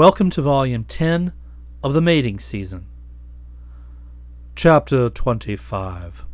Welcome 0.00 0.30
to 0.30 0.40
Volume 0.40 0.84
10 0.84 1.30
of 1.84 1.92
the 1.92 2.00
Mating 2.00 2.38
Season. 2.38 2.86
Chapter 4.56 5.10
25 5.10 6.24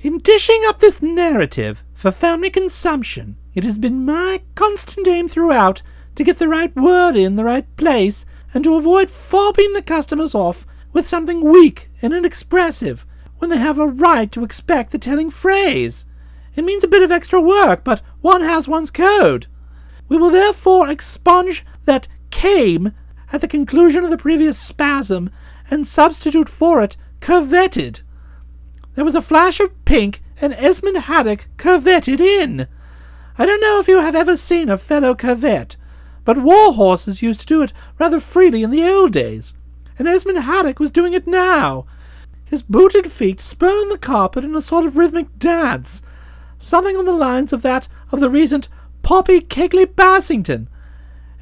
In 0.00 0.20
dishing 0.20 0.62
up 0.66 0.78
this 0.78 1.02
narrative 1.02 1.84
for 1.92 2.10
family 2.10 2.48
consumption, 2.48 3.36
it 3.52 3.62
has 3.62 3.76
been 3.76 4.06
my 4.06 4.40
constant 4.54 5.06
aim 5.06 5.28
throughout 5.28 5.82
to 6.14 6.24
get 6.24 6.38
the 6.38 6.48
right 6.48 6.74
word 6.74 7.14
in 7.14 7.36
the 7.36 7.44
right 7.44 7.66
place 7.76 8.24
and 8.54 8.64
to 8.64 8.76
avoid 8.76 9.08
fobbing 9.08 9.74
the 9.74 9.84
customers 9.84 10.34
off 10.34 10.66
with 10.94 11.06
something 11.06 11.44
weak 11.44 11.90
and 12.00 12.14
inexpressive 12.14 13.04
when 13.36 13.50
they 13.50 13.58
have 13.58 13.78
a 13.78 13.86
right 13.86 14.32
to 14.32 14.44
expect 14.44 14.92
the 14.92 14.98
telling 14.98 15.28
phrase. 15.28 16.06
It 16.56 16.64
means 16.64 16.84
a 16.84 16.88
bit 16.88 17.02
of 17.02 17.12
extra 17.12 17.38
work, 17.38 17.84
but 17.84 18.00
one 18.22 18.40
has 18.40 18.66
one's 18.66 18.90
code. 18.90 19.46
We 20.08 20.16
will 20.16 20.30
therefore 20.30 20.88
expunge 20.88 21.66
that 21.84 22.08
came 22.34 22.92
at 23.32 23.40
the 23.40 23.48
conclusion 23.48 24.04
of 24.04 24.10
the 24.10 24.18
previous 24.18 24.58
spasm 24.58 25.30
and 25.70 25.86
substitute 25.86 26.48
for 26.48 26.82
it 26.82 26.96
curvetted. 27.20 28.02
There 28.94 29.04
was 29.04 29.14
a 29.14 29.22
flash 29.22 29.60
of 29.60 29.84
pink, 29.84 30.20
and 30.40 30.52
Esmond 30.52 30.98
Haddock 30.98 31.46
curvetted 31.56 32.20
in. 32.20 32.66
I 33.38 33.46
don't 33.46 33.60
know 33.60 33.78
if 33.78 33.88
you 33.88 34.00
have 34.00 34.16
ever 34.16 34.36
seen 34.36 34.68
a 34.68 34.76
fellow 34.76 35.14
curvet, 35.14 35.76
but 36.24 36.42
war 36.42 36.72
horses 36.72 37.22
used 37.22 37.40
to 37.40 37.46
do 37.46 37.62
it 37.62 37.72
rather 37.98 38.20
freely 38.20 38.62
in 38.62 38.70
the 38.70 38.86
old 38.86 39.12
days, 39.12 39.54
and 39.96 40.08
Esmond 40.08 40.40
Haddock 40.40 40.80
was 40.80 40.90
doing 40.90 41.12
it 41.12 41.26
now. 41.26 41.86
His 42.44 42.62
booted 42.62 43.10
feet 43.10 43.40
spurned 43.40 43.90
the 43.90 43.98
carpet 43.98 44.44
in 44.44 44.54
a 44.54 44.60
sort 44.60 44.86
of 44.86 44.96
rhythmic 44.96 45.38
dance, 45.38 46.02
something 46.58 46.96
on 46.96 47.04
the 47.04 47.12
lines 47.12 47.52
of 47.52 47.62
that 47.62 47.88
of 48.10 48.20
the 48.20 48.30
recent 48.30 48.68
Poppy 49.02 49.40
Kegley 49.40 49.86
Bassington, 49.86 50.66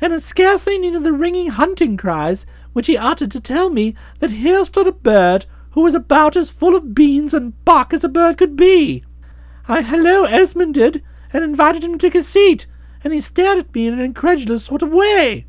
and 0.03 0.13
it 0.13 0.23
scarcely 0.23 0.77
needed 0.77 1.05
the 1.05 1.13
ringing 1.13 1.47
hunting 1.47 1.97
cries 1.97 2.45
which 2.73 2.89
he 2.89 2.97
uttered 2.97 3.31
to 3.31 3.41
tell 3.41 3.71
me 3.71 3.95
that 4.19 4.33
here 4.33 4.65
stood 4.65 4.87
a 4.87 4.93
bird 4.93 5.47
who 5.71 5.83
was 5.83 5.95
about 5.95 6.37
as 6.37 6.51
full 6.51 6.77
of 6.77 6.95
beans 6.95 7.33
and 7.33 7.65
buck 7.65 7.95
as 7.95 8.05
a 8.05 8.09
bird 8.09 8.37
could 8.37 8.57
be. 8.57 9.05
I 9.69 9.83
hello 9.83 10.25
Esmond 10.25 10.75
did, 10.75 11.03
and 11.33 11.45
invited 11.45 11.85
him 11.85 11.93
to 11.93 11.99
take 11.99 12.15
a 12.15 12.23
seat, 12.23 12.67
and 13.05 13.13
he 13.13 13.21
stared 13.21 13.59
at 13.59 13.75
me 13.75 13.87
in 13.87 13.95
an 13.95 14.01
incredulous 14.01 14.65
sort 14.65 14.83
of 14.83 14.93
way. 14.93 15.47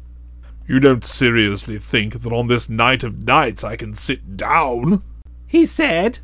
You 0.67 0.79
don't 0.79 1.03
seriously 1.03 1.77
think 1.77 2.21
that 2.21 2.31
on 2.31 2.47
this 2.47 2.69
night 2.69 3.03
of 3.03 3.25
nights 3.25 3.63
I 3.63 3.75
can 3.75 3.93
sit 3.93 4.37
down? 4.37 5.03
He 5.45 5.65
said. 5.65 6.19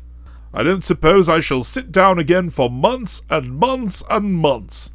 I 0.54 0.62
don't 0.62 0.82
suppose 0.82 1.28
I 1.28 1.40
shall 1.40 1.62
sit 1.62 1.92
down 1.92 2.18
again 2.18 2.50
for 2.50 2.70
months 2.70 3.22
and 3.28 3.56
months 3.56 4.02
and 4.08 4.32
months. 4.32 4.92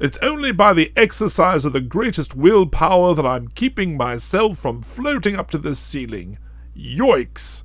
It's 0.00 0.16
only 0.22 0.50
by 0.50 0.72
the 0.72 0.92
exercise 0.96 1.66
of 1.66 1.74
the 1.74 1.80
greatest 1.82 2.34
will 2.34 2.64
power 2.64 3.14
that 3.14 3.26
I'm 3.26 3.48
keeping 3.48 3.98
myself 3.98 4.58
from 4.58 4.80
floating 4.80 5.36
up 5.36 5.50
to 5.50 5.58
the 5.58 5.74
ceiling. 5.74 6.38
Yoicks! 6.74 7.64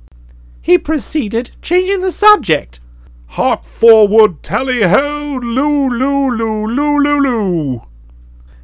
He 0.60 0.76
proceeded, 0.76 1.52
changing 1.62 2.02
the 2.02 2.12
subject. 2.12 2.80
Hark 3.28 3.64
forward, 3.64 4.42
tally 4.42 4.82
ho, 4.82 5.40
loo, 5.42 5.88
loo, 5.88 6.36
loo, 6.36 6.66
loo, 6.66 6.98
loo, 7.02 7.20
loo. 7.20 7.74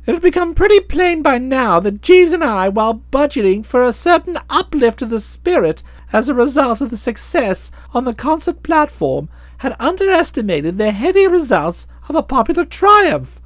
It 0.04 0.12
had 0.12 0.20
become 0.20 0.52
pretty 0.52 0.80
plain 0.80 1.22
by 1.22 1.38
now 1.38 1.80
that 1.80 2.02
Jeeves 2.02 2.34
and 2.34 2.44
I, 2.44 2.69
while 2.69 3.02
budgeting 3.10 3.64
for 3.64 3.82
a 3.82 3.94
certain 3.94 4.36
uplift 4.50 5.00
of 5.00 5.08
the 5.08 5.20
spirit 5.20 5.82
as 6.12 6.28
a 6.28 6.34
result 6.34 6.82
of 6.82 6.91
the 6.91 6.96
success 6.98 7.70
on 7.94 8.04
the 8.04 8.12
concert 8.12 8.62
platform, 8.62 9.30
had 9.58 9.76
underestimated 9.80 10.76
the 10.76 10.91
heavy 10.91 11.26
results 11.26 11.86
of 12.10 12.16
a 12.16 12.22
popular 12.22 12.66
triumph. 12.66 13.38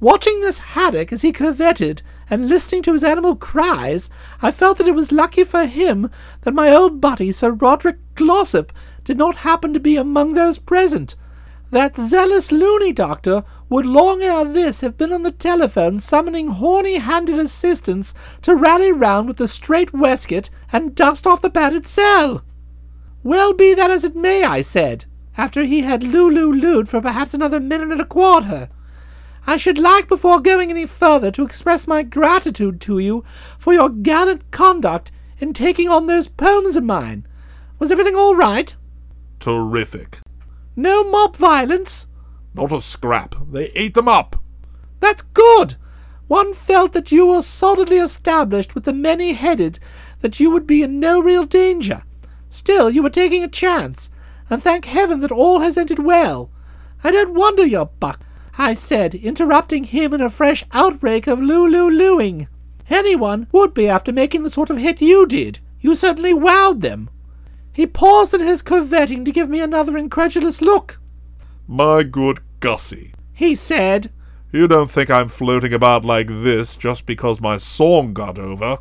Watching 0.00 0.40
this 0.40 0.60
haddock 0.60 1.12
as 1.12 1.20
he 1.20 1.30
curvetted 1.30 2.00
and 2.30 2.48
listening 2.48 2.82
to 2.84 2.94
his 2.94 3.04
animal 3.04 3.36
cries, 3.36 4.08
I 4.40 4.50
felt 4.50 4.78
that 4.78 4.88
it 4.88 4.94
was 4.94 5.12
lucky 5.12 5.44
for 5.44 5.66
him 5.66 6.10
that 6.40 6.54
my 6.54 6.74
old 6.74 7.02
buddy 7.02 7.32
Sir 7.32 7.50
Roderick 7.50 7.98
Glossop 8.14 8.72
did 9.04 9.18
not 9.18 9.36
happen 9.36 9.74
to 9.74 9.80
be 9.80 9.96
among 9.96 10.32
those 10.32 10.56
present. 10.56 11.16
That 11.70 11.96
zealous 11.96 12.50
loony 12.50 12.94
doctor 12.94 13.44
would 13.68 13.84
long 13.84 14.22
ere 14.22 14.44
this 14.46 14.80
have 14.80 14.96
been 14.96 15.12
on 15.12 15.22
the 15.22 15.32
telephone 15.32 16.00
summoning 16.00 16.48
horny-handed 16.48 17.38
assistants 17.38 18.14
to 18.40 18.56
rally 18.56 18.90
round 18.90 19.28
with 19.28 19.36
the 19.36 19.46
straight 19.46 19.92
waistcoat 19.92 20.48
and 20.72 20.94
dust 20.94 21.26
off 21.26 21.42
the 21.42 21.50
padded 21.50 21.86
cell. 21.86 22.42
Well 23.22 23.52
be 23.52 23.74
that 23.74 23.90
as 23.90 24.04
it 24.04 24.16
may, 24.16 24.44
I 24.44 24.62
said, 24.62 25.04
after 25.36 25.64
he 25.64 25.82
had 25.82 26.02
loo-loo-looed 26.02 26.88
for 26.88 27.02
perhaps 27.02 27.34
another 27.34 27.60
minute 27.60 27.92
and 27.92 28.00
a 28.00 28.06
quarter. 28.06 28.70
I 29.46 29.56
should 29.56 29.78
like, 29.78 30.08
before 30.08 30.40
going 30.40 30.70
any 30.70 30.86
further, 30.86 31.30
to 31.32 31.44
express 31.44 31.86
my 31.86 32.02
gratitude 32.02 32.80
to 32.82 32.98
you 32.98 33.24
for 33.58 33.72
your 33.72 33.88
gallant 33.88 34.50
conduct 34.50 35.10
in 35.38 35.52
taking 35.52 35.88
on 35.88 36.06
those 36.06 36.28
poems 36.28 36.76
of 36.76 36.84
mine. 36.84 37.26
Was 37.78 37.90
everything 37.90 38.14
all 38.14 38.36
right? 38.36 38.76
Terrific. 39.38 40.20
No 40.76 41.02
mob 41.02 41.36
violence? 41.36 42.06
Not 42.54 42.72
a 42.72 42.80
scrap. 42.80 43.34
They 43.50 43.66
ate 43.74 43.94
them 43.94 44.08
up. 44.08 44.36
That's 45.00 45.22
good. 45.22 45.76
One 46.28 46.54
felt 46.54 46.92
that 46.92 47.10
you 47.10 47.26
were 47.26 47.42
solidly 47.42 47.96
established 47.96 48.74
with 48.74 48.84
the 48.84 48.92
many-headed, 48.92 49.78
that 50.20 50.38
you 50.38 50.50
would 50.50 50.66
be 50.66 50.82
in 50.82 51.00
no 51.00 51.20
real 51.20 51.44
danger. 51.44 52.02
Still, 52.50 52.90
you 52.90 53.02
were 53.02 53.10
taking 53.10 53.42
a 53.42 53.48
chance, 53.48 54.10
and 54.48 54.62
thank 54.62 54.84
heaven 54.84 55.20
that 55.20 55.32
all 55.32 55.60
has 55.60 55.78
ended 55.78 55.98
well. 55.98 56.50
I 57.02 57.10
don't 57.10 57.34
wonder 57.34 57.64
you're 57.64 57.86
buck, 57.86 58.20
I 58.58 58.74
said, 58.74 59.14
interrupting 59.14 59.84
him 59.84 60.12
in 60.12 60.20
a 60.20 60.30
fresh 60.30 60.64
outbreak 60.72 61.26
of 61.26 61.40
lulu 61.40 61.68
loo 61.68 61.90
looing. 61.90 62.48
Anyone 62.88 63.46
would 63.52 63.72
be 63.72 63.88
after 63.88 64.12
making 64.12 64.42
the 64.42 64.50
sort 64.50 64.70
of 64.70 64.78
hit 64.78 65.00
you 65.00 65.26
did. 65.26 65.60
You 65.80 65.94
certainly 65.94 66.34
wowed 66.34 66.80
them. 66.80 67.08
He 67.72 67.86
paused 67.86 68.34
in 68.34 68.40
his 68.40 68.62
curvetting 68.62 69.24
to 69.24 69.32
give 69.32 69.48
me 69.48 69.60
another 69.60 69.96
incredulous 69.96 70.60
look. 70.60 71.00
My 71.66 72.02
good 72.02 72.40
Gussie, 72.58 73.12
He 73.32 73.54
said, 73.54 74.10
you 74.52 74.66
don't 74.66 74.90
think 74.90 75.10
I'm 75.10 75.28
floating 75.28 75.72
about 75.72 76.04
like 76.04 76.26
this 76.26 76.76
just 76.76 77.06
because 77.06 77.40
my 77.40 77.56
song 77.56 78.12
got 78.12 78.38
over? 78.38 78.78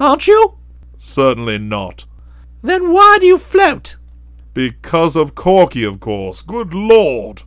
Aren't 0.00 0.26
you? 0.26 0.58
Certainly 0.98 1.58
not. 1.58 2.06
Then 2.62 2.92
why 2.92 3.18
do 3.20 3.26
you 3.26 3.38
float? 3.38 3.96
Because 4.52 5.14
of 5.14 5.36
Corky, 5.36 5.84
of 5.84 6.00
course. 6.00 6.42
Good 6.42 6.74
lord! 6.74 7.42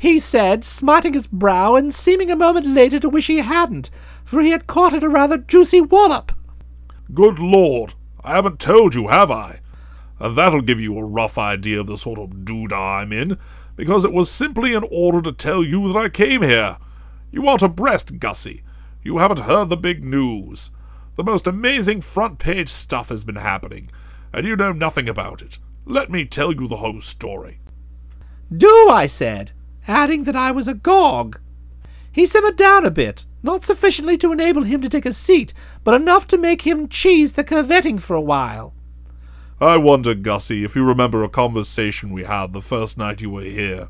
He 0.00 0.18
said, 0.18 0.64
smiting 0.64 1.12
his 1.12 1.26
brow 1.26 1.76
and 1.76 1.92
seeming 1.92 2.30
a 2.30 2.34
moment 2.34 2.66
later 2.66 2.98
to 3.00 3.08
wish 3.10 3.26
he 3.26 3.36
hadn't, 3.36 3.90
for 4.24 4.40
he 4.40 4.48
had 4.48 4.66
caught 4.66 4.94
at 4.94 5.02
a 5.02 5.10
rather 5.10 5.36
juicy 5.36 5.82
wallop. 5.82 6.32
Good 7.12 7.38
lord! 7.38 7.92
I 8.24 8.36
haven't 8.36 8.60
told 8.60 8.94
you, 8.94 9.08
have 9.08 9.30
I? 9.30 9.60
And 10.18 10.34
that'll 10.34 10.62
give 10.62 10.80
you 10.80 10.96
a 10.96 11.04
rough 11.04 11.36
idea 11.36 11.80
of 11.80 11.86
the 11.86 11.98
sort 11.98 12.18
of 12.18 12.30
doodah 12.30 13.02
I'm 13.02 13.12
in, 13.12 13.36
because 13.76 14.06
it 14.06 14.12
was 14.14 14.30
simply 14.30 14.72
in 14.72 14.86
order 14.90 15.20
to 15.20 15.32
tell 15.32 15.62
you 15.62 15.92
that 15.92 15.98
I 15.98 16.08
came 16.08 16.40
here. 16.40 16.78
You 17.30 17.46
aren't 17.46 17.60
abreast, 17.60 18.18
Gussie. 18.18 18.62
You 19.02 19.18
haven't 19.18 19.40
heard 19.40 19.68
the 19.68 19.76
big 19.76 20.02
news. 20.02 20.70
The 21.16 21.24
most 21.24 21.46
amazing 21.46 22.00
front 22.00 22.38
page 22.38 22.70
stuff 22.70 23.10
has 23.10 23.22
been 23.22 23.36
happening, 23.36 23.90
and 24.32 24.46
you 24.46 24.56
know 24.56 24.72
nothing 24.72 25.10
about 25.10 25.42
it. 25.42 25.58
Let 25.84 26.08
me 26.08 26.24
tell 26.24 26.54
you 26.54 26.68
the 26.68 26.76
whole 26.76 27.02
story. 27.02 27.60
Do, 28.50 28.88
I 28.88 29.06
said, 29.06 29.52
adding 29.90 30.24
that 30.24 30.36
I 30.36 30.52
was 30.52 30.68
agog. 30.68 31.40
He 32.12 32.24
simmered 32.24 32.56
down 32.56 32.86
a 32.86 32.90
bit, 32.90 33.26
not 33.42 33.64
sufficiently 33.64 34.16
to 34.18 34.32
enable 34.32 34.62
him 34.62 34.80
to 34.82 34.88
take 34.88 35.06
a 35.06 35.12
seat, 35.12 35.52
but 35.84 36.00
enough 36.00 36.26
to 36.28 36.38
make 36.38 36.62
him 36.62 36.88
cheese 36.88 37.32
the 37.32 37.44
curvetting 37.44 38.00
for 38.00 38.14
a 38.14 38.20
while. 38.20 38.72
I 39.60 39.76
wonder, 39.76 40.14
Gussie, 40.14 40.64
if 40.64 40.74
you 40.74 40.84
remember 40.84 41.22
a 41.22 41.28
conversation 41.28 42.10
we 42.10 42.24
had 42.24 42.52
the 42.52 42.62
first 42.62 42.96
night 42.96 43.20
you 43.20 43.30
were 43.30 43.42
here. 43.42 43.88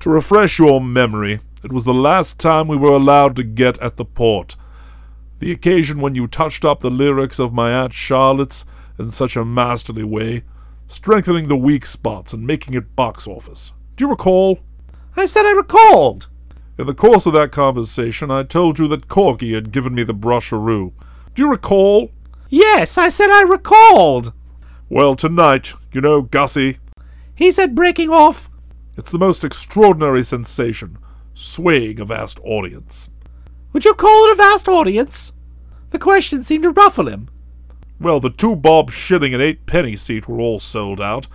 To 0.00 0.10
refresh 0.10 0.58
your 0.58 0.80
memory, 0.80 1.40
it 1.62 1.72
was 1.72 1.84
the 1.84 1.92
last 1.94 2.38
time 2.38 2.68
we 2.68 2.76
were 2.76 2.90
allowed 2.90 3.36
to 3.36 3.42
get 3.42 3.78
at 3.78 3.96
the 3.96 4.04
port. 4.04 4.56
The 5.40 5.52
occasion 5.52 6.00
when 6.00 6.14
you 6.14 6.26
touched 6.26 6.64
up 6.64 6.80
the 6.80 6.90
lyrics 6.90 7.38
of 7.38 7.52
my 7.52 7.70
Aunt 7.70 7.92
Charlotte's 7.92 8.64
in 8.98 9.10
such 9.10 9.36
a 9.36 9.44
masterly 9.44 10.04
way, 10.04 10.44
strengthening 10.86 11.48
the 11.48 11.56
weak 11.56 11.84
spots 11.84 12.32
and 12.32 12.46
making 12.46 12.74
it 12.74 12.96
box 12.96 13.26
office. 13.26 13.72
Do 13.96 14.04
you 14.04 14.10
recall? 14.10 14.60
I 15.16 15.26
said 15.26 15.44
I 15.46 15.52
recalled. 15.52 16.28
In 16.78 16.86
the 16.86 16.94
course 16.94 17.26
of 17.26 17.32
that 17.34 17.52
conversation, 17.52 18.30
I 18.30 18.42
told 18.42 18.78
you 18.78 18.88
that 18.88 19.08
Corky 19.08 19.52
had 19.54 19.70
given 19.72 19.94
me 19.94 20.02
the 20.02 20.14
brusheroo. 20.14 20.92
Do 21.34 21.42
you 21.42 21.50
recall? 21.50 22.10
Yes, 22.48 22.98
I 22.98 23.08
said 23.08 23.30
I 23.30 23.42
recalled. 23.42 24.32
Well, 24.88 25.14
tonight, 25.16 25.72
you 25.92 26.00
know, 26.00 26.22
Gussie, 26.22 26.78
He 27.34 27.50
said, 27.50 27.74
breaking 27.74 28.10
off. 28.10 28.50
it's 28.96 29.10
the 29.12 29.18
most 29.18 29.44
extraordinary 29.44 30.22
sensation, 30.24 30.98
swaying 31.32 31.98
a 32.00 32.04
vast 32.04 32.38
audience. 32.44 33.10
Would 33.72 33.84
you 33.84 33.94
call 33.94 34.24
it 34.28 34.32
a 34.32 34.36
vast 34.36 34.68
audience? 34.68 35.32
The 35.90 35.98
question 35.98 36.42
seemed 36.42 36.62
to 36.64 36.70
ruffle 36.70 37.08
him. 37.08 37.28
Well, 38.00 38.20
the 38.20 38.30
two 38.30 38.54
bob 38.56 38.90
shilling 38.90 39.32
and 39.32 39.42
eight 39.42 39.66
penny 39.66 39.96
seat 39.96 40.28
were 40.28 40.40
all 40.40 40.60
sold 40.60 41.00
out, 41.00 41.28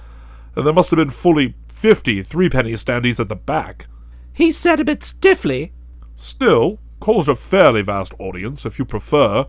and 0.56 0.66
there 0.66 0.74
must 0.74 0.92
have 0.92 0.98
been 0.98 1.10
fully 1.10 1.56
fifty 1.80 2.22
three 2.22 2.50
penny 2.50 2.74
standees 2.74 3.22
at 3.22 3.30
the 3.30 3.38
back. 3.38 3.88
He 4.34 4.52
said 4.52 4.81
a 4.81 4.86
bit 4.86 5.02
stiffly, 5.02 5.72
Still, 6.14 6.78
call 7.00 7.22
it 7.22 7.30
a 7.30 7.36
fairly 7.36 7.81
vast 7.81 8.14
audience, 8.20 8.66
if 8.66 8.78
you 8.78 8.84
prefer. 8.84 9.46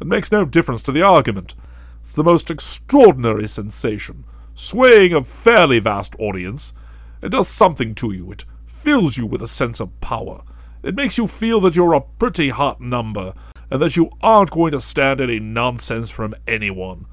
It 0.00 0.06
makes 0.08 0.32
no 0.32 0.44
difference 0.44 0.82
to 0.82 0.92
the 0.92 1.02
argument. 1.02 1.54
It's 2.00 2.12
the 2.12 2.24
most 2.24 2.50
extraordinary 2.50 3.46
sensation, 3.46 4.24
swaying 4.56 5.14
a 5.14 5.22
fairly 5.22 5.78
vast 5.78 6.16
audience. 6.18 6.74
It 7.22 7.28
does 7.28 7.46
something 7.46 7.94
to 7.96 8.10
you. 8.10 8.32
It 8.32 8.44
fills 8.66 9.16
you 9.16 9.26
with 9.26 9.42
a 9.42 9.46
sense 9.46 9.78
of 9.78 10.00
power. 10.00 10.42
It 10.82 10.96
makes 10.96 11.16
you 11.16 11.28
feel 11.28 11.60
that 11.60 11.76
you're 11.76 11.94
a 11.94 12.00
pretty 12.00 12.48
hot 12.48 12.80
number, 12.80 13.34
and 13.70 13.80
that 13.80 13.96
you 13.96 14.10
aren't 14.20 14.50
going 14.50 14.72
to 14.72 14.80
stand 14.80 15.20
any 15.20 15.38
nonsense 15.38 16.10
from 16.10 16.34
anyone. 16.48 17.06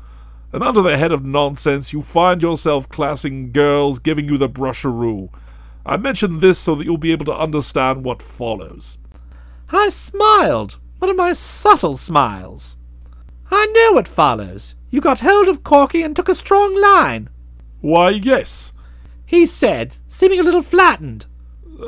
And 0.51 0.63
under 0.63 0.81
the 0.81 0.97
head 0.97 1.11
of 1.11 1.25
nonsense, 1.25 1.91
you 1.91 2.01
find 2.01 2.41
yourself 2.41 2.87
classing 2.89 3.51
girls 3.51 3.99
giving 3.99 4.27
you 4.27 4.37
the 4.37 4.49
brusheroo. 4.49 5.29
I 5.85 5.97
mention 5.97 6.39
this 6.39 6.57
so 6.57 6.75
that 6.75 6.85
you'll 6.85 6.97
be 6.97 7.11
able 7.11 7.25
to 7.25 7.37
understand 7.37 8.03
what 8.03 8.21
follows. 8.21 8.97
I 9.71 9.89
smiled, 9.89 10.79
one 10.99 11.09
of 11.09 11.17
my 11.17 11.33
subtle 11.33 11.97
smiles. 11.97 12.77
I 13.51 13.65
know 13.67 13.93
what 13.93 14.07
follows. 14.07 14.75
You 14.89 15.01
got 15.01 15.19
hold 15.19 15.47
of 15.47 15.63
Corky 15.63 16.01
and 16.01 16.15
took 16.15 16.29
a 16.29 16.35
strong 16.35 16.79
line. 16.79 17.29
Why, 17.81 18.09
yes. 18.09 18.73
He 19.25 19.45
said, 19.45 19.97
seeming 20.07 20.39
a 20.39 20.43
little 20.43 20.61
flattened. 20.61 21.25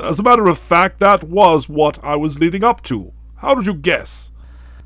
As 0.02 0.20
a 0.20 0.22
matter 0.22 0.46
of 0.46 0.58
fact, 0.58 1.00
that 1.00 1.24
was 1.24 1.68
what 1.68 1.98
I 2.04 2.16
was 2.16 2.38
leading 2.38 2.62
up 2.62 2.82
to. 2.84 3.12
How 3.36 3.54
did 3.54 3.66
you 3.66 3.74
guess? 3.74 4.32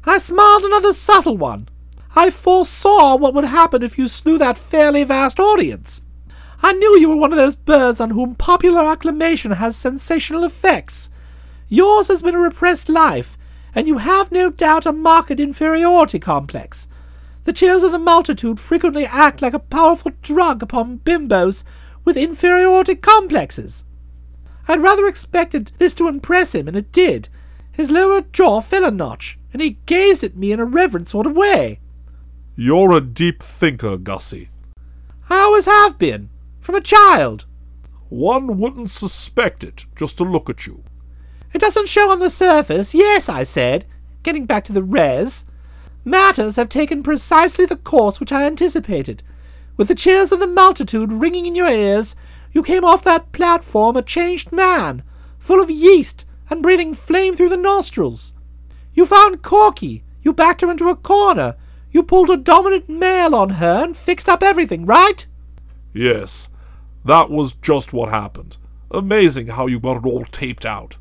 I 0.05 0.19
smiled 0.19 0.65
another 0.65 0.93
subtle 0.93 1.37
one. 1.37 1.69
I 2.15 2.29
foresaw 2.29 3.17
what 3.17 3.33
would 3.33 3.47
happen 3.47 3.83
if 3.83 3.97
you 3.97 4.07
slew 4.07 4.37
that 4.37 4.59
fairly 4.59 5.03
vast 5.03 5.41
audience. 5.41 6.03
I 6.63 6.73
knew 6.73 6.99
you 6.99 7.09
were 7.09 7.17
one 7.17 7.33
of 7.33 7.39
those 7.39 7.57
birds 7.57 8.01
on 8.01 8.11
whom 8.11 8.35
popular 8.35 8.83
acclamation 8.83 9.53
has 9.53 9.77
sensational 9.77 10.45
effects. 10.45 11.09
Yours 11.69 12.09
has 12.09 12.21
been 12.21 12.35
a 12.35 12.39
repressed 12.39 12.91
life, 12.91 13.39
and 13.75 13.89
you 13.89 13.97
have 13.97 14.31
no 14.31 14.51
doubt 14.51 14.85
a 14.85 14.93
marked 14.93 15.31
inferiority 15.31 16.19
complex. 16.19 16.87
The 17.45 17.53
cheers 17.53 17.83
of 17.83 17.93
the 17.93 17.99
multitude 17.99 18.61
frequently 18.61 19.07
act 19.07 19.41
like 19.41 19.55
a 19.55 19.59
powerful 19.59 20.13
drug 20.21 20.63
upon 20.63 20.99
bimbos 20.99 21.65
with 22.05 22.19
inferiority 22.19 22.95
complexes. 22.95 23.87
I'd 24.69 24.83
rather 24.83 25.07
expected 25.07 25.73
this 25.79 25.95
to 25.95 26.09
impress 26.09 26.55
him, 26.55 26.69
and 26.69 26.77
it 26.77 26.93
did. 26.93 27.31
His 27.73 27.91
lower 27.91 28.21
jaw 28.21 28.61
fell 28.61 28.85
a 28.85 28.91
notch, 28.91 29.39
and 29.53 29.63
he 29.63 29.79
gazed 29.87 30.23
at 30.23 30.37
me 30.37 30.53
in 30.53 30.61
a 30.61 30.65
reverent 30.67 31.09
sort 31.09 31.27
of 31.27 31.35
way. 31.35 31.81
You're 32.55 32.93
a 32.93 33.01
deep 33.01 33.43
thinker, 33.43 33.97
Gussie. 33.97 34.51
I 35.31 35.37
always 35.39 35.65
have 35.65 35.99
been, 35.99 36.29
from 36.61 36.75
a 36.75 36.83
child. 36.83 37.47
One 38.11 38.59
wouldn't 38.59 38.91
suspect 38.91 39.65
it 39.65 39.87
just 39.97 40.19
to 40.19 40.25
look 40.25 40.51
at 40.51 40.67
you. 40.67 40.85
It 41.55 41.61
doesn't 41.61 41.89
show 41.89 42.11
on 42.11 42.19
the 42.19 42.29
surface. 42.29 42.95
Yes, 42.95 43.31
I 43.31 43.43
said, 43.43 43.87
getting 44.23 44.45
back 44.45 44.65
to 44.65 44.73
the 44.73 44.83
res. 44.83 45.47
Matters 46.05 46.57
have 46.57 46.69
taken 46.69 47.03
precisely 47.03 47.65
the 47.65 47.77
course 47.77 48.21
which 48.21 48.33
I 48.33 48.45
anticipated. 48.45 49.23
With 49.79 49.89
the 49.89 49.95
cheers 49.95 50.31
of 50.31 50.39
the 50.39 50.47
multitude 50.47 51.11
ringing 51.11 51.47
in 51.47 51.55
your 51.55 51.71
ears, 51.71 52.15
you 52.53 52.63
came 52.63 52.85
off 52.85 53.03
that 53.05 53.33
platform 53.33 53.97
a 53.97 54.03
changed 54.03 54.53
man, 54.53 55.03
full 55.39 55.61
of 55.61 55.71
yeast 55.71 56.27
and 56.51 56.63
breathing 56.63 56.95
flame 56.95 57.35
through 57.35 57.49
the 57.49 57.57
nostrils. 57.57 58.35
You 58.93 59.07
found 59.07 59.43
Corky. 59.43 60.05
You 60.21 60.35
backed 60.35 60.61
her 60.61 60.71
into 60.71 60.91
a 60.91 60.97
corner. 60.97 61.57
You 61.93 62.03
pulled 62.03 62.31
a 62.31 62.37
dominant 62.39 62.89
male 62.89 63.35
on 63.35 63.51
her 63.51 63.85
and 63.85 63.97
fixed 63.97 64.29
up 64.29 64.43
everything, 64.43 64.87
right? 64.87 65.27
Yes, 65.93 66.49
that 67.05 67.31
was 67.31 67.53
just 67.53 67.93
what 67.93 68.09
happened. 68.09 68.57
Amazing 68.91 69.49
how 69.49 69.67
you 69.67 69.79
got 69.79 69.99
it 69.99 70.07
all 70.07 70.25
taped 70.25 70.65
out. 70.65 70.97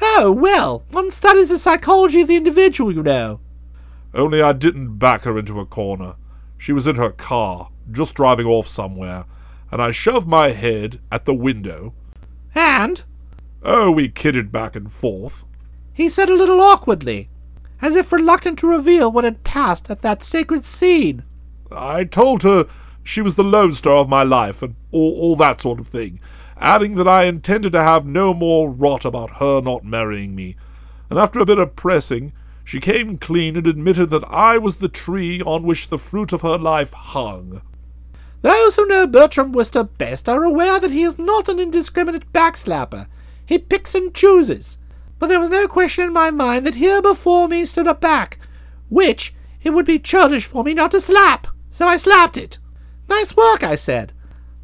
Oh, 0.00 0.30
well, 0.32 0.84
one 0.90 1.10
studies 1.10 1.50
the 1.50 1.58
psychology 1.58 2.20
of 2.20 2.28
the 2.28 2.36
individual, 2.36 2.92
you 2.92 3.02
know. 3.02 3.40
Only 4.14 4.40
I 4.40 4.52
didn't 4.52 4.98
back 4.98 5.22
her 5.22 5.38
into 5.38 5.58
a 5.58 5.66
corner. 5.66 6.14
She 6.56 6.72
was 6.72 6.86
in 6.86 6.96
her 6.96 7.10
car, 7.10 7.70
just 7.90 8.14
driving 8.14 8.46
off 8.46 8.68
somewhere, 8.68 9.24
and 9.72 9.82
I 9.82 9.90
shoved 9.90 10.28
my 10.28 10.50
head 10.50 11.00
at 11.10 11.24
the 11.24 11.34
window. 11.34 11.94
And? 12.54 13.02
Oh, 13.62 13.90
we 13.90 14.08
kidded 14.08 14.52
back 14.52 14.76
and 14.76 14.92
forth. 14.92 15.44
He 15.92 16.08
said 16.08 16.30
a 16.30 16.34
little 16.34 16.60
awkwardly, 16.60 17.28
as 17.82 17.96
if 17.96 18.12
reluctant 18.12 18.58
to 18.60 18.68
reveal 18.68 19.10
what 19.10 19.24
had 19.24 19.44
passed 19.44 19.90
at 19.90 20.00
that 20.00 20.22
sacred 20.22 20.64
scene. 20.64 21.24
I 21.70 22.04
told 22.04 22.44
her 22.44 22.66
she 23.02 23.20
was 23.20 23.34
the 23.34 23.44
lone 23.44 23.72
star 23.72 23.96
of 23.96 24.08
my 24.08 24.22
life, 24.22 24.62
and 24.62 24.76
all, 24.92 25.18
all 25.20 25.36
that 25.36 25.60
sort 25.60 25.80
of 25.80 25.88
thing, 25.88 26.20
adding 26.56 26.94
that 26.94 27.08
I 27.08 27.24
intended 27.24 27.72
to 27.72 27.82
have 27.82 28.06
no 28.06 28.32
more 28.32 28.70
rot 28.70 29.04
about 29.04 29.38
her 29.38 29.60
not 29.60 29.84
marrying 29.84 30.34
me. 30.34 30.56
And 31.10 31.18
after 31.18 31.40
a 31.40 31.46
bit 31.46 31.58
of 31.58 31.76
pressing, 31.76 32.32
she 32.64 32.78
came 32.78 33.18
clean 33.18 33.56
and 33.56 33.66
admitted 33.66 34.10
that 34.10 34.24
I 34.28 34.56
was 34.58 34.76
the 34.76 34.88
tree 34.88 35.42
on 35.42 35.64
which 35.64 35.88
the 35.88 35.98
fruit 35.98 36.32
of 36.32 36.42
her 36.42 36.56
life 36.56 36.92
hung. 36.92 37.62
Those 38.42 38.76
who 38.76 38.86
know 38.86 39.06
Bertram 39.06 39.52
Wooster 39.52 39.84
best 39.84 40.28
are 40.28 40.44
aware 40.44 40.78
that 40.80 40.90
he 40.90 41.02
is 41.02 41.18
not 41.18 41.48
an 41.48 41.58
indiscriminate 41.58 42.32
backslapper. 42.32 43.08
He 43.44 43.58
picks 43.58 43.94
and 43.94 44.14
chooses. 44.14 44.78
But 45.22 45.28
there 45.28 45.38
was 45.38 45.50
no 45.50 45.68
question 45.68 46.02
in 46.02 46.12
my 46.12 46.32
mind 46.32 46.66
that 46.66 46.74
here 46.74 47.00
before 47.00 47.46
me 47.46 47.64
stood 47.64 47.86
a 47.86 47.94
back, 47.94 48.40
which 48.88 49.32
it 49.62 49.70
would 49.70 49.86
be 49.86 50.00
churlish 50.00 50.46
for 50.46 50.64
me 50.64 50.74
not 50.74 50.90
to 50.90 51.00
slap. 51.00 51.46
So 51.70 51.86
I 51.86 51.96
slapped 51.96 52.36
it. 52.36 52.58
Nice 53.08 53.36
work, 53.36 53.62
I 53.62 53.76
said. 53.76 54.12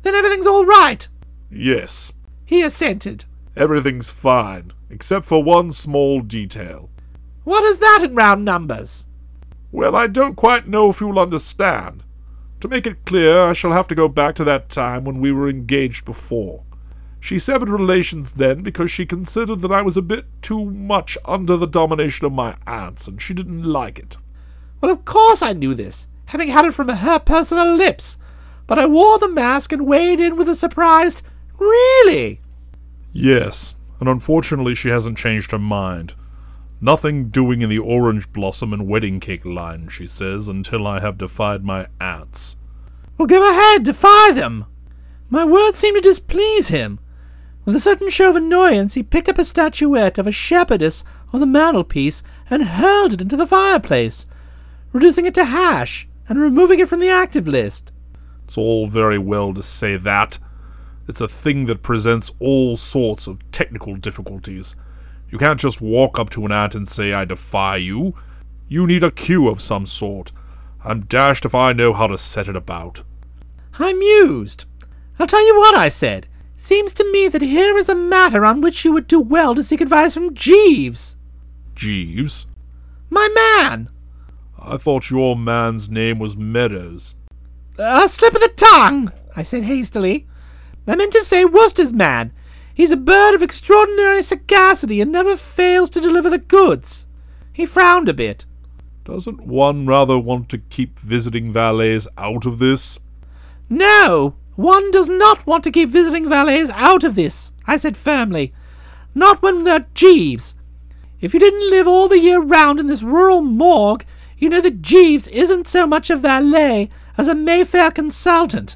Then 0.03 0.17
everything's 0.17 0.49
all 0.49 0.67
right. 0.67 1.07
Yes, 1.49 2.13
He 2.45 2.61
assented. 2.63 3.25
everything's 3.57 4.11
fine, 4.11 4.73
except 4.91 5.27
for 5.27 5.45
one 5.45 5.71
small 5.71 6.23
detail. 6.23 6.91
What 7.45 7.63
is 7.63 7.79
that 7.79 8.01
in 8.03 8.17
round 8.17 8.45
numbers? 8.45 9.07
Well, 9.71 9.95
I 9.95 10.09
don't 10.09 10.35
quite 10.35 10.67
know 10.67 10.91
if 10.91 11.01
you'll 11.01 11.21
understand. 11.21 12.03
To 12.59 12.67
make 12.67 12.85
it 12.85 13.05
clear, 13.05 13.43
I 13.45 13.53
shall 13.53 13.71
have 13.75 13.87
to 13.87 13.95
go 13.95 14.09
back 14.09 14.35
to 14.35 14.45
that 14.47 14.71
time 14.71 15.05
when 15.05 15.21
we 15.21 15.31
were 15.31 15.49
engaged 15.49 16.05
before. 16.05 16.65
She 17.21 17.39
severed 17.39 17.69
relations 17.69 18.33
then 18.33 18.63
because 18.63 18.91
she 18.91 19.05
considered 19.07 19.61
that 19.63 19.73
I 19.73 19.83
was 19.83 19.97
a 19.97 20.03
bit 20.03 20.27
too 20.41 20.65
much 20.65 21.19
under 21.25 21.57
the 21.57 21.67
domination 21.67 22.27
of 22.27 22.33
my 22.33 22.57
aunts, 22.67 23.09
and 23.09 23.21
she 23.21 23.35
didn't 23.35 23.65
like 23.65 23.99
it. 23.99 24.17
Well, 24.81 24.93
of 24.93 25.05
course 25.05 25.43
I 25.43 25.53
knew 25.53 25.75
this, 25.75 26.07
having 26.27 26.49
had 26.49 26.65
it 26.65 26.75
from 26.75 26.89
her 26.89 27.19
personal 27.19 27.75
lips. 27.75 28.17
But 28.67 28.79
I 28.79 28.87
wore 28.87 29.19
the 29.19 29.29
mask 29.29 29.73
and 29.73 29.87
weighed 29.87 30.21
in 30.21 30.37
with 30.37 30.49
a 30.49 30.55
surprised, 30.55 31.23
Really? 31.59 32.41
Yes, 33.13 33.75
and 34.01 34.09
unfortunately 34.09 34.75
she 34.75 34.91
hasn't 34.91 35.19
changed 35.19 35.51
her 35.51 35.59
mind. 35.59 36.15
Nothing 36.81 37.31
doing 37.31 37.63
in 37.63 37.71
the 37.71 37.79
orange 37.79 38.33
blossom 38.33 38.73
and 38.73 38.87
wedding 38.87 39.19
cake 39.19 39.45
line, 39.45 39.89
she 39.89 40.07
says, 40.07 40.47
until 40.47 40.87
I 40.87 41.01
have 41.01 41.19
defied 41.19 41.65
my 41.65 41.89
aunts. 42.01 42.57
Well, 43.17 43.27
go 43.27 43.49
ahead, 43.51 43.83
defy 43.83 44.31
them. 44.33 44.67
My 45.29 45.45
words 45.45 45.79
seemed 45.79 45.97
to 45.97 46.01
displease 46.01 46.69
him. 46.69 47.01
With 47.69 47.77
a 47.77 47.81
certain 47.81 48.09
show 48.09 48.31
of 48.31 48.37
annoyance, 48.37 48.95
he 48.95 49.03
picked 49.03 49.29
up 49.29 49.37
a 49.37 49.45
statuette 49.45 50.17
of 50.17 50.27
a 50.27 50.33
shepherdess 50.33 51.05
on 51.35 51.41
the 51.41 51.45
mantelpiece 51.45 52.23
and 52.49 52.65
hurled 52.65 53.13
it 53.13 53.21
into 53.21 53.37
the 53.37 53.47
fireplace, 53.47 54.27
reducing 54.91 55.27
it 55.27 55.35
to 55.35 55.45
hash 55.45 56.09
and 56.31 56.41
removing 56.41 56.81
it 56.81 56.89
from 56.89 57.01
the 57.01 57.11
active 57.11 57.47
list. 57.47 57.93
It's 58.45 58.57
all 58.57 58.87
very 58.87 59.19
well 59.19 59.53
to 59.53 59.63
say 59.63 59.99
that. 59.99 60.39
It's 61.07 61.21
a 61.21 61.29
thing 61.29 61.67
that 61.67 61.83
presents 61.83 62.33
all 62.39 62.79
sorts 62.79 63.27
of 63.27 63.39
technical 63.53 63.97
difficulties. 63.97 64.75
You 65.29 65.37
can't 65.37 65.61
just 65.61 65.83
walk 65.83 66.19
up 66.19 66.31
to 66.31 66.47
an 66.47 66.53
aunt 66.53 66.75
and 66.75 66.89
say, 66.89 67.13
I 67.13 67.27
defy 67.27 67.77
you. 67.77 68.15
You 68.67 68.87
need 68.87 69.05
a 69.05 69.11
cue 69.11 69.47
of 69.47 69.61
some 69.61 69.85
sort. 69.85 70.33
I'm 70.87 71.05
dashed 71.05 71.45
if 71.45 71.55
I 71.55 71.75
know 71.75 71.93
how 71.93 72.07
to 72.07 72.17
set 72.17 72.49
it 72.49 72.57
about. 72.57 73.03
I 73.79 73.93
mused. 73.93 74.65
I'll 75.19 75.27
tell 75.27 75.47
you 75.47 75.59
what 75.59 75.75
I 75.75 75.91
said. 75.91 76.29
Seems 76.61 76.93
to 76.95 77.11
me 77.13 77.29
that 77.29 77.41
here 77.41 77.77
is 77.77 77.89
a 77.89 77.95
matter 77.95 78.45
on 78.45 78.61
which 78.61 78.85
you 78.85 78.93
would 78.93 79.07
do 79.07 79.21
well 79.21 79.55
to 79.55 79.63
seek 79.63 79.81
advice 79.81 80.15
from 80.15 80.35
Jeeves. 80.35 81.15
Jeeves? 81.77 82.49
My 83.11 83.29
man! 83.63 83.89
I 84.59 84.77
thought 84.77 85.09
your 85.09 85.37
man's 85.37 85.89
name 85.89 86.19
was 86.19 86.37
Meadows. 86.37 87.15
A 87.79 88.09
slip 88.09 88.35
of 88.35 88.41
the 88.41 88.53
tongue, 88.57 89.13
I 89.37 89.45
said 89.45 89.63
hastily. 89.63 90.27
I 90.89 90.97
meant 90.97 91.13
to 91.13 91.21
say 91.21 91.45
Wooster's 91.45 91.93
man. 91.93 92.33
He's 92.75 92.91
a 92.91 92.97
bird 92.97 93.37
of 93.37 93.43
extraordinary 93.43 94.21
sagacity 94.21 95.01
and 95.01 95.13
never 95.13 95.37
fails 95.37 95.89
to 95.91 96.01
deliver 96.01 96.29
the 96.29 96.39
goods. 96.39 97.07
He 97.53 97.67
frowned 97.67 98.09
a 98.09 98.15
bit. 98.15 98.47
Doesn't 99.05 99.47
one 99.47 99.87
rather 99.87 100.19
want 100.19 100.49
to 100.49 100.59
keep 100.59 100.99
visiting 100.99 101.53
valets 101.53 102.09
out 102.19 102.47
of 102.47 102.59
this? 102.59 102.99
No, 103.71 104.35
one 104.59 104.91
does 104.91 105.09
not 105.09 105.47
want 105.47 105.63
to 105.63 105.71
keep 105.71 105.89
visiting 105.89 106.29
valets 106.29 106.69
out 106.75 107.05
of 107.05 107.15
this, 107.15 107.53
I 107.69 107.77
said 107.77 107.97
firmly. 107.97 108.53
Not 109.15 109.41
when 109.41 109.63
they're 109.63 109.87
Jeeves. 109.95 110.57
If 111.21 111.33
you 111.33 111.39
didn't 111.39 111.71
live 111.71 111.87
all 111.87 112.09
the 112.09 112.19
year 112.19 112.41
round 112.43 112.81
in 112.81 112.89
this 112.89 113.05
rural 113.05 113.41
morgue, 113.41 114.05
you 114.37 114.49
know 114.49 114.61
that 114.61 114.83
Jeeves 114.83 115.29
isn't 115.29 115.69
so 115.69 115.87
much 115.87 116.11
a 116.11 116.17
valet 116.17 116.89
as 117.17 117.29
a 117.29 117.37
Mayfair 117.37 117.93
consultant. 117.93 118.75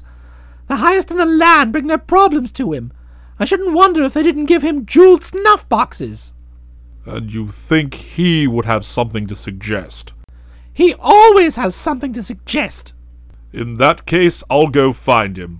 The 0.67 0.77
highest 0.77 1.11
in 1.11 1.17
the 1.17 1.25
land 1.25 1.73
bring 1.73 1.87
their 1.87 1.97
problems 1.97 2.53
to 2.53 2.71
him. 2.71 2.93
I 3.37 3.43
shouldn't 3.43 3.73
wonder 3.73 4.03
if 4.03 4.13
they 4.13 4.23
didn't 4.23 4.45
give 4.45 4.61
him 4.61 4.85
jeweled 4.85 5.25
snuff 5.25 5.67
boxes. 5.67 6.33
And 7.05 7.33
you 7.33 7.49
think 7.49 7.93
he 7.95 8.47
would 8.47 8.63
have 8.63 8.85
something 8.85 9.27
to 9.27 9.35
suggest? 9.35 10.13
He 10.71 10.93
always 10.97 11.57
has 11.57 11.75
something 11.75 12.13
to 12.13 12.23
suggest. 12.23 12.93
In 13.51 13.75
that 13.75 14.05
case, 14.05 14.45
I'll 14.49 14.69
go 14.69 14.93
find 14.93 15.37
him. 15.37 15.59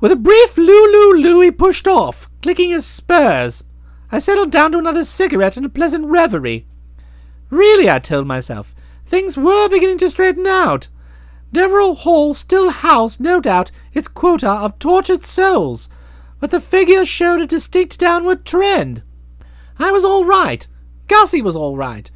With 0.00 0.12
a 0.12 0.16
brief 0.16 0.56
loo 0.56 1.16
loo 1.16 1.40
he 1.40 1.50
pushed 1.50 1.88
off, 1.88 2.28
clicking 2.40 2.70
his 2.70 2.86
spurs. 2.86 3.64
I 4.12 4.20
settled 4.20 4.52
down 4.52 4.72
to 4.72 4.78
another 4.78 5.02
cigarette 5.02 5.56
and 5.56 5.66
a 5.66 5.68
pleasant 5.68 6.06
reverie. 6.06 6.66
Really, 7.50 7.90
I 7.90 7.98
told 7.98 8.26
myself, 8.26 8.74
things 9.04 9.36
were 9.36 9.68
beginning 9.68 9.98
to 9.98 10.10
straighten 10.10 10.46
out. 10.46 10.88
Deverill 11.52 11.96
Hall 11.96 12.32
still 12.34 12.70
housed, 12.70 13.20
no 13.20 13.40
doubt, 13.40 13.70
its 13.92 14.06
quota 14.06 14.48
of 14.48 14.78
tortured 14.78 15.24
souls, 15.24 15.88
but 16.38 16.50
the 16.50 16.60
figure 16.60 17.04
showed 17.04 17.40
a 17.40 17.46
distinct 17.46 17.98
downward 17.98 18.44
trend. 18.44 19.02
I 19.78 19.90
was 19.90 20.04
all 20.04 20.24
right. 20.24 20.66
Gussie 21.08 21.42
was 21.42 21.56
all 21.56 21.76
right. 21.76 22.10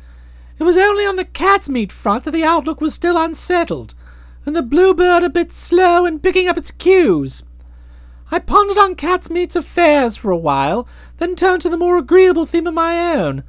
It 0.58 0.64
was 0.64 0.76
only 0.76 1.04
on 1.04 1.16
the 1.16 1.24
cat's 1.24 1.68
meat 1.68 1.90
front 1.90 2.24
that 2.24 2.30
the 2.30 2.44
outlook 2.44 2.80
was 2.80 2.94
still 2.94 3.16
unsettled, 3.16 3.94
and 4.44 4.54
the 4.54 4.62
bluebird 4.62 5.22
a 5.22 5.30
bit 5.30 5.50
slow 5.50 6.04
in 6.04 6.20
picking 6.20 6.46
up 6.46 6.58
its 6.58 6.70
cues. 6.70 7.42
I 8.32 8.38
pondered 8.38 8.78
on 8.78 8.94
cat's 8.94 9.28
meat's 9.28 9.54
affairs 9.54 10.16
for 10.16 10.30
a 10.30 10.36
while, 10.38 10.88
then 11.18 11.36
turned 11.36 11.60
to 11.62 11.68
the 11.68 11.76
more 11.76 11.98
agreeable 11.98 12.46
theme 12.46 12.66
of 12.66 12.72
my 12.72 13.14
own. 13.14 13.44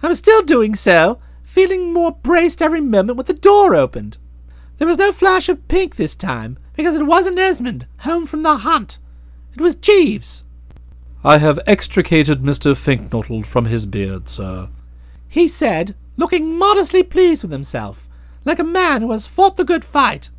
I 0.00 0.06
was 0.06 0.18
still 0.18 0.42
doing 0.42 0.76
so, 0.76 1.18
feeling 1.42 1.92
more 1.92 2.12
braced 2.12 2.62
every 2.62 2.80
moment 2.80 3.16
when 3.16 3.26
the 3.26 3.32
door 3.34 3.74
opened. 3.74 4.18
There 4.78 4.86
was 4.86 4.96
no 4.96 5.10
flash 5.10 5.48
of 5.48 5.66
pink 5.66 5.96
this 5.96 6.14
time, 6.14 6.56
because 6.76 6.94
it 6.94 7.04
wasn't 7.04 7.38
Esmond, 7.38 7.88
home 7.98 8.24
from 8.26 8.44
the 8.44 8.58
hunt. 8.58 9.00
It 9.54 9.60
was 9.60 9.74
Jeeves. 9.74 10.44
I 11.24 11.38
have 11.38 11.58
extricated 11.66 12.42
Mr. 12.42 12.76
Finknottle 12.76 13.44
from 13.44 13.64
his 13.64 13.86
beard, 13.86 14.28
sir. 14.28 14.70
He 15.28 15.48
said, 15.48 15.96
looking 16.16 16.56
modestly 16.56 17.02
pleased 17.02 17.42
with 17.42 17.50
himself, 17.50 18.08
like 18.44 18.60
a 18.60 18.64
man 18.64 19.02
who 19.02 19.10
has 19.10 19.26
fought 19.26 19.56
the 19.56 19.64
good 19.64 19.84
fight. 19.84 20.30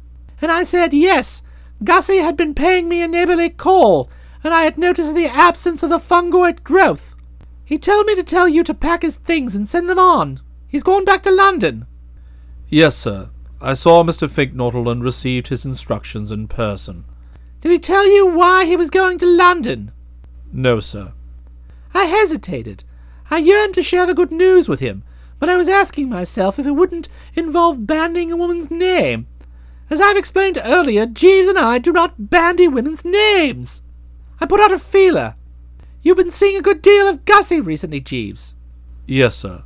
And 0.41 0.51
I 0.51 0.63
said 0.63 0.93
yes, 0.93 1.41
Gussie 1.83 2.17
had 2.17 2.37
been 2.37 2.53
paying 2.53 2.87
me 2.87 3.01
a 3.01 3.07
neighborly 3.07 3.49
call, 3.49 4.09
and 4.43 4.53
I 4.53 4.63
had 4.63 4.77
noticed 4.77 5.15
the 5.15 5.27
absence 5.27 5.83
of 5.83 5.89
the 5.89 5.97
fungoid 5.97 6.63
growth. 6.63 7.15
He 7.65 7.77
told 7.77 8.05
me 8.05 8.15
to 8.15 8.23
tell 8.23 8.47
you 8.47 8.63
to 8.63 8.73
pack 8.73 9.01
his 9.01 9.15
things 9.15 9.55
and 9.55 9.67
send 9.67 9.89
them 9.89 9.99
on. 9.99 10.41
He's 10.67 10.83
gone 10.83 11.05
back 11.05 11.23
to 11.23 11.31
London. 11.31 11.85
Yes, 12.67 12.95
sir. 12.95 13.29
I 13.61 13.73
saw 13.73 14.03
Mr. 14.03 14.29
Finknottle 14.29 14.89
and 14.89 15.03
received 15.03 15.47
his 15.47 15.63
instructions 15.63 16.31
in 16.31 16.47
person. 16.47 17.05
Did 17.61 17.71
he 17.71 17.79
tell 17.79 18.05
you 18.05 18.27
why 18.27 18.65
he 18.65 18.75
was 18.75 18.89
going 18.89 19.17
to 19.19 19.25
London? 19.25 19.91
No, 20.51 20.79
sir. 20.79 21.13
I 21.93 22.05
hesitated. 22.05 22.83
I 23.31 23.37
yearned 23.37 23.73
to 23.75 23.81
share 23.81 24.05
the 24.05 24.13
good 24.13 24.31
news 24.31 24.67
with 24.67 24.81
him, 24.81 25.03
but 25.39 25.49
I 25.49 25.55
was 25.55 25.69
asking 25.69 26.09
myself 26.09 26.59
if 26.59 26.65
it 26.65 26.71
wouldn't 26.71 27.07
involve 27.35 27.87
bandying 27.87 28.31
a 28.31 28.37
woman's 28.37 28.69
name. 28.69 29.27
As 29.93 30.01
I've 30.01 30.17
explained 30.17 30.59
earlier, 30.65 31.05
Jeeves 31.05 31.47
and 31.47 31.59
I 31.59 31.77
do 31.77 31.91
not 31.91 32.31
bandy 32.31 32.67
women's 32.67 33.05
names. 33.05 33.83
I 34.41 34.47
put 34.47 34.59
out 34.59 34.71
a 34.71 34.79
feeler. 34.79 35.35
You've 36.01 36.17
been 36.17 36.31
seeing 36.31 36.57
a 36.57 36.63
good 36.63 36.81
deal 36.81 37.07
of 37.07 37.25
Gussie 37.25 37.61
recently, 37.61 37.99
Jeeves. 37.99 38.55
Yes, 39.05 39.35
sir. 39.35 39.65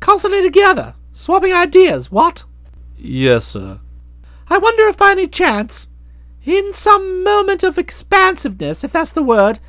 Constantly 0.00 0.42
together, 0.42 0.96
swapping 1.12 1.52
ideas, 1.52 2.10
what? 2.10 2.42
Yes, 2.96 3.44
sir. 3.44 3.78
I 4.48 4.58
wonder 4.58 4.88
if 4.88 4.96
by 4.96 5.12
any 5.12 5.28
chance, 5.28 5.86
in 6.44 6.72
some 6.72 7.22
moment 7.22 7.62
of 7.62 7.78
expansiveness, 7.78 8.82
if 8.82 8.90
that's 8.90 9.12
the 9.12 9.22
word, 9.22 9.60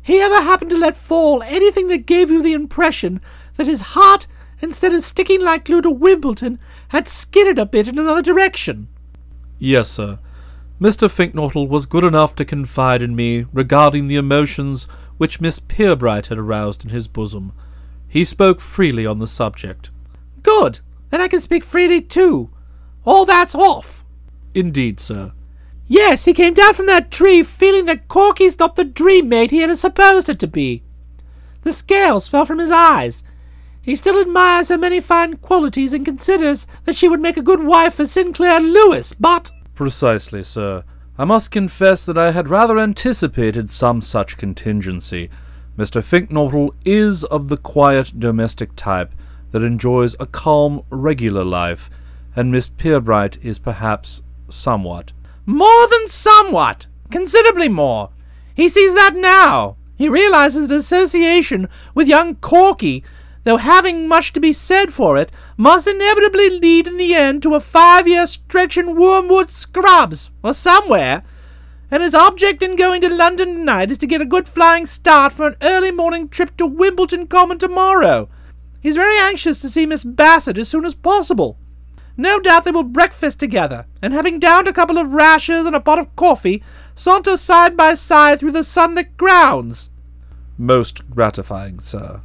he 0.00 0.18
ever 0.18 0.40
happened 0.40 0.70
to 0.70 0.78
let 0.78 0.96
fall 0.96 1.42
anything 1.42 1.88
that 1.88 2.06
gave 2.06 2.30
you 2.30 2.42
the 2.42 2.54
impression 2.54 3.20
that 3.56 3.66
his 3.66 3.82
heart, 3.82 4.26
instead 4.62 4.94
of 4.94 5.02
sticking 5.02 5.42
like 5.42 5.66
glue 5.66 5.82
to 5.82 5.90
Wimbledon, 5.90 6.58
had 6.88 7.06
skidded 7.06 7.58
a 7.58 7.66
bit 7.66 7.86
in 7.86 7.98
another 7.98 8.22
direction. 8.22 8.88
Yes, 9.62 9.88
sir. 9.88 10.18
Mr. 10.80 11.08
Finknottle 11.08 11.68
was 11.68 11.86
good 11.86 12.02
enough 12.02 12.34
to 12.34 12.44
confide 12.44 13.00
in 13.00 13.14
me 13.14 13.46
regarding 13.52 14.08
the 14.08 14.16
emotions 14.16 14.88
which 15.18 15.40
Miss 15.40 15.60
Pirbright 15.60 16.26
had 16.26 16.38
aroused 16.38 16.82
in 16.82 16.90
his 16.90 17.06
bosom. 17.06 17.52
He 18.08 18.24
spoke 18.24 18.60
freely 18.60 19.06
on 19.06 19.20
the 19.20 19.28
subject. 19.28 19.92
Good. 20.42 20.80
Then 21.10 21.20
I 21.20 21.28
can 21.28 21.40
speak 21.40 21.62
freely 21.62 22.00
too. 22.00 22.50
All 23.04 23.24
that's 23.24 23.54
off. 23.54 24.04
Indeed, 24.52 24.98
sir. 24.98 25.32
Yes, 25.86 26.24
he 26.24 26.32
came 26.32 26.54
down 26.54 26.74
from 26.74 26.86
that 26.86 27.12
tree 27.12 27.44
feeling 27.44 27.84
that 27.84 28.08
Corky's 28.08 28.58
not 28.58 28.74
the 28.74 28.84
dream 28.84 29.28
mate 29.28 29.52
he 29.52 29.60
had 29.60 29.78
supposed 29.78 30.28
it 30.28 30.40
to 30.40 30.48
be. 30.48 30.82
The 31.62 31.72
scales 31.72 32.26
fell 32.26 32.44
from 32.44 32.58
his 32.58 32.72
eyes. 32.72 33.22
He 33.82 33.96
still 33.96 34.20
admires 34.20 34.68
her 34.68 34.78
many 34.78 35.00
fine 35.00 35.36
qualities 35.38 35.92
and 35.92 36.04
considers 36.04 36.68
that 36.84 36.96
she 36.96 37.08
would 37.08 37.20
make 37.20 37.36
a 37.36 37.42
good 37.42 37.64
wife 37.64 37.94
for 37.94 38.06
Sinclair 38.06 38.60
Lewis, 38.60 39.12
but. 39.12 39.50
Precisely, 39.74 40.44
sir. 40.44 40.84
I 41.18 41.24
must 41.24 41.50
confess 41.50 42.06
that 42.06 42.16
I 42.16 42.30
had 42.30 42.48
rather 42.48 42.78
anticipated 42.78 43.68
some 43.68 44.00
such 44.00 44.38
contingency. 44.38 45.28
Mr. 45.76 46.02
Finknottle 46.02 46.74
is 46.86 47.24
of 47.24 47.48
the 47.48 47.56
quiet 47.56 48.18
domestic 48.20 48.76
type 48.76 49.12
that 49.50 49.62
enjoys 49.62 50.14
a 50.20 50.26
calm, 50.26 50.84
regular 50.88 51.44
life, 51.44 51.90
and 52.36 52.52
Miss 52.52 52.68
Pirbright 52.68 53.42
is 53.42 53.58
perhaps 53.58 54.22
somewhat. 54.48 55.12
More 55.44 55.88
than 55.88 56.08
somewhat! 56.08 56.86
Considerably 57.10 57.68
more! 57.68 58.10
He 58.54 58.68
sees 58.68 58.94
that 58.94 59.14
now! 59.16 59.76
He 59.96 60.08
realizes 60.08 60.68
that 60.68 60.76
association 60.76 61.68
with 61.94 62.08
young 62.08 62.36
Corky, 62.36 63.04
though 63.44 63.56
having 63.56 64.08
much 64.08 64.32
to 64.32 64.40
be 64.40 64.52
said 64.52 64.92
for 64.92 65.16
it, 65.16 65.32
must 65.56 65.86
inevitably 65.86 66.50
lead 66.50 66.86
in 66.86 66.96
the 66.96 67.14
end 67.14 67.42
to 67.42 67.54
a 67.54 67.60
five 67.60 68.06
year 68.06 68.26
stretch 68.26 68.76
in 68.76 68.96
Wormwood 68.96 69.50
Scrubs, 69.50 70.30
or 70.42 70.54
somewhere, 70.54 71.22
and 71.90 72.02
his 72.02 72.14
object 72.14 72.62
in 72.62 72.76
going 72.76 73.00
to 73.02 73.14
London 73.14 73.54
tonight 73.54 73.90
is 73.90 73.98
to 73.98 74.06
get 74.06 74.22
a 74.22 74.26
good 74.26 74.48
flying 74.48 74.86
start 74.86 75.32
for 75.32 75.46
an 75.46 75.56
early 75.62 75.90
morning 75.90 76.28
trip 76.28 76.56
to 76.56 76.66
Wimbledon 76.66 77.26
Common 77.26 77.58
tomorrow. 77.58 78.28
He's 78.80 78.96
very 78.96 79.18
anxious 79.18 79.60
to 79.60 79.68
see 79.68 79.86
Miss 79.86 80.02
Bassett 80.02 80.58
as 80.58 80.68
soon 80.68 80.84
as 80.84 80.94
possible. 80.94 81.58
No 82.16 82.40
doubt 82.40 82.64
they 82.64 82.70
will 82.70 82.82
breakfast 82.82 83.40
together, 83.40 83.86
and 84.00 84.12
having 84.12 84.38
downed 84.38 84.68
a 84.68 84.72
couple 84.72 84.98
of 84.98 85.12
rashers 85.12 85.66
and 85.66 85.74
a 85.74 85.80
pot 85.80 85.98
of 85.98 86.14
coffee, 86.16 86.62
saunter 86.94 87.36
side 87.36 87.76
by 87.76 87.94
side 87.94 88.40
through 88.40 88.52
the 88.52 88.64
sunlit 88.64 89.16
grounds. 89.16 89.90
Most 90.58 91.10
gratifying, 91.10 91.80
sir. 91.80 92.22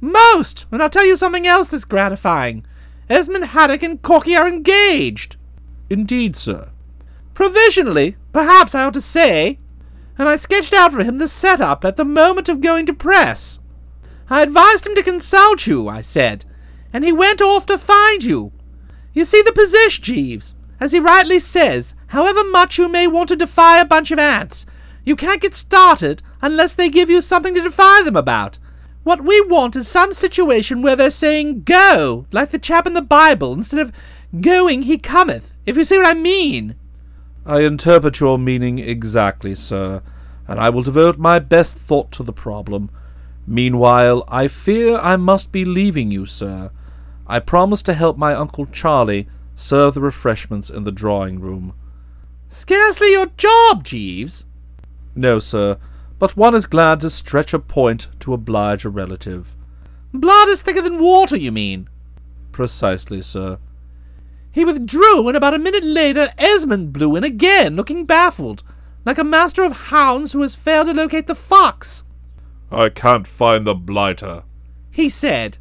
Most! 0.00 0.66
And 0.70 0.82
I'll 0.82 0.90
tell 0.90 1.06
you 1.06 1.16
something 1.16 1.46
else 1.46 1.68
that's 1.68 1.84
gratifying. 1.84 2.64
Esmond 3.08 3.46
Haddock 3.46 3.82
and 3.82 4.00
Corky 4.02 4.36
are 4.36 4.48
engaged. 4.48 5.36
Indeed, 5.90 6.36
sir. 6.36 6.70
Provisionally, 7.34 8.16
perhaps 8.32 8.74
I 8.74 8.84
ought 8.84 8.94
to 8.94 9.00
say. 9.00 9.58
And 10.18 10.28
I 10.28 10.36
sketched 10.36 10.74
out 10.74 10.92
for 10.92 11.02
him 11.02 11.18
the 11.18 11.28
setup 11.28 11.84
at 11.84 11.96
the 11.96 12.04
moment 12.04 12.48
of 12.48 12.60
going 12.60 12.86
to 12.86 12.92
press. 12.92 13.60
I 14.28 14.42
advised 14.42 14.86
him 14.86 14.94
to 14.94 15.02
consult 15.02 15.66
you, 15.66 15.88
I 15.88 16.00
said, 16.00 16.44
and 16.92 17.04
he 17.04 17.12
went 17.12 17.40
off 17.40 17.66
to 17.66 17.78
find 17.78 18.22
you. 18.22 18.52
You 19.14 19.24
see 19.24 19.42
the 19.42 19.52
position, 19.52 20.04
Jeeves. 20.04 20.54
As 20.80 20.92
he 20.92 21.00
rightly 21.00 21.38
says, 21.38 21.94
however 22.08 22.44
much 22.44 22.78
you 22.78 22.88
may 22.88 23.06
want 23.06 23.28
to 23.30 23.36
defy 23.36 23.80
a 23.80 23.84
bunch 23.84 24.10
of 24.10 24.18
aunts, 24.18 24.66
you 25.04 25.16
can't 25.16 25.40
get 25.40 25.54
started 25.54 26.22
unless 26.42 26.74
they 26.74 26.88
give 26.88 27.10
you 27.10 27.20
something 27.20 27.54
to 27.54 27.60
defy 27.60 28.02
them 28.02 28.16
about. 28.16 28.58
What 29.08 29.24
we 29.24 29.40
want 29.40 29.74
is 29.74 29.88
some 29.88 30.12
situation 30.12 30.82
where 30.82 30.94
they're 30.94 31.08
saying 31.08 31.62
go, 31.62 32.26
like 32.30 32.50
the 32.50 32.58
chap 32.58 32.86
in 32.86 32.92
the 32.92 33.00
Bible, 33.00 33.54
instead 33.54 33.80
of 33.80 33.90
going 34.38 34.82
he 34.82 34.98
cometh, 34.98 35.54
if 35.64 35.78
you 35.78 35.84
see 35.84 35.96
what 35.96 36.04
I 36.04 36.12
mean. 36.12 36.74
I 37.46 37.60
interpret 37.60 38.20
your 38.20 38.38
meaning 38.38 38.78
exactly, 38.78 39.54
sir, 39.54 40.02
and 40.46 40.60
I 40.60 40.68
will 40.68 40.82
devote 40.82 41.16
my 41.16 41.38
best 41.38 41.78
thought 41.78 42.12
to 42.12 42.22
the 42.22 42.34
problem. 42.34 42.90
Meanwhile, 43.46 44.24
I 44.28 44.46
fear 44.46 44.98
I 44.98 45.16
must 45.16 45.52
be 45.52 45.64
leaving 45.64 46.10
you, 46.10 46.26
sir. 46.26 46.70
I 47.26 47.38
promised 47.38 47.86
to 47.86 47.94
help 47.94 48.18
my 48.18 48.34
Uncle 48.34 48.66
Charlie 48.66 49.26
serve 49.54 49.94
the 49.94 50.02
refreshments 50.02 50.68
in 50.68 50.84
the 50.84 50.92
drawing 50.92 51.40
room. 51.40 51.72
Scarcely 52.50 53.12
your 53.12 53.28
job, 53.38 53.84
Jeeves. 53.84 54.44
No, 55.14 55.38
sir, 55.38 55.78
but 56.18 56.36
one 56.36 56.54
is 56.54 56.66
glad 56.66 57.00
to 57.00 57.10
stretch 57.10 57.54
a 57.54 57.58
point 57.58 58.08
to 58.20 58.34
oblige 58.34 58.84
a 58.84 58.90
relative. 58.90 59.54
Blood 60.12 60.48
is 60.48 60.62
thicker 60.62 60.82
than 60.82 61.02
water, 61.02 61.36
you 61.36 61.52
mean? 61.52 61.88
Precisely, 62.50 63.22
sir. 63.22 63.58
He 64.50 64.64
withdrew, 64.64 65.28
and 65.28 65.36
about 65.36 65.54
a 65.54 65.58
minute 65.58 65.84
later 65.84 66.32
Esmond 66.38 66.92
blew 66.92 67.14
in 67.14 67.24
again, 67.24 67.76
looking 67.76 68.04
baffled, 68.06 68.64
like 69.04 69.18
a 69.18 69.24
master 69.24 69.62
of 69.62 69.72
hounds 69.72 70.32
who 70.32 70.42
has 70.42 70.54
failed 70.54 70.88
to 70.88 70.94
locate 70.94 71.26
the 71.26 71.34
fox. 71.34 72.04
I 72.70 72.88
can't 72.88 73.26
find 73.26 73.66
the 73.66 73.74
blighter, 73.74 74.44
he 74.90 75.08
said. 75.08 75.58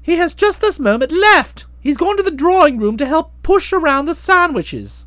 He 0.00 0.16
has 0.16 0.32
just 0.32 0.60
this 0.60 0.80
moment 0.80 1.12
left. 1.12 1.66
He's 1.80 1.96
gone 1.96 2.16
to 2.16 2.22
the 2.22 2.30
drawing 2.30 2.78
room 2.78 2.96
to 2.96 3.06
help 3.06 3.32
push 3.42 3.72
around 3.72 4.06
the 4.06 4.14
sandwiches. 4.14 5.06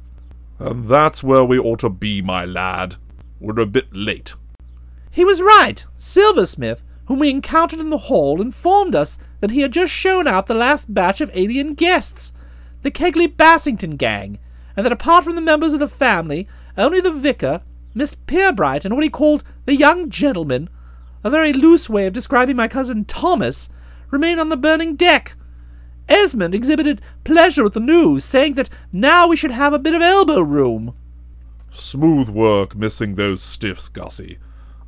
And 0.60 0.88
that's 0.88 1.24
where 1.24 1.44
we 1.44 1.58
ought 1.58 1.80
to 1.80 1.90
be, 1.90 2.22
my 2.22 2.46
lad. 2.46 2.96
We're 3.40 3.60
a 3.60 3.66
bit 3.66 3.88
late. 3.92 4.36
He 5.18 5.26
was 5.26 5.42
right. 5.42 5.84
Silversmith, 5.98 6.84
whom 7.06 7.18
we 7.18 7.32
encountered 7.32 7.80
in 7.80 7.90
the 7.90 7.98
hall, 7.98 8.40
informed 8.40 8.94
us 8.94 9.18
that 9.40 9.50
he 9.50 9.62
had 9.62 9.74
just 9.74 9.92
shown 9.92 10.28
out 10.28 10.46
the 10.46 10.54
last 10.54 10.94
batch 10.94 11.22
of 11.22 11.32
alien 11.34 11.74
guests. 11.74 12.34
the 12.84 12.92
Kegley 12.92 13.28
Bassington 13.28 13.98
gang, 13.98 14.38
and 14.76 14.86
that 14.86 14.92
apart 14.92 15.24
from 15.24 15.34
the 15.34 15.42
members 15.42 15.74
of 15.74 15.80
the 15.80 15.88
family, 15.88 16.48
only 16.78 17.02
the 17.02 17.10
vicar, 17.10 17.64
Miss 17.96 18.14
Pirbright, 18.14 18.86
and 18.86 18.94
what 18.94 19.04
he 19.04 19.10
called 19.10 19.44
the 19.66 19.76
young 19.76 20.12
gentleman, 20.12 20.70
a 21.24 21.32
very 21.32 21.52
loose 21.52 21.90
way 21.90 22.06
of 22.06 22.14
describing 22.14 22.56
my 22.56 22.68
cousin 22.68 23.04
Thomas, 23.04 23.70
remained 24.12 24.40
on 24.40 24.50
the 24.50 24.56
burning 24.56 24.96
deck. 24.96 25.36
Esmond 26.08 26.54
exhibited 26.54 27.02
pleasure 27.24 27.66
at 27.66 27.74
the 27.74 27.80
news, 27.80 28.24
saying 28.24 28.54
that 28.54 28.70
now 28.92 29.28
we 29.28 29.36
should 29.36 29.50
have 29.50 29.74
a 29.74 29.80
bit 29.80 29.96
of 29.96 30.02
elbow 30.04 30.42
room. 30.42 30.94
Smooth 31.72 32.30
work 32.30 32.76
missing 32.76 33.16
those 33.16 33.42
stiffs, 33.42 33.90
Gussie. 33.90 34.38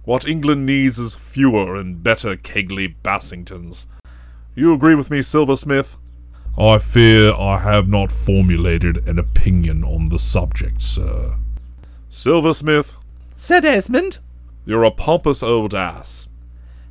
What 0.09 0.27
England 0.27 0.65
needs 0.65 0.97
is 0.97 1.13
fewer 1.13 1.75
and 1.75 2.01
better 2.01 2.35
Kegley 2.35 2.95
Bassingtons. 3.03 3.85
You 4.55 4.73
agree 4.73 4.95
with 4.95 5.11
me, 5.11 5.21
Silversmith? 5.21 5.97
I 6.57 6.79
fear 6.79 7.31
I 7.35 7.59
have 7.59 7.87
not 7.87 8.11
formulated 8.11 9.07
an 9.07 9.19
opinion 9.19 9.83
on 9.83 10.09
the 10.09 10.17
subject, 10.17 10.81
sir. 10.81 11.35
Silversmith, 12.09 12.95
Said 13.35 13.63
Esmond. 13.63 14.17
you're 14.65 14.83
a 14.83 14.89
pompous 14.89 15.43
old 15.43 15.75
ass. 15.75 16.27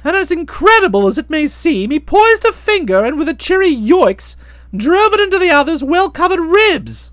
And 0.04 0.14
as 0.14 0.30
incredible 0.30 1.08
as 1.08 1.18
it 1.18 1.28
may 1.28 1.48
seem, 1.48 1.90
he 1.90 1.98
poised 1.98 2.44
a 2.44 2.52
finger 2.52 3.04
and 3.04 3.18
with 3.18 3.28
a 3.28 3.34
cheery 3.34 3.74
yoicks 3.74 4.36
drove 4.72 5.12
it 5.12 5.18
into 5.18 5.40
the 5.40 5.50
other's 5.50 5.82
well 5.82 6.08
covered 6.08 6.38
ribs. 6.38 7.10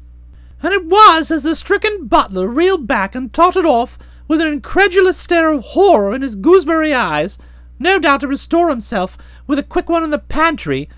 And 0.62 0.72
it 0.72 0.86
was 0.86 1.32
as 1.32 1.42
the 1.42 1.56
stricken 1.56 2.06
butler 2.06 2.48
reeled 2.48 2.86
back 2.86 3.16
and 3.16 3.34
tottered 3.34 3.66
off 3.66 3.98
with 4.28 4.42
an 4.42 4.48
incredulous 4.48 5.18
stare 5.18 5.52
of 5.52 5.64
horror 5.64 6.14
in 6.14 6.22
his 6.22 6.36
gooseberry 6.36 6.94
eyes, 6.94 7.38
no 7.80 8.00
doubt 8.00 8.22
to 8.22 8.28
restore 8.28 8.70
himself 8.70 9.18
with 9.48 9.60
a 9.60 9.64
quick 9.64 9.90
one 9.90 10.04
in 10.04 10.10
the 10.10 10.20
pantry, 10.20 10.90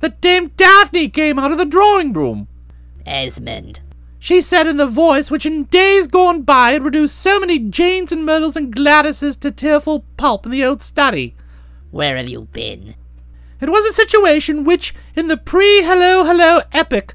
that 0.00 0.20
Dame 0.20 0.48
Daphne 0.56 1.08
came 1.08 1.38
out 1.38 1.52
of 1.52 1.58
the 1.58 1.64
drawing 1.64 2.12
room. 2.12 2.48
Esmond. 3.06 3.80
She 4.18 4.40
said 4.40 4.66
in 4.66 4.78
the 4.78 4.86
voice 4.86 5.30
which 5.30 5.44
in 5.44 5.64
days 5.64 6.06
gone 6.06 6.42
by 6.42 6.72
had 6.72 6.82
reduced 6.82 7.18
so 7.18 7.38
many 7.38 7.58
Janes 7.58 8.10
and 8.10 8.24
Myrtles 8.24 8.56
and 8.56 8.74
Gladyses 8.74 9.38
to 9.40 9.50
tearful 9.50 10.04
pulp 10.16 10.46
in 10.46 10.52
the 10.52 10.64
old 10.64 10.82
study. 10.82 11.34
Where 11.90 12.16
have 12.16 12.28
you 12.28 12.42
been? 12.52 12.94
It 13.60 13.70
was 13.70 13.84
a 13.84 13.92
situation 13.92 14.64
which, 14.64 14.94
in 15.14 15.28
the 15.28 15.36
pre 15.36 15.82
Hello 15.82 16.24
Hello 16.24 16.60
epoch, 16.72 17.14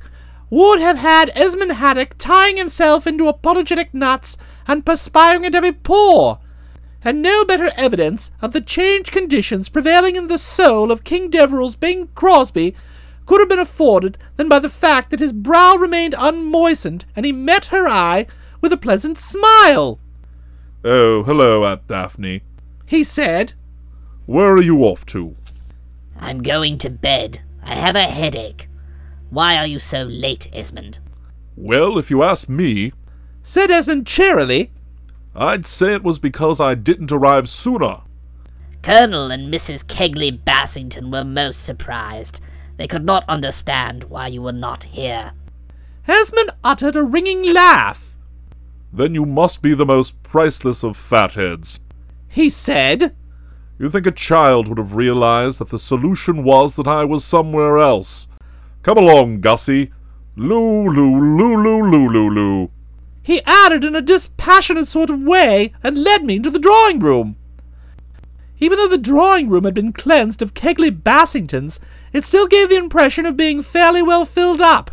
would 0.49 0.79
have 0.79 0.99
had 0.99 1.31
Esmond 1.35 1.73
Haddock 1.73 2.15
tying 2.17 2.57
himself 2.57 3.05
into 3.05 3.27
apologetic 3.27 3.93
knots 3.93 4.37
and 4.69 4.85
perspiring 4.85 5.43
at 5.45 5.55
every 5.55 5.71
pore, 5.71 6.37
and 7.03 7.23
no 7.23 7.43
better 7.43 7.71
evidence 7.75 8.31
of 8.39 8.53
the 8.53 8.61
changed 8.61 9.11
conditions 9.11 9.67
prevailing 9.67 10.15
in 10.15 10.27
the 10.27 10.37
soul 10.37 10.91
of 10.91 11.03
King 11.03 11.31
Deverill's 11.31 11.75
Bing 11.75 12.07
Crosby 12.13 12.75
could 13.25 13.39
have 13.39 13.49
been 13.49 13.57
afforded 13.57 14.15
than 14.35 14.47
by 14.47 14.59
the 14.59 14.69
fact 14.69 15.09
that 15.09 15.19
his 15.19 15.33
brow 15.33 15.75
remained 15.75 16.13
unmoistened 16.15 17.03
and 17.15 17.25
he 17.25 17.31
met 17.31 17.67
her 17.67 17.87
eye 17.87 18.27
with 18.61 18.71
a 18.71 18.77
pleasant 18.77 19.17
smile. 19.17 19.99
Oh, 20.85 21.23
hello, 21.23 21.63
Aunt 21.65 21.87
Daphne. 21.87 22.43
He 22.85 23.03
said, 23.03 23.53
Where 24.27 24.53
are 24.53 24.61
you 24.61 24.83
off 24.83 25.03
to? 25.07 25.33
I'm 26.19 26.43
going 26.43 26.77
to 26.79 26.91
bed. 26.91 27.41
I 27.63 27.73
have 27.73 27.95
a 27.95 28.03
headache. 28.03 28.69
Why 29.31 29.57
are 29.57 29.67
you 29.67 29.79
so 29.79 30.03
late, 30.03 30.47
Esmond? 30.53 30.99
Well, 31.55 31.97
if 31.97 32.09
you 32.09 32.23
ask 32.23 32.47
me, 32.47 32.93
said 33.49 33.71
Esmond 33.71 34.05
cheerily, 34.05 34.69
I'd 35.35 35.65
say 35.65 35.95
it 35.95 36.03
was 36.03 36.19
because 36.19 36.61
I 36.61 36.75
didn't 36.75 37.11
arrive 37.11 37.49
sooner. 37.49 38.01
Colonel 38.83 39.31
and 39.31 39.51
Mrs. 39.51 39.83
Kegley 39.83 40.31
Bassington 40.31 41.11
were 41.11 41.23
most 41.23 41.65
surprised. 41.65 42.41
They 42.77 42.85
could 42.85 43.03
not 43.03 43.27
understand 43.27 44.03
why 44.03 44.27
you 44.27 44.43
were 44.43 44.51
not 44.51 44.83
here. 44.83 45.31
Esmond 46.07 46.51
uttered 46.63 46.95
a 46.95 47.01
ringing 47.01 47.41
laugh. 47.41 48.15
Then 48.93 49.15
you 49.15 49.25
must 49.25 49.63
be 49.63 49.73
the 49.73 49.83
most 49.83 50.21
priceless 50.21 50.83
of 50.83 50.95
fatheads. 50.95 51.79
He 52.27 52.51
said, 52.51 53.15
You 53.79 53.89
think 53.89 54.05
a 54.05 54.11
child 54.11 54.67
would 54.67 54.77
have 54.77 54.93
realized 54.93 55.57
that 55.57 55.69
the 55.69 55.79
solution 55.79 56.43
was 56.43 56.75
that 56.75 56.87
I 56.87 57.03
was 57.03 57.25
somewhere 57.25 57.79
else. 57.79 58.27
Come 58.83 58.99
along, 58.99 59.41
Gussie. 59.41 59.91
Loo, 60.35 60.87
loo, 60.87 61.35
loo, 61.35 61.63
loo, 61.63 61.81
loo, 61.81 62.09
loo, 62.09 62.29
loo. 62.29 62.71
He 63.29 63.43
added 63.45 63.83
in 63.83 63.93
a 63.93 64.01
dispassionate 64.01 64.87
sort 64.87 65.11
of 65.11 65.21
way, 65.21 65.71
and 65.83 66.03
led 66.03 66.23
me 66.23 66.37
into 66.37 66.49
the 66.49 66.57
drawing 66.57 66.97
room. 66.97 67.35
Even 68.57 68.75
though 68.79 68.87
the 68.87 68.97
drawing 68.97 69.47
room 69.47 69.65
had 69.65 69.75
been 69.75 69.93
cleansed 69.93 70.41
of 70.41 70.55
Kegley 70.55 70.89
Bassingtons, 70.89 71.79
it 72.11 72.25
still 72.25 72.47
gave 72.47 72.69
the 72.69 72.75
impression 72.75 73.27
of 73.27 73.37
being 73.37 73.61
fairly 73.61 74.01
well 74.01 74.25
filled 74.25 74.61
up. 74.61 74.89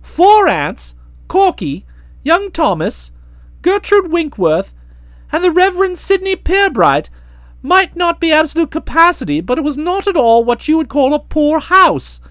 Four 0.00 0.48
aunts, 0.48 0.94
Corky, 1.28 1.84
young 2.22 2.50
Thomas, 2.50 3.12
Gertrude 3.60 4.10
Winkworth, 4.10 4.72
and 5.30 5.44
the 5.44 5.50
Reverend 5.50 5.98
Sidney 5.98 6.36
Pirbright 6.36 7.10
might 7.60 7.94
not 7.94 8.18
be 8.18 8.32
absolute 8.32 8.70
capacity, 8.70 9.42
but 9.42 9.58
it 9.58 9.62
was 9.62 9.76
not 9.76 10.08
at 10.08 10.16
all 10.16 10.42
what 10.42 10.68
you 10.68 10.78
would 10.78 10.88
call 10.88 11.12
a 11.12 11.18
poor 11.18 11.60
house. 11.60 12.22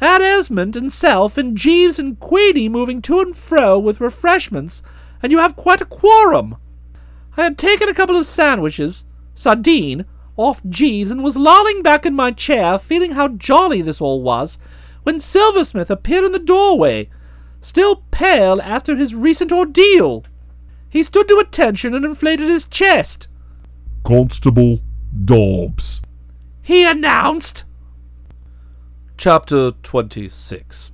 Add 0.00 0.22
Esmond 0.22 0.76
and 0.76 0.92
self 0.92 1.38
and 1.38 1.56
Jeeves 1.56 1.98
and 1.98 2.18
Queenie 2.18 2.68
moving 2.68 3.00
to 3.02 3.20
and 3.20 3.36
fro 3.36 3.78
with 3.78 4.00
refreshments, 4.00 4.82
and 5.22 5.30
you 5.30 5.38
have 5.38 5.56
quite 5.56 5.80
a 5.80 5.86
quorum. 5.86 6.56
I 7.36 7.44
had 7.44 7.58
taken 7.58 7.88
a 7.88 7.94
couple 7.94 8.16
of 8.16 8.26
sandwiches, 8.26 9.04
sardine, 9.34 10.04
off 10.36 10.62
Jeeves, 10.68 11.10
and 11.10 11.22
was 11.22 11.36
lolling 11.36 11.82
back 11.82 12.04
in 12.04 12.14
my 12.14 12.30
chair, 12.30 12.78
feeling 12.78 13.12
how 13.12 13.28
jolly 13.28 13.82
this 13.82 14.00
all 14.00 14.22
was, 14.22 14.58
when 15.04 15.20
Silversmith 15.20 15.90
appeared 15.90 16.24
in 16.24 16.32
the 16.32 16.38
doorway, 16.38 17.08
still 17.60 18.04
pale 18.10 18.60
after 18.62 18.96
his 18.96 19.14
recent 19.14 19.52
ordeal. 19.52 20.24
He 20.88 21.02
stood 21.02 21.28
to 21.28 21.38
attention 21.38 21.94
and 21.94 22.04
inflated 22.04 22.48
his 22.48 22.66
chest. 22.66 23.28
Constable 24.04 24.80
Dobbs. 25.24 26.00
He 26.62 26.84
announced. 26.84 27.64
Chapter 29.16 29.70
26 29.70 30.90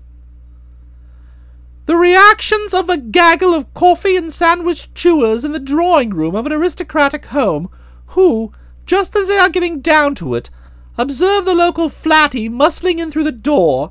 The 1.87 1.97
reactions 1.97 2.75
of 2.75 2.89
a 2.91 2.99
gaggle 2.99 3.55
of 3.55 3.73
coffee 3.73 4.15
and 4.15 4.31
sandwich 4.31 4.93
chewers 4.95 5.43
in 5.43 5.53
the 5.53 5.59
drawing 5.59 6.11
room 6.11 6.37
of 6.37 6.45
an 6.45 6.53
aristocratic 6.53 7.27
home, 7.27 7.71
who, 8.09 8.53
just 8.85 9.17
as 9.17 9.29
they 9.29 9.39
are 9.39 9.49
getting 9.49 9.81
down 9.81 10.15
to 10.17 10.35
it, 10.35 10.51
observe 10.99 11.47
the 11.47 11.55
local 11.55 11.89
flatty 11.89 12.49
muscling 12.49 12.99
in 12.99 13.11
through 13.11 13.25
the 13.25 13.33
door, 13.33 13.91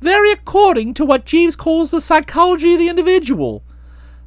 vary 0.00 0.32
according 0.32 0.94
to 0.94 1.04
what 1.04 1.26
Jeeves 1.26 1.54
calls 1.54 1.90
the 1.90 2.00
psychology 2.00 2.72
of 2.72 2.78
the 2.78 2.88
individual. 2.88 3.62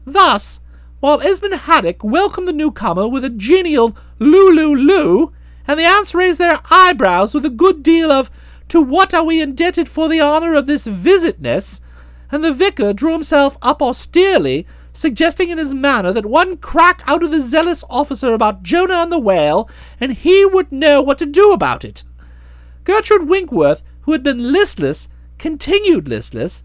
Thus, 0.05 0.59
while 0.99 1.19
Esmond 1.19 1.55
Haddock 1.55 2.03
welcomed 2.03 2.47
the 2.47 2.53
newcomer 2.53 3.07
with 3.07 3.25
a 3.25 3.29
genial 3.29 3.97
loo 4.19 4.51
loo 4.51 5.33
and 5.67 5.79
the 5.79 5.85
aunts 5.85 6.13
raised 6.13 6.39
their 6.39 6.59
eyebrows 6.69 7.33
with 7.33 7.43
a 7.43 7.49
good 7.49 7.81
deal 7.81 8.11
of 8.11 8.29
to 8.71 8.81
what 8.81 9.13
are 9.13 9.25
we 9.25 9.41
indebted 9.41 9.89
for 9.89 10.07
the 10.07 10.21
honour 10.21 10.53
of 10.53 10.65
this 10.65 10.87
visitness, 10.87 11.81
and 12.31 12.41
the 12.41 12.53
vicar 12.53 12.93
drew 12.93 13.11
himself 13.11 13.57
up 13.61 13.81
austerely, 13.81 14.65
suggesting 14.93 15.49
in 15.49 15.57
his 15.57 15.73
manner 15.73 16.13
that 16.13 16.25
one 16.25 16.55
crack 16.55 17.01
out 17.05 17.21
of 17.21 17.31
the 17.31 17.41
zealous 17.41 17.83
officer 17.89 18.33
about 18.33 18.63
Jonah 18.63 18.93
and 18.93 19.11
the 19.11 19.19
whale, 19.19 19.69
and 19.99 20.13
he 20.13 20.45
would 20.45 20.71
know 20.71 21.01
what 21.01 21.17
to 21.17 21.25
do 21.25 21.51
about 21.51 21.83
it. 21.83 22.05
Gertrude 22.85 23.27
Winkworth, 23.27 23.83
who 24.03 24.13
had 24.13 24.23
been 24.23 24.53
listless, 24.53 25.09
continued 25.37 26.07
listless. 26.07 26.63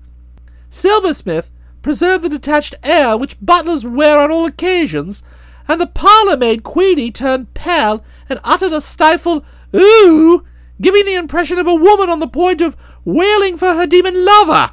Silversmith 0.70 1.50
preserved 1.82 2.22
the 2.22 2.28
detached 2.28 2.76
air 2.84 3.16
which 3.16 3.36
butlers 3.44 3.84
wear 3.84 4.20
on 4.20 4.30
all 4.30 4.46
occasions, 4.46 5.24
and 5.66 5.80
the 5.80 5.88
parlour 5.88 6.36
maid 6.36 6.62
Queenie 6.62 7.10
turned 7.10 7.52
pale 7.54 8.04
and 8.28 8.38
uttered 8.44 8.72
a 8.72 8.80
stifled 8.80 9.44
ooh, 9.74 10.44
giving 10.80 11.04
the 11.06 11.14
impression 11.14 11.58
of 11.58 11.66
a 11.66 11.74
woman 11.74 12.08
on 12.08 12.20
the 12.20 12.28
point 12.28 12.60
of 12.60 12.76
wailing 13.04 13.56
for 13.56 13.74
her 13.74 13.86
demon 13.86 14.24
lover. 14.24 14.72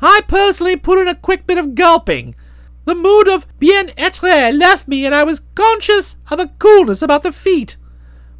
I 0.00 0.20
personally 0.28 0.76
put 0.76 0.98
in 0.98 1.08
a 1.08 1.14
quick 1.14 1.46
bit 1.46 1.58
of 1.58 1.74
gulping. 1.74 2.34
The 2.84 2.94
mood 2.94 3.28
of 3.28 3.46
bien-être 3.58 4.56
left 4.56 4.88
me, 4.88 5.04
and 5.04 5.14
I 5.14 5.24
was 5.24 5.44
conscious 5.54 6.16
of 6.30 6.38
a 6.38 6.48
coolness 6.58 7.02
about 7.02 7.22
the 7.22 7.32
feet. 7.32 7.76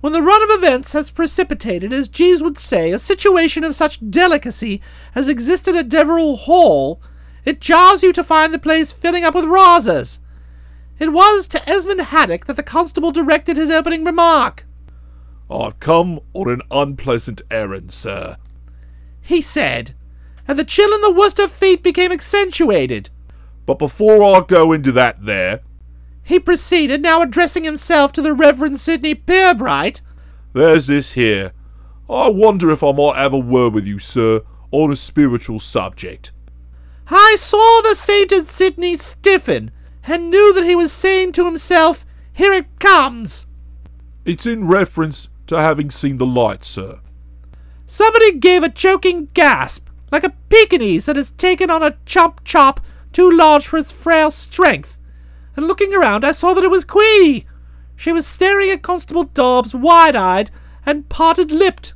When 0.01 0.13
the 0.13 0.23
run 0.23 0.43
of 0.45 0.51
events 0.51 0.93
has 0.93 1.11
precipitated, 1.11 1.93
as 1.93 2.09
Jeeves 2.09 2.43
would 2.43 2.57
say, 2.57 2.93
a 2.93 2.99
situation 3.01 3.65
of 3.65 3.75
such 3.75 3.99
delicacy 4.11 4.81
as 5.15 5.29
existed 5.29 5.75
at 5.75 5.89
Deverill 5.89 6.39
Hall, 6.39 7.03
it 7.45 7.61
jars 7.61 8.03
you 8.05 8.13
to 8.13 8.23
find 8.23 8.55
the 8.55 8.59
place 8.59 8.93
filling 8.93 9.25
up 9.25 9.35
with 9.35 9.45
rasers. 9.45 10.21
It 11.01 11.13
was 11.13 11.49
to 11.49 11.69
Esmond 11.69 12.01
Haddock 12.01 12.47
that 12.47 12.55
the 12.55 12.63
constable 12.63 13.11
directed 13.11 13.57
his 13.57 13.71
opening 13.71 14.05
remark. 14.05 14.65
I've 15.51 15.81
come 15.81 16.21
on 16.35 16.51
an 16.51 16.63
unpleasant 16.71 17.43
errand, 17.51 17.93
sir. 17.93 18.37
He 19.21 19.41
said, 19.41 19.95
and 20.47 20.59
the 20.59 20.65
chill 20.65 20.93
in 20.95 21.01
the 21.03 21.11
Wooster 21.11 21.49
feet 21.49 21.83
became 21.83 22.13
accentuated. 22.13 23.11
But 23.67 23.79
before 23.79 24.25
I 24.25 24.41
go 24.41 24.73
into 24.73 24.93
that 24.93 25.25
there, 25.25 25.61
He 26.23 26.39
proceeded, 26.39 27.03
now 27.03 27.23
addressing 27.23 27.65
himself 27.65 28.13
to 28.13 28.23
the 28.23 28.35
Reverend 28.35 28.81
Sidney 28.81 29.15
Pirbright. 29.15 30.01
there's 30.53 30.87
this 30.87 31.13
here. 31.13 31.53
I 32.09 32.29
wonder 32.29 32.71
if 32.71 32.83
I 32.83 32.93
might 32.93 33.17
have 33.17 33.33
a 33.35 33.39
word 33.39 33.75
with 33.75 33.87
you, 33.87 33.99
sir, 33.99 34.41
on 34.71 34.91
a 34.91 34.97
spiritual 34.97 35.59
subject. 35.59 36.33
I 37.11 37.37
saw 37.39 37.81
the 37.83 37.95
sainted 37.95 38.49
Sidney 38.49 38.95
stiffen, 38.95 39.71
and 40.05 40.31
knew 40.31 40.53
that 40.55 40.65
he 40.65 40.75
was 40.75 40.93
saying 40.93 41.33
to 41.33 41.45
himself, 41.45 42.05
Here 42.33 42.53
it 42.53 42.79
comes! 42.79 43.47
It's 44.25 44.47
in 44.47 44.67
reference 44.67 45.29
to 45.49 45.61
having 45.61 45.91
seen 45.91 46.19
the 46.19 46.27
light, 46.27 46.65
sir. 46.65 47.01
Somebody 47.87 48.39
gave 48.39 48.63
a 48.63 48.69
choking 48.69 49.29
gasp, 49.35 49.89
like 50.13 50.25
a 50.25 50.35
Pekingese 50.49 51.07
that 51.07 51.17
has 51.17 51.33
taken 51.33 51.71
on 51.71 51.83
a 51.83 51.97
chop 52.07 52.45
chop 52.45 52.81
too 53.13 53.31
large 53.31 53.67
for 53.67 53.79
its 53.79 53.91
frail 53.91 54.31
strength. 54.31 54.99
And 55.57 55.67
looking 55.67 55.93
around, 55.93 56.25
I 56.25 56.33
saw 56.33 56.55
that 56.55 56.65
it 56.65 56.71
was 56.71 56.85
Queenie. 56.85 57.47
She 57.97 58.13
was 58.13 58.27
staring 58.27 58.71
at 58.71 58.83
Constable 58.83 59.25
Dobbs 59.25 59.75
wide 59.75 60.15
eyed 60.15 60.51
and 60.87 61.09
parted 61.09 61.51
lipped. 61.51 61.95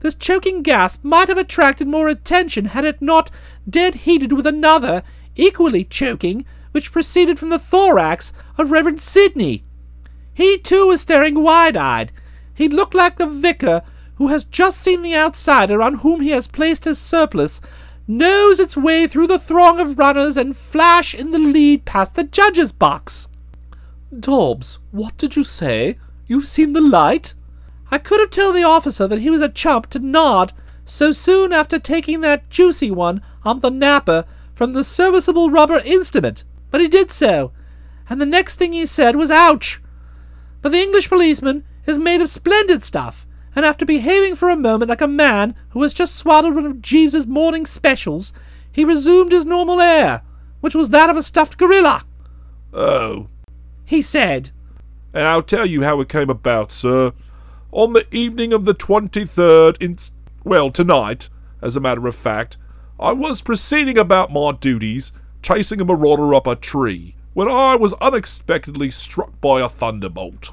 This 0.00 0.14
choking 0.14 0.62
gasp 0.62 1.04
might 1.04 1.28
have 1.28 1.38
attracted 1.38 1.88
more 1.88 2.08
attention 2.08 2.66
had 2.66 2.84
it 2.84 3.02
not 3.02 3.30
dead 3.68 3.94
heated 3.96 4.32
with 4.32 4.46
another, 4.46 5.02
equally 5.36 5.84
choking, 5.84 6.44
which 6.72 6.92
proceeded 6.92 7.38
from 7.38 7.50
the 7.50 7.58
thorax 7.58 8.32
of 8.56 8.70
Reverend 8.70 9.00
Sidney. 9.00 9.64
He 10.34 10.58
too 10.58 10.86
was 10.86 11.00
staring 11.00 11.42
wide 11.42 11.76
eyed. 11.76 12.12
He 12.58 12.68
looked 12.68 12.92
like 12.92 13.18
the 13.18 13.26
vicar 13.28 13.82
who 14.16 14.28
has 14.28 14.44
just 14.44 14.80
seen 14.80 15.02
the 15.02 15.14
outsider 15.14 15.80
on 15.80 15.98
whom 15.98 16.20
he 16.20 16.30
has 16.30 16.48
placed 16.48 16.86
his 16.86 16.98
surplice 16.98 17.60
nose 18.08 18.58
its 18.58 18.76
way 18.76 19.06
through 19.06 19.28
the 19.28 19.38
throng 19.38 19.78
of 19.78 19.96
runners 19.96 20.36
and 20.36 20.56
flash 20.56 21.14
in 21.14 21.30
the 21.30 21.38
lead 21.38 21.84
past 21.84 22.16
the 22.16 22.24
judge's 22.24 22.72
box. 22.72 23.28
Dobbs, 24.18 24.80
what 24.90 25.16
did 25.18 25.36
you 25.36 25.44
say? 25.44 25.98
You've 26.26 26.48
seen 26.48 26.72
the 26.72 26.80
light? 26.80 27.34
I 27.92 27.98
could 27.98 28.18
have 28.18 28.30
told 28.30 28.56
the 28.56 28.64
officer 28.64 29.06
that 29.06 29.20
he 29.20 29.30
was 29.30 29.40
a 29.40 29.48
chump 29.48 29.88
to 29.90 30.00
nod 30.00 30.52
so 30.84 31.12
soon 31.12 31.52
after 31.52 31.78
taking 31.78 32.22
that 32.22 32.50
juicy 32.50 32.90
one 32.90 33.22
on 33.44 33.60
the 33.60 33.70
napper 33.70 34.24
from 34.52 34.72
the 34.72 34.82
serviceable 34.82 35.48
rubber 35.48 35.80
instrument, 35.84 36.42
but 36.72 36.80
he 36.80 36.88
did 36.88 37.12
so, 37.12 37.52
and 38.10 38.20
the 38.20 38.26
next 38.26 38.56
thing 38.56 38.72
he 38.72 38.84
said 38.84 39.14
was 39.14 39.30
ouch. 39.30 39.80
But 40.60 40.72
the 40.72 40.82
English 40.82 41.08
policeman 41.08 41.62
is 41.88 41.98
made 41.98 42.20
of 42.20 42.28
splendid 42.28 42.82
stuff, 42.82 43.26
and 43.54 43.64
after 43.64 43.84
behaving 43.84 44.36
for 44.36 44.48
a 44.48 44.56
moment 44.56 44.88
like 44.88 45.00
a 45.00 45.08
man 45.08 45.54
who 45.70 45.82
has 45.82 45.94
just 45.94 46.16
swallowed 46.16 46.54
one 46.54 46.66
of 46.66 46.82
Jeeves's 46.82 47.26
morning 47.26 47.66
specials, 47.66 48.32
he 48.70 48.84
resumed 48.84 49.32
his 49.32 49.46
normal 49.46 49.80
air, 49.80 50.22
which 50.60 50.74
was 50.74 50.90
that 50.90 51.10
of 51.10 51.16
a 51.16 51.22
stuffed 51.22 51.58
gorilla. 51.58 52.04
Oh, 52.72 53.28
He 53.84 54.02
said, 54.02 54.50
and 55.14 55.26
I'll 55.26 55.42
tell 55.42 55.66
you 55.66 55.82
how 55.82 56.00
it 56.00 56.08
came 56.08 56.30
about, 56.30 56.70
sir. 56.70 57.12
On 57.72 57.92
the 57.92 58.06
evening 58.14 58.52
of 58.52 58.64
the 58.64 58.74
23rd, 58.74 59.80
in, 59.82 59.98
well, 60.44 60.70
tonight, 60.70 61.28
as 61.60 61.76
a 61.76 61.80
matter 61.80 62.06
of 62.06 62.14
fact, 62.14 62.58
I 63.00 63.12
was 63.12 63.42
proceeding 63.42 63.98
about 63.98 64.32
my 64.32 64.52
duties, 64.52 65.12
chasing 65.42 65.80
a 65.80 65.84
marauder 65.84 66.34
up 66.34 66.46
a 66.46 66.56
tree, 66.56 67.14
when 67.34 67.48
I 67.48 67.76
was 67.76 67.94
unexpectedly 67.94 68.90
struck 68.90 69.40
by 69.40 69.60
a 69.60 69.68
thunderbolt. 69.68 70.52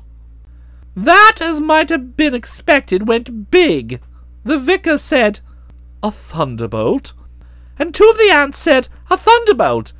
That, 0.95 1.37
as 1.41 1.59
might 1.59 1.89
have 1.89 2.15
been 2.15 2.33
expected, 2.33 3.07
went 3.07 3.51
big. 3.51 3.99
The 4.43 4.57
vicar 4.59 4.97
said, 4.97 5.39
A 6.01 6.11
thunderbolt? 6.11 7.13
and 7.77 7.93
two 7.93 8.07
of 8.09 8.17
the 8.17 8.31
aunts 8.31 8.57
said, 8.57 8.87
a 9.11 9.17
thunderbolt, 9.17 9.91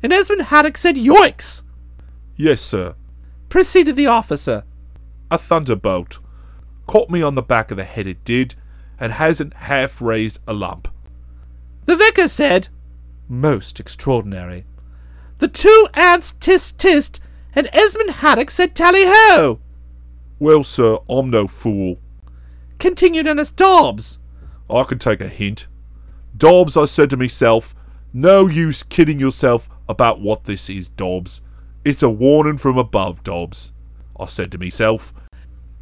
and 0.00 0.12
Esmond 0.12 0.42
Haddock 0.42 0.76
said, 0.76 0.94
yoicks, 0.94 1.64
Yes, 2.36 2.60
sir, 2.62 2.94
proceeded 3.48 3.96
the 3.96 4.06
officer. 4.06 4.62
a 5.30 5.36
thunderbolt. 5.38 6.20
Caught 6.86 7.10
me 7.10 7.22
on 7.22 7.34
the 7.34 7.42
back 7.42 7.72
of 7.72 7.76
the 7.78 7.84
head, 7.84 8.06
it 8.06 8.24
did, 8.24 8.54
and 9.00 9.12
hasn't 9.14 9.54
half 9.54 10.00
raised 10.00 10.38
a 10.46 10.52
lump. 10.52 10.86
The 11.86 11.96
vicar 11.96 12.28
said, 12.28 12.68
Most 13.28 13.80
extraordinary. 13.80 14.64
the 15.38 15.48
two 15.48 15.88
aunts 15.94 16.32
tist 16.32 16.78
tist, 16.78 17.18
and 17.56 17.68
Esmond 17.72 18.10
Haddock 18.10 18.50
said, 18.50 18.76
tally 18.76 19.02
ho, 19.04 19.58
Well, 20.38 20.62
sir, 20.62 20.98
I'm 21.08 21.30
no 21.30 21.46
fool. 21.48 21.98
continued 22.78 23.26
Ernest 23.26 23.56
Dobbs. 23.56 24.18
I 24.68 24.82
can 24.82 24.98
take 24.98 25.22
a 25.22 25.28
hint. 25.28 25.66
Dobbs, 26.36 26.76
I 26.76 26.84
said 26.84 27.08
to 27.10 27.16
myself, 27.16 27.74
no 28.12 28.46
use 28.46 28.82
kidding 28.82 29.18
yourself 29.18 29.70
about 29.88 30.20
what 30.20 30.44
this 30.44 30.68
is, 30.68 30.88
Dobbs. 30.88 31.40
It's 31.86 32.02
a 32.02 32.10
warning 32.10 32.58
from 32.58 32.76
above, 32.76 33.24
Dobbs. 33.24 33.72
I 34.20 34.26
said 34.26 34.52
to 34.52 34.58
myself, 34.58 35.14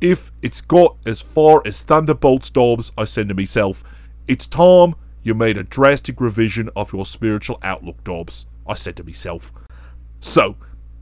if 0.00 0.30
it's 0.42 0.60
got 0.60 0.96
as 1.04 1.20
far 1.20 1.62
as 1.64 1.82
thunderbolts, 1.82 2.50
Dobbs, 2.50 2.92
I 2.96 3.04
said 3.04 3.28
to 3.30 3.34
myself, 3.34 3.82
it's 4.28 4.46
time 4.46 4.94
you 5.24 5.34
made 5.34 5.56
a 5.56 5.64
drastic 5.64 6.20
revision 6.20 6.70
of 6.76 6.92
your 6.92 7.06
spiritual 7.06 7.58
outlook, 7.64 8.04
Dobbs. 8.04 8.46
I 8.68 8.74
said 8.74 8.96
to 8.98 9.04
myself. 9.04 9.52
So, 10.20 10.56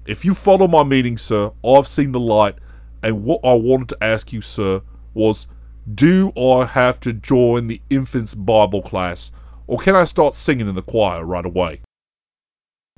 if 0.07 0.25
you 0.25 0.33
follow 0.33 0.69
my 0.69 0.85
meaning, 0.85 1.19
sir, 1.19 1.51
I've 1.62 1.88
seen 1.88 2.12
the 2.12 2.21
light, 2.21 2.55
and 3.03 3.25
what 3.25 3.41
I 3.45 3.55
wanted 3.55 3.88
to 3.91 4.05
ask 4.05 4.33
you, 4.33 4.41
sir, 4.41 4.83
was 5.15 5.47
do 5.93 6.33
I 6.37 6.65
have 6.65 7.01
to 7.01 7.12
join 7.12 7.67
the 7.67 7.83
infants' 7.91 8.35
Bible 8.35 8.83
class, 8.83 9.33
or 9.67 9.79
can 9.79 9.97
I 9.97 10.05
start 10.05 10.35
singing 10.35 10.69
in 10.69 10.75
the 10.75 10.83
choir 10.83 11.25
right 11.25 11.45
away? 11.45 11.81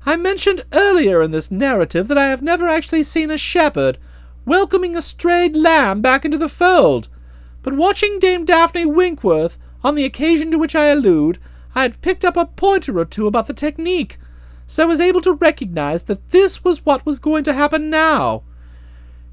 I 0.05 0.15
mentioned 0.15 0.65
earlier 0.71 1.23
in 1.23 1.31
this 1.31 1.49
narrative 1.49 2.07
that 2.09 2.17
I 2.17 2.27
have 2.27 2.43
never 2.43 2.67
actually 2.67 3.03
seen 3.03 3.31
a 3.31 3.37
shepherd 3.37 3.97
welcoming 4.45 4.95
a 4.95 5.01
strayed 5.01 5.55
lamb 5.55 6.01
back 6.01 6.23
into 6.23 6.37
the 6.37 6.49
fold, 6.49 7.09
but 7.63 7.73
watching 7.73 8.19
Dame 8.19 8.45
Daphne 8.45 8.85
Winkworth 8.85 9.57
on 9.83 9.95
the 9.95 10.05
occasion 10.05 10.51
to 10.51 10.59
which 10.59 10.75
I 10.75 10.85
allude, 10.85 11.39
I 11.73 11.81
had 11.81 12.01
picked 12.01 12.23
up 12.23 12.37
a 12.37 12.45
pointer 12.45 12.99
or 12.99 13.05
two 13.05 13.25
about 13.25 13.47
the 13.47 13.53
technique, 13.53 14.19
so 14.67 14.83
I 14.83 14.85
was 14.85 15.01
able 15.01 15.21
to 15.21 15.33
recognize 15.33 16.03
that 16.03 16.29
this 16.29 16.63
was 16.63 16.85
what 16.85 17.05
was 17.05 17.17
going 17.17 17.43
to 17.45 17.53
happen 17.53 17.89
now. 17.89 18.43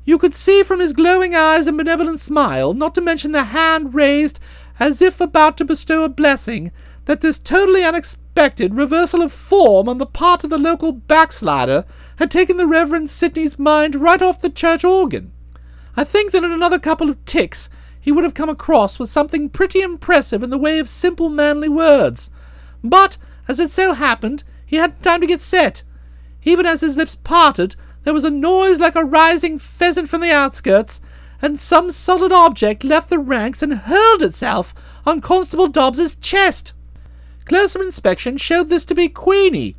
You 0.05 0.19
could 0.19 0.35
see 0.35 0.63
from 0.63 0.81
his 0.81 0.93
glowing 0.93 1.35
eyes 1.35 1.67
and 1.67 1.79
benevolent 1.79 2.21
smile, 2.21 2.75
not 2.75 2.95
to 2.97 3.01
mention 3.01 3.33
the 3.33 3.45
hand 3.45 3.95
raised 3.95 4.41
as 4.81 5.01
if 5.01 5.21
about 5.21 5.57
to 5.59 5.65
bestow 5.65 6.03
a 6.03 6.09
blessing, 6.09 6.73
that 7.05 7.21
this 7.21 7.39
totally 7.39 7.85
unexpected 7.85 8.75
reversal 8.75 9.23
of 9.23 9.33
form 9.33 9.89
on 9.89 9.99
the 9.99 10.07
part 10.07 10.43
of 10.45 10.51
the 10.51 10.59
local 10.59 10.93
backslider 10.93 11.85
had 12.17 12.31
taken 12.31 12.57
the 12.57 12.67
Reverend 12.67 13.11
Sidney's 13.11 13.59
mind 13.59 13.95
right 13.95 14.23
off 14.23 14.41
the 14.41 14.51
church 14.51 14.85
organ. 14.85 15.33
I 15.97 16.05
think 16.05 16.33
that 16.33 16.45
in 16.45 16.51
another 16.51 16.79
couple 16.79 17.11
of 17.11 17.25
ticks 17.25 17.69
he 18.01 18.11
would 18.11 18.25
have 18.25 18.35
come 18.35 18.49
across 18.49 18.99
with 18.99 19.09
something 19.09 19.49
pretty 19.49 19.81
impressive 19.81 20.43
in 20.43 20.51
the 20.51 20.59
way 20.59 20.81
of 20.81 20.89
simple 20.89 21.29
manly 21.29 21.69
words. 21.69 22.31
But, 22.83 23.17
as 23.47 23.61
it 23.61 23.71
so 23.71 23.93
happened, 23.93 24.43
he 24.67 24.77
hadn't 24.77 25.03
time 25.03 25.21
to 25.21 25.27
get 25.27 25.41
set. 25.41 25.85
Even 26.43 26.67
as 26.67 26.81
his 26.81 26.97
lips 26.97 27.15
parted, 27.15 27.77
there 28.05 28.15
was 28.15 28.25
a 28.25 28.31
noise 28.31 28.81
like 28.81 28.97
a 28.97 29.05
rising 29.05 29.59
pheasant 29.59 30.09
from 30.09 30.21
the 30.21 30.31
outskirts, 30.31 31.01
and 31.41 31.59
some 31.59 31.91
solid 31.91 32.33
object 32.33 32.85
left 32.85 33.09
the 33.09 33.19
ranks 33.19 33.63
and 33.63 33.73
hurled 33.73 34.23
itself 34.23 34.75
on 35.05 35.21
Constable 35.21 35.69
Dobbs's 35.69 36.17
chest. 36.17 36.73
Closer 37.45 37.83
inspection 37.83 38.37
showed 38.37 38.71
this 38.71 38.85
to 38.85 38.95
be 38.95 39.09
Queenie. 39.09 39.77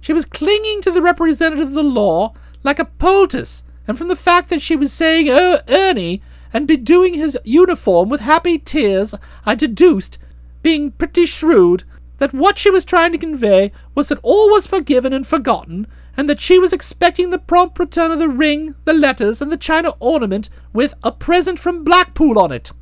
She 0.00 0.12
was 0.12 0.24
clinging 0.24 0.82
to 0.82 0.90
the 0.90 1.02
representative 1.02 1.68
of 1.68 1.74
the 1.74 1.82
law 1.82 2.34
like 2.62 2.78
a 2.78 2.84
poultice, 2.84 3.62
and 3.86 3.96
from 3.96 4.08
the 4.08 4.16
fact 4.16 4.50
that 4.50 4.62
she 4.62 4.76
was 4.76 4.92
saying, 4.92 5.28
Oh, 5.30 5.60
Ernie, 5.68 6.22
and 6.52 6.66
bedewing 6.66 7.14
his 7.14 7.38
uniform 7.44 8.08
with 8.08 8.20
happy 8.20 8.58
tears, 8.58 9.14
I 9.46 9.54
deduced, 9.54 10.18
being 10.62 10.90
pretty 10.92 11.26
shrewd, 11.26 11.84
that 12.18 12.34
what 12.34 12.58
she 12.58 12.70
was 12.70 12.84
trying 12.84 13.12
to 13.12 13.18
convey 13.18 13.72
was 13.94 14.08
that 14.08 14.18
all 14.22 14.50
was 14.50 14.66
forgiven 14.66 15.12
and 15.12 15.26
forgotten, 15.26 15.86
and 16.18 16.28
that 16.28 16.40
she 16.40 16.58
was 16.58 16.72
expecting 16.72 17.30
the 17.30 17.38
prompt 17.38 17.78
return 17.78 18.10
of 18.10 18.18
the 18.18 18.28
ring, 18.28 18.74
the 18.84 18.92
letters, 18.92 19.40
and 19.40 19.52
the 19.52 19.56
china 19.56 19.94
ornament 20.00 20.50
with 20.72 20.92
a 21.04 21.12
present 21.12 21.60
from 21.60 21.84
Blackpool 21.84 22.40
on 22.40 22.50
it. 22.50 22.72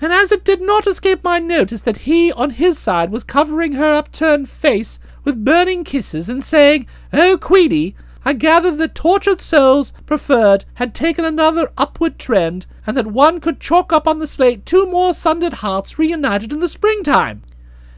And 0.00 0.12
as 0.12 0.30
it 0.30 0.44
did 0.44 0.62
not 0.62 0.86
escape 0.86 1.24
my 1.24 1.40
notice 1.40 1.80
that 1.80 2.02
he, 2.02 2.30
on 2.32 2.50
his 2.50 2.78
side, 2.78 3.10
was 3.10 3.24
covering 3.24 3.72
her 3.72 3.92
upturned 3.92 4.48
face 4.48 5.00
with 5.24 5.44
burning 5.44 5.82
kisses 5.82 6.28
and 6.28 6.44
saying, 6.44 6.86
Oh, 7.12 7.36
Queenie, 7.36 7.96
I 8.24 8.34
gathered 8.34 8.78
that 8.78 8.94
tortured 8.94 9.40
souls 9.40 9.92
preferred 10.06 10.64
had 10.74 10.94
taken 10.94 11.24
another 11.24 11.72
upward 11.76 12.20
trend, 12.20 12.66
and 12.86 12.96
that 12.96 13.08
one 13.08 13.40
could 13.40 13.58
chalk 13.58 13.92
up 13.92 14.06
on 14.06 14.20
the 14.20 14.28
slate 14.28 14.64
two 14.64 14.86
more 14.86 15.12
sundered 15.12 15.54
hearts 15.54 15.98
reunited 15.98 16.52
in 16.52 16.60
the 16.60 16.68
springtime. 16.68 17.42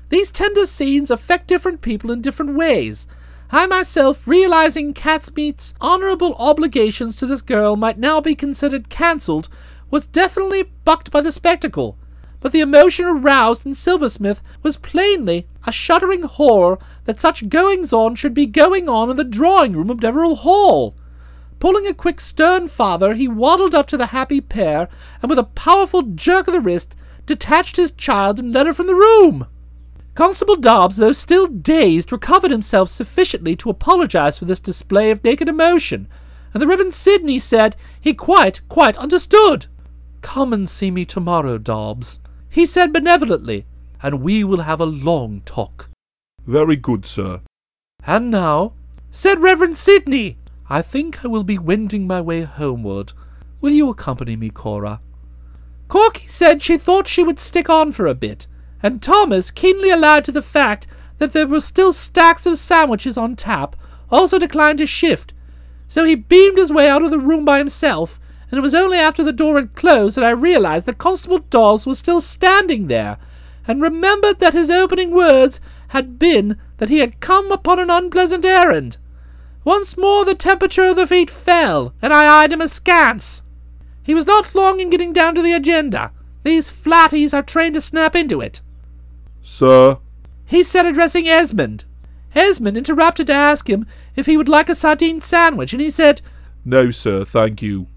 These 0.09 0.33
tender 0.33 0.65
scenes 0.65 1.11
affect 1.11 1.47
different 1.47 1.83
people 1.83 2.11
in 2.11 2.23
different 2.23 2.55
ways. 2.55 3.07
I 3.55 3.67
myself, 3.67 4.27
realizing 4.27 4.95
Catsmeat's 4.95 5.75
honorable 5.79 6.35
obligations 6.39 7.17
to 7.17 7.27
this 7.27 7.43
girl 7.43 7.77
might 7.77 7.99
now 7.99 8.19
be 8.19 8.35
considered 8.35 8.89
cancelled, 8.89 9.51
was 9.91 10.07
definitely 10.07 10.71
bucked 10.87 11.11
by 11.11 11.21
the 11.21 11.31
spectacle. 11.31 11.99
But 12.41 12.53
the 12.53 12.61
emotion 12.61 13.05
aroused 13.05 13.67
in 13.67 13.75
Silversmith 13.75 14.41
was 14.63 14.79
plainly 14.79 15.47
a 15.67 15.71
shuddering 15.71 16.23
horror 16.23 16.79
that 17.05 17.21
such 17.21 17.51
goings 17.51 17.93
on 17.93 18.15
should 18.15 18.33
be 18.33 18.47
going 18.47 18.89
on 18.89 19.11
in 19.11 19.19
the 19.19 19.23
drawing 19.23 19.75
room 19.75 19.91
of 19.91 20.01
Deverill 20.01 20.39
Hall. 20.39 20.97
Pulling 21.61 21.87
a 21.87 21.93
quick 21.93 22.23
stern 22.23 22.69
father, 22.69 23.13
he 23.13 23.29
waddled 23.29 23.75
up 23.75 23.87
to 23.89 23.99
the 23.99 24.07
happy 24.07 24.41
pair, 24.41 24.89
and 25.21 25.29
with 25.29 25.39
a 25.39 25.45
powerful 25.45 26.01
jerk 26.01 26.49
of 26.49 26.55
the 26.55 26.61
wrist, 26.61 26.97
detached 27.27 27.77
his 27.77 27.93
child 27.93 28.39
and 28.39 28.55
led 28.55 28.67
her 28.67 28.73
from 28.73 28.87
the 28.87 28.95
room. 28.95 29.47
Constable 30.15 30.57
Dobbs, 30.57 30.97
though 30.97 31.13
still 31.13 31.47
dazed, 31.47 32.13
recovered 32.13 32.51
himself 32.51 32.91
sufficiently 32.91 33.57
to 33.57 33.71
apologize 33.71 34.39
for 34.39 34.45
this 34.45 34.61
display 34.61 35.11
of 35.11 35.25
naked 35.25 35.49
emotion, 35.49 36.07
and 36.53 36.61
the 36.61 36.67
Reverend 36.67 36.93
Sidney 36.93 37.39
said 37.39 37.77
he 37.99 38.13
quite, 38.13 38.61
quite 38.69 38.97
understood. 38.99 39.67
Come 40.21 40.53
and 40.53 40.69
see 40.69 40.91
me 40.91 41.07
tomorrow, 41.07 41.57
Dobbs, 41.57 42.21
he 42.51 42.67
said 42.67 42.93
benevolently, 42.93 43.65
and 44.03 44.23
we 44.23 44.45
will 44.45 44.61
have 44.61 44.81
a 44.81 44.87
long 44.87 45.41
talk. 45.47 45.89
Very 46.45 46.77
good, 46.77 47.07
sir. 47.07 47.41
And 48.07 48.31
now, 48.31 48.75
said 49.11 49.41
Reverend 49.41 49.77
Sidney, 49.77 50.37
I 50.69 50.83
think 50.83 51.25
I 51.25 51.29
will 51.29 51.45
be 51.45 51.59
wending 51.59 52.07
my 52.07 52.21
way 52.21 52.43
homeward. 52.43 53.15
Will 53.61 53.73
you 53.73 53.89
accompany 53.89 54.37
me, 54.37 54.51
Cora? 54.51 55.01
Corky 55.89 56.27
said 56.27 56.63
she 56.63 56.77
thought 56.77 57.09
she 57.09 57.23
would 57.23 57.39
stick 57.39 57.71
on 57.71 57.93
for 57.93 58.07
a 58.07 58.15
bit, 58.15 58.47
and 58.83 59.01
Thomas, 59.01 59.51
keenly 59.51 59.91
alive 59.91 60.25
to 60.25 60.33
the 60.33 60.43
fact 60.43 60.87
that 61.19 61.33
there 61.33 61.47
were 61.47 61.61
still 61.61 61.93
stacks 61.93 62.47
of 62.47 62.59
sandwiches 62.59 63.17
on 63.17 63.37
tap, 63.37 63.77
also 64.11 64.39
declined 64.39 64.79
to 64.79 64.87
shift. 64.87 65.33
So 65.89 66.05
he 66.05 66.15
beamed 66.15 66.59
his 66.59 66.73
way 66.73 66.89
out 66.89 67.03
of 67.03 67.11
the 67.11 67.19
room 67.19 67.45
by 67.45 67.59
himself, 67.59 68.19
and 68.51 68.59
it 68.59 68.63
was 68.63 68.75
only 68.75 68.99
after 68.99 69.23
the 69.23 69.33
door 69.33 69.57
had 69.57 69.75
closed 69.75 70.17
that 70.17 70.25
I 70.25 70.31
realized 70.31 70.87
that 70.87 70.99
Constable 70.99 71.39
Dobbs 71.39 71.87
was 71.87 71.99
still 71.99 72.21
standing 72.21 72.89
there, 72.89 73.19
and 73.67 73.81
remembered 73.81 74.41
that 74.41 74.55
his 74.55 74.71
opening 74.71 75.13
words 75.13 75.61
had 75.89 76.19
been 76.19 76.59
that 76.79 76.89
he 76.89 76.99
had 76.99 77.21
come 77.21 77.53
upon 77.53 77.79
an 77.79 77.91
unpleasant 77.91 78.45
errand. 78.45 78.99
Once 79.65 79.97
more 79.97 80.25
the 80.25 80.35
temperature 80.35 80.87
of 80.87 80.97
the 80.97 81.07
feet 81.07 81.31
fell, 81.31 81.95
and 82.03 82.13
I 82.13 82.43
eyed 82.43 82.53
him 82.53 82.61
askance. 82.61 83.43
He 84.03 84.15
was 84.15 84.27
not 84.27 84.55
long 84.55 84.81
in 84.81 84.91
getting 84.91 85.13
down 85.13 85.37
to 85.37 85.43
the 85.43 85.53
agenda. 85.53 86.11
These 86.43 86.71
flatties 86.71 87.33
are 87.33 87.43
trained 87.43 87.75
to 87.75 87.81
snap 87.81 88.17
into 88.17 88.41
it. 88.41 88.61
Sir, 89.43 89.99
He 90.47 90.63
said, 90.63 90.87
addressing 90.87 91.29
Esmond. 91.29 91.85
Esmond 92.35 92.77
interrupted 92.77 93.27
to 93.27 93.33
ask 93.33 93.69
him 93.69 93.87
if 94.17 94.27
he 94.27 94.37
would 94.37 94.49
like 94.49 94.69
a 94.69 94.75
sardine 94.75 95.21
sandwich, 95.21 95.73
and 95.73 95.83
he 95.83 95.91
said, 95.91 96.23
no, 96.65 96.91
sir, 96.91 97.25
thank 97.25 97.61
you. 97.61 97.89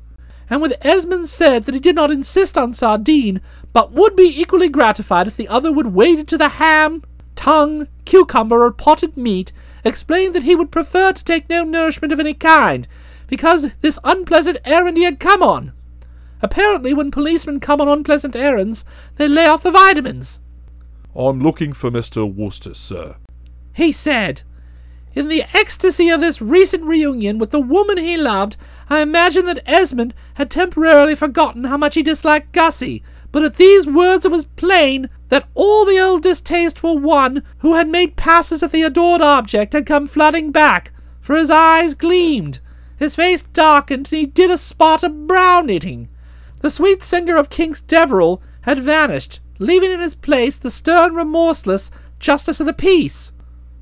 and 0.49 0.61
when 0.61 0.73
Esmond 0.81 1.29
said 1.29 1.63
that 1.65 1.73
he 1.75 1.79
did 1.79 1.95
not 1.95 2.11
insist 2.11 2.57
on 2.57 2.73
sardine, 2.73 3.41
but 3.73 3.91
would 3.91 4.15
be 4.15 4.33
equally 4.35 4.69
gratified 4.69 5.27
if 5.27 5.37
the 5.37 5.47
other 5.47 5.71
would 5.71 5.93
wade 5.93 6.19
into 6.19 6.37
the 6.37 6.49
ham, 6.49 7.03
tongue, 7.35 7.87
cucumber, 8.05 8.63
or 8.63 8.71
potted 8.71 9.15
meat, 9.15 9.51
explained 9.83 10.33
that 10.33 10.43
he 10.43 10.55
would 10.55 10.71
prefer 10.71 11.13
to 11.13 11.23
take 11.23 11.49
no 11.49 11.63
nourishment 11.63 12.11
of 12.11 12.19
any 12.19 12.33
kind, 12.33 12.87
because 13.27 13.71
this 13.81 13.99
unpleasant 14.03 14.57
errand 14.65 14.97
he 14.97 15.03
had 15.03 15.19
come 15.19 15.41
on. 15.43 15.73
Apparently, 16.41 16.93
when 16.93 17.11
policemen 17.11 17.59
come 17.59 17.81
on 17.81 17.87
unpleasant 17.87 18.35
errands, 18.35 18.83
they 19.15 19.27
lay 19.27 19.45
off 19.45 19.63
the 19.63 19.71
vitamins. 19.71 20.39
I'm 21.15 21.39
looking 21.39 21.71
for 21.71 21.89
Mr. 21.89 22.31
Wooster, 22.31 22.73
sir. 22.73 23.15
He 23.73 23.91
said, 23.91 24.41
In 25.13 25.29
the 25.29 25.43
ecstasy 25.53 26.09
of 26.09 26.19
this 26.19 26.41
recent 26.41 26.83
reunion 26.83 27.37
with 27.37 27.51
the 27.51 27.59
woman 27.59 27.97
he 27.97 28.17
loved, 28.17 28.57
I 28.89 28.99
imagined 28.99 29.47
that 29.47 29.63
Esmond 29.65 30.13
had 30.35 30.51
temporarily 30.51 31.15
forgotten 31.15 31.65
how 31.65 31.77
much 31.77 31.95
he 31.95 32.03
disliked 32.03 32.51
Gussie, 32.51 33.01
but 33.31 33.43
at 33.43 33.55
these 33.55 33.87
words 33.87 34.25
it 34.25 34.31
was 34.31 34.45
plain 34.45 35.09
that 35.29 35.47
all 35.55 35.85
the 35.85 35.99
old 35.99 36.23
distaste 36.23 36.79
for 36.79 36.97
one 36.97 37.43
who 37.59 37.75
had 37.75 37.89
made 37.89 38.15
passes 38.15 38.61
at 38.61 38.71
the 38.71 38.83
adored 38.83 39.21
object 39.21 39.73
had 39.73 39.85
come 39.85 40.07
flooding 40.07 40.51
back, 40.51 40.91
for 41.21 41.35
his 41.35 41.49
eyes 41.49 41.93
gleamed, 41.93 42.59
his 42.97 43.15
face 43.15 43.43
darkened, 43.43 44.07
and 44.11 44.19
he 44.19 44.25
did 44.25 44.51
a 44.51 44.57
spot 44.57 45.03
of 45.03 45.27
brow 45.27 45.61
knitting. 45.61 46.09
The 46.61 46.71
sweet 46.71 47.03
singer 47.03 47.35
of 47.35 47.49
King's 47.49 47.81
Deverill 47.81 48.41
had 48.61 48.79
vanished, 48.79 49.39
leaving 49.59 49.91
in 49.91 49.99
his 49.99 50.15
place 50.15 50.57
the 50.57 50.71
stern, 50.71 51.15
remorseless 51.15 51.91
justice 52.19 52.59
of 52.59 52.65
the 52.65 52.73
peace. 52.73 53.31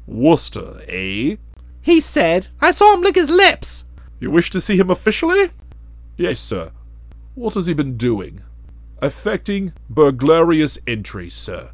Wooster, 0.06 0.82
eh? 0.88 1.38
He 1.82 2.00
said, 2.00 2.48
I 2.62 2.72
saw 2.72 2.94
him 2.94 3.02
lick 3.02 3.16
his 3.16 3.30
lips. 3.30 3.86
You 4.20 4.32
wish 4.32 4.50
to 4.52 4.62
see 4.62 4.78
him 4.78 4.90
officially? 4.90 5.50
Yes, 6.18 6.40
sir. 6.40 6.72
What 7.36 7.56
has 7.56 7.68
he 7.68 7.74
been 7.74 7.98
doing? 7.98 8.42
Affecting 9.02 9.74
burglarious 9.90 10.78
entry, 10.88 11.30
sir. 11.30 11.72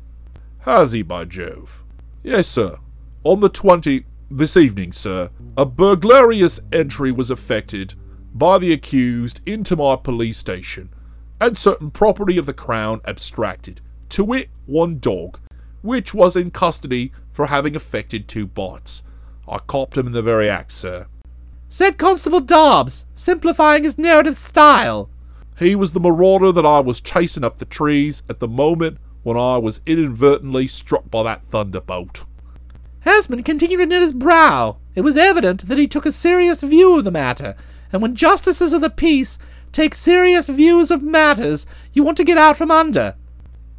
Has 0.59 0.93
he, 0.93 1.01
by 1.01 1.25
Jove? 1.25 1.83
Yes, 2.23 2.47
sir. 2.47 2.77
On 3.23 3.39
the 3.39 3.49
20. 3.49 4.05
this 4.31 4.57
evening, 4.57 4.91
sir, 4.91 5.29
a 5.57 5.65
burglarious 5.65 6.59
entry 6.71 7.11
was 7.11 7.31
effected 7.31 7.95
by 8.33 8.57
the 8.57 8.71
accused 8.71 9.47
into 9.47 9.75
my 9.75 9.95
police 9.95 10.37
station, 10.37 10.89
and 11.41 11.57
certain 11.57 11.91
property 11.91 12.37
of 12.37 12.45
the 12.45 12.53
Crown 12.53 13.01
abstracted, 13.05 13.81
to 14.09 14.23
wit, 14.23 14.49
one 14.65 14.99
dog, 14.99 15.39
which 15.81 16.13
was 16.13 16.35
in 16.35 16.51
custody 16.51 17.11
for 17.31 17.47
having 17.47 17.75
effected 17.75 18.27
two 18.27 18.45
bites. 18.45 19.03
I 19.47 19.59
copped 19.59 19.97
him 19.97 20.07
in 20.07 20.13
the 20.13 20.21
very 20.21 20.49
act, 20.49 20.71
sir. 20.71 21.07
Said 21.67 21.97
Constable 21.97 22.39
Dobbs, 22.39 23.05
simplifying 23.13 23.83
his 23.83 23.97
narrative 23.97 24.35
style. 24.35 25.09
He 25.57 25.75
was 25.75 25.91
the 25.91 25.99
marauder 25.99 26.51
that 26.51 26.65
I 26.65 26.79
was 26.79 27.01
chasing 27.01 27.43
up 27.43 27.59
the 27.59 27.65
trees 27.65 28.23
at 28.29 28.39
the 28.39 28.47
moment 28.47 28.97
when 29.23 29.37
I 29.37 29.57
was 29.57 29.81
inadvertently 29.85 30.67
struck 30.67 31.09
by 31.11 31.23
that 31.23 31.43
thunderbolt. 31.43 32.25
Esmond 33.05 33.45
continued 33.45 33.77
to 33.77 33.85
knit 33.85 34.01
his 34.01 34.13
brow. 34.13 34.77
It 34.95 35.01
was 35.01 35.17
evident 35.17 35.67
that 35.67 35.77
he 35.77 35.87
took 35.87 36.05
a 36.05 36.11
serious 36.11 36.61
view 36.61 36.97
of 36.97 37.03
the 37.03 37.11
matter, 37.11 37.55
and 37.91 38.01
when 38.01 38.15
justices 38.15 38.73
of 38.73 38.81
the 38.81 38.89
peace 38.89 39.37
take 39.71 39.93
serious 39.93 40.47
views 40.47 40.91
of 40.91 41.03
matters, 41.03 41.65
you 41.93 42.03
want 42.03 42.17
to 42.17 42.23
get 42.23 42.37
out 42.37 42.57
from 42.57 42.71
under. 42.71 43.15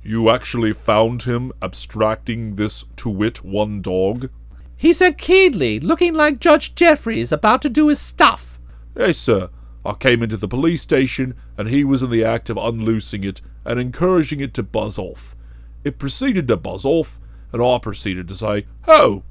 You 0.03 0.31
actually 0.31 0.73
found 0.73 1.25
him 1.25 1.53
abstracting 1.61 2.57
this 2.57 2.85
to 2.97 3.11
wit 3.11 3.45
one 3.45 3.83
dog? 3.83 4.31
He 4.77 4.95
said 4.95 5.19
keenly, 5.19 5.79
looking 5.79 6.15
like 6.15 6.41
Judge 6.41 6.75
Jeffreys 6.75 7.31
about 7.33 7.61
to 7.63 7.69
do 7.69 7.89
his 7.89 8.01
stuff. 8.01 8.59
Yes, 8.97 9.19
sir. 9.19 9.51
I 9.85 9.93
came 9.93 10.23
into 10.23 10.39
the 10.39 10.49
police 10.49 10.81
station 10.81 11.35
and 11.59 11.69
he 11.69 11.85
was 11.85 12.03
in 12.03 12.11
the 12.11 12.25
act 12.25 12.49
of 12.49 12.57
unloosing 12.57 13.25
it 13.25 13.43
and 13.65 13.79
encouraging 13.79 14.41
it 14.41 14.55
to 14.55 14.63
buzz 14.63 14.99
off. 14.99 15.37
It 15.85 15.99
proceeded 15.99 16.49
to 16.49 16.57
buzz 16.57 16.85
off, 16.87 17.21
and 17.53 17.63
I 17.63 17.79
proceeded 17.79 18.29
to 18.29 18.35
say, 18.35 18.67
Ho! 18.85 19.23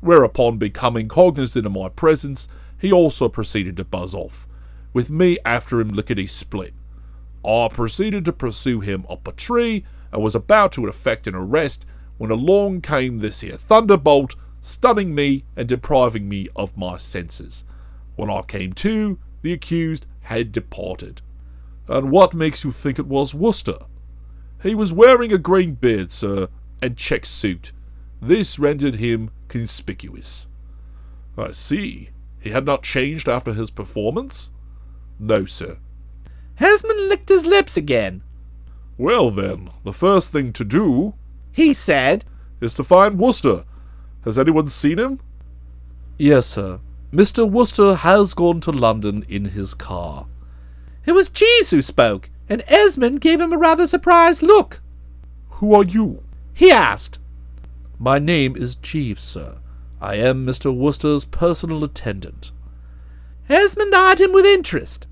Whereupon, 0.00 0.58
becoming 0.58 1.08
cognizant 1.08 1.66
of 1.66 1.72
my 1.72 1.88
presence, 1.88 2.48
he 2.78 2.92
also 2.92 3.28
proceeded 3.28 3.76
to 3.76 3.84
buzz 3.84 4.14
off, 4.14 4.48
with 4.92 5.10
me 5.10 5.38
after 5.44 5.80
him 5.80 5.90
lickety 5.90 6.26
split. 6.26 6.74
I 7.44 7.68
proceeded 7.72 8.24
to 8.24 8.32
pursue 8.32 8.80
him 8.80 9.04
up 9.08 9.26
a 9.26 9.32
tree 9.32 9.84
and 10.12 10.22
was 10.22 10.34
about 10.34 10.72
to 10.72 10.86
effect 10.86 11.26
an 11.26 11.34
arrest 11.34 11.86
when 12.18 12.30
along 12.30 12.80
came 12.80 13.18
this 13.18 13.40
here 13.40 13.56
thunderbolt, 13.56 14.36
stunning 14.60 15.14
me 15.14 15.44
and 15.56 15.68
depriving 15.68 16.28
me 16.28 16.48
of 16.54 16.76
my 16.76 16.96
senses. 16.96 17.64
When 18.14 18.30
I 18.30 18.42
came 18.42 18.72
to, 18.74 19.18
the 19.40 19.52
accused 19.52 20.06
had 20.20 20.52
departed. 20.52 21.22
And 21.88 22.10
what 22.10 22.34
makes 22.34 22.64
you 22.64 22.70
think 22.70 22.98
it 22.98 23.06
was 23.06 23.34
Wooster? 23.34 23.78
He 24.62 24.74
was 24.74 24.92
wearing 24.92 25.32
a 25.32 25.38
green 25.38 25.74
beard, 25.74 26.12
sir, 26.12 26.48
and 26.80 26.96
check 26.96 27.26
suit. 27.26 27.72
This 28.20 28.58
rendered 28.58 28.96
him 28.96 29.30
conspicuous. 29.48 30.46
I 31.36 31.50
see. 31.50 32.10
He 32.38 32.50
had 32.50 32.64
not 32.64 32.82
changed 32.82 33.28
after 33.28 33.52
his 33.52 33.70
performance? 33.70 34.50
No, 35.18 35.44
sir. 35.44 35.78
Esmond 36.60 37.08
licked 37.08 37.28
his 37.28 37.44
lips 37.44 37.76
again. 37.76 38.22
Well, 38.98 39.30
then, 39.30 39.70
the 39.84 39.92
first 39.92 40.32
thing 40.32 40.52
to 40.52 40.64
do 40.64 41.14
He 41.50 41.72
said, 41.72 42.24
is 42.60 42.74
to 42.74 42.84
find 42.84 43.18
Wooster. 43.18 43.64
Has 44.24 44.38
anyone 44.38 44.68
seen 44.68 44.98
him? 44.98 45.20
Yes, 46.18 46.46
sir. 46.46 46.80
Mr. 47.12 47.48
Wooster 47.48 47.96
has 47.96 48.32
gone 48.32 48.60
to 48.60 48.70
London 48.70 49.24
in 49.28 49.46
his 49.46 49.74
car. 49.74 50.26
It 51.04 51.12
was 51.12 51.28
Jeeves 51.28 51.70
who 51.70 51.82
spoke, 51.82 52.30
and 52.48 52.62
Esmond 52.68 53.20
gave 53.20 53.40
him 53.40 53.52
a 53.52 53.58
rather 53.58 53.86
surprised 53.86 54.42
look. 54.42 54.80
Who 55.50 55.74
are 55.74 55.84
you? 55.84 56.22
He 56.54 56.70
asked, 56.70 57.18
My 57.98 58.18
name 58.18 58.56
is 58.56 58.76
Jeeves, 58.76 59.22
sir. 59.22 59.58
I 60.00 60.14
am 60.14 60.46
Mr. 60.46 60.74
Wooster's 60.74 61.24
personal 61.24 61.84
attendant. 61.84 62.52
Esmond 63.48 63.94
eyed 63.94 64.20
him 64.20 64.32
with 64.32 64.46
interest. 64.46 65.06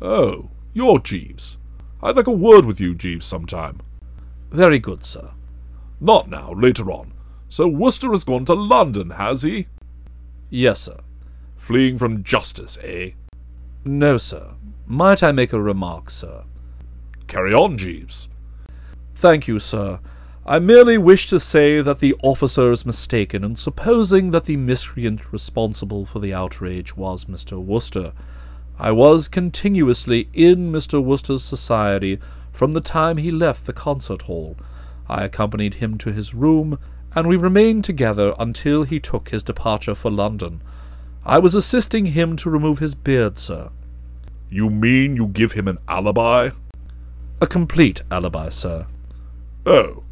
Oh, 0.00 0.50
you're 0.72 0.98
Jeeves. 0.98 1.58
I'd 2.04 2.16
like 2.16 2.26
a 2.26 2.32
word 2.32 2.66
with 2.66 2.80
you, 2.80 2.94
Jeeves, 2.94 3.24
sometime. 3.24 3.80
Very 4.50 4.78
good, 4.78 5.06
sir. 5.06 5.30
Not 6.02 6.28
now, 6.28 6.52
later 6.52 6.92
on. 6.92 7.14
So 7.48 7.66
Wooster 7.66 8.10
has 8.10 8.24
gone 8.24 8.44
to 8.44 8.52
London, 8.52 9.10
has 9.10 9.40
he? 9.40 9.68
Yes, 10.50 10.80
sir. 10.80 10.98
Fleeing 11.56 11.98
from 11.98 12.22
justice, 12.22 12.76
eh? 12.82 13.12
No, 13.86 14.18
sir. 14.18 14.50
Might 14.86 15.22
I 15.22 15.32
make 15.32 15.54
a 15.54 15.60
remark, 15.62 16.10
sir? 16.10 16.44
Carry 17.26 17.54
on, 17.54 17.78
Jeeves. 17.78 18.28
Thank 19.14 19.48
you, 19.48 19.58
sir. 19.58 19.98
I 20.44 20.58
merely 20.58 20.98
wish 20.98 21.26
to 21.28 21.40
say 21.40 21.80
that 21.80 22.00
the 22.00 22.14
officer 22.22 22.70
is 22.70 22.84
mistaken 22.84 23.42
in 23.42 23.56
supposing 23.56 24.30
that 24.32 24.44
the 24.44 24.58
miscreant 24.58 25.32
responsible 25.32 26.04
for 26.04 26.18
the 26.18 26.34
outrage 26.34 26.98
was 26.98 27.24
Mr. 27.24 27.58
Wooster. 27.58 28.12
I 28.78 28.90
was 28.90 29.28
continuously 29.28 30.28
in 30.32 30.72
Mr. 30.72 31.02
Wooster's 31.02 31.44
society 31.44 32.18
from 32.52 32.72
the 32.72 32.80
time 32.80 33.18
he 33.18 33.30
left 33.30 33.66
the 33.66 33.72
concert 33.72 34.22
hall. 34.22 34.56
I 35.08 35.24
accompanied 35.24 35.74
him 35.74 35.96
to 35.98 36.12
his 36.12 36.34
room, 36.34 36.78
and 37.14 37.28
we 37.28 37.36
remained 37.36 37.84
together 37.84 38.34
until 38.38 38.82
he 38.82 38.98
took 38.98 39.28
his 39.28 39.42
departure 39.42 39.94
for 39.94 40.10
London. 40.10 40.60
I 41.24 41.38
was 41.38 41.54
assisting 41.54 42.06
him 42.06 42.36
to 42.36 42.50
remove 42.50 42.80
his 42.80 42.94
beard, 42.94 43.38
sir. 43.38 43.70
You 44.50 44.70
mean 44.70 45.16
you 45.16 45.28
give 45.28 45.52
him 45.52 45.68
an 45.68 45.78
alibi? 45.88 46.50
A 47.40 47.46
complete 47.46 48.02
alibi, 48.10 48.48
sir. 48.48 48.86
Oh, 49.64 50.02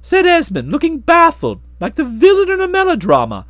said 0.00 0.26
Esmond, 0.26 0.70
looking 0.70 0.98
baffled, 0.98 1.60
like 1.80 1.94
the 1.94 2.04
villain 2.04 2.50
in 2.50 2.60
a 2.60 2.68
melodrama. 2.68 3.46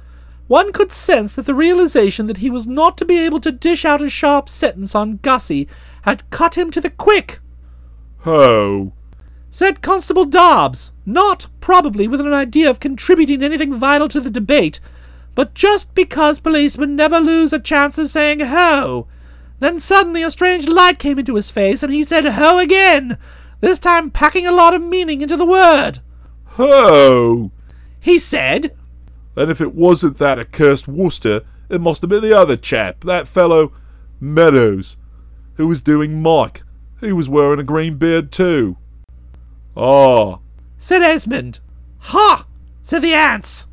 One 0.53 0.71
could 0.71 0.93
sense 0.93 1.35
that 1.37 1.47
the 1.47 1.55
realization 1.55 2.27
that 2.27 2.37
he 2.45 2.51
was 2.51 2.67
not 2.67 2.99
to 2.99 3.07
be 3.07 3.19
able 3.21 3.41
to 3.41 3.51
dish 3.51 3.87
out 3.87 4.03
a 4.03 4.11
sharp 4.11 4.51
sentence 4.51 4.95
on 4.95 5.19
Gussie 5.23 5.67
had 6.03 6.29
cut 6.29 6.59
him 6.59 6.71
to 6.73 6.81
the 6.83 6.91
quick. 6.91 7.41
oh, 8.27 8.93
said 9.49 9.81
Constable 9.81 10.27
Dobbs, 10.27 10.93
not 11.07 11.47
probably 11.61 12.07
with 12.07 12.21
an 12.21 12.35
idea 12.35 12.69
of 12.69 12.81
contributing 12.81 13.43
anything 13.43 13.73
vital 13.73 14.09
to 14.09 14.21
the 14.21 14.29
debate, 14.29 14.79
but 15.35 15.55
just 15.55 15.95
because 15.95 16.39
policemen 16.39 16.95
never 16.95 17.19
lose 17.19 17.55
a 17.55 17.59
chance 17.59 17.97
of 17.97 18.11
saying 18.11 18.41
ho. 18.41 19.07
Then 19.59 19.81
suddenly 19.81 20.23
a 20.23 20.31
strange 20.31 20.69
light 20.69 20.99
came 20.99 21.19
into 21.19 21.37
his 21.37 21.51
face, 21.51 21.83
and 21.83 21.95
he 21.95 22.05
said 22.05 22.27
ho 22.27 22.59
again, 22.59 23.17
this 23.61 23.79
time 23.79 24.11
packing 24.11 24.47
a 24.47 24.53
lot 24.53 24.75
of 24.75 24.83
meaning 24.83 25.23
into 25.23 25.39
the 25.39 25.47
word. 25.47 26.01
ho! 26.45 27.51
He 27.99 28.19
said, 28.19 28.77
Then 29.35 29.51
if 29.51 29.61
it 29.61 29.75
wasn't 29.75 30.19
that 30.19 30.39
accursed 30.39 30.87
Wooster, 30.89 31.43
it 31.69 31.81
must 31.81 32.03
have 32.03 32.11
been 32.11 32.23
the 32.23 32.37
other 32.37 32.57
chap, 32.57 33.05
that 33.05 33.27
fellow 33.29 33.73
Meadows, 34.21 34.97
who 35.55 35.67
was 35.67 35.81
doing 35.81 36.23
Mike. 36.23 36.63
He 37.01 37.13
was 37.13 37.29
wearing 37.29 37.59
a 37.59 37.65
green 37.65 37.97
beard 37.97 38.31
too. 38.31 38.77
Ah, 39.77 40.39
said 40.79 41.03
Esmond. 41.03 41.61
Ha! 41.99 42.47
said 42.83 43.03
the 43.03 43.15
aunts. 43.15 43.67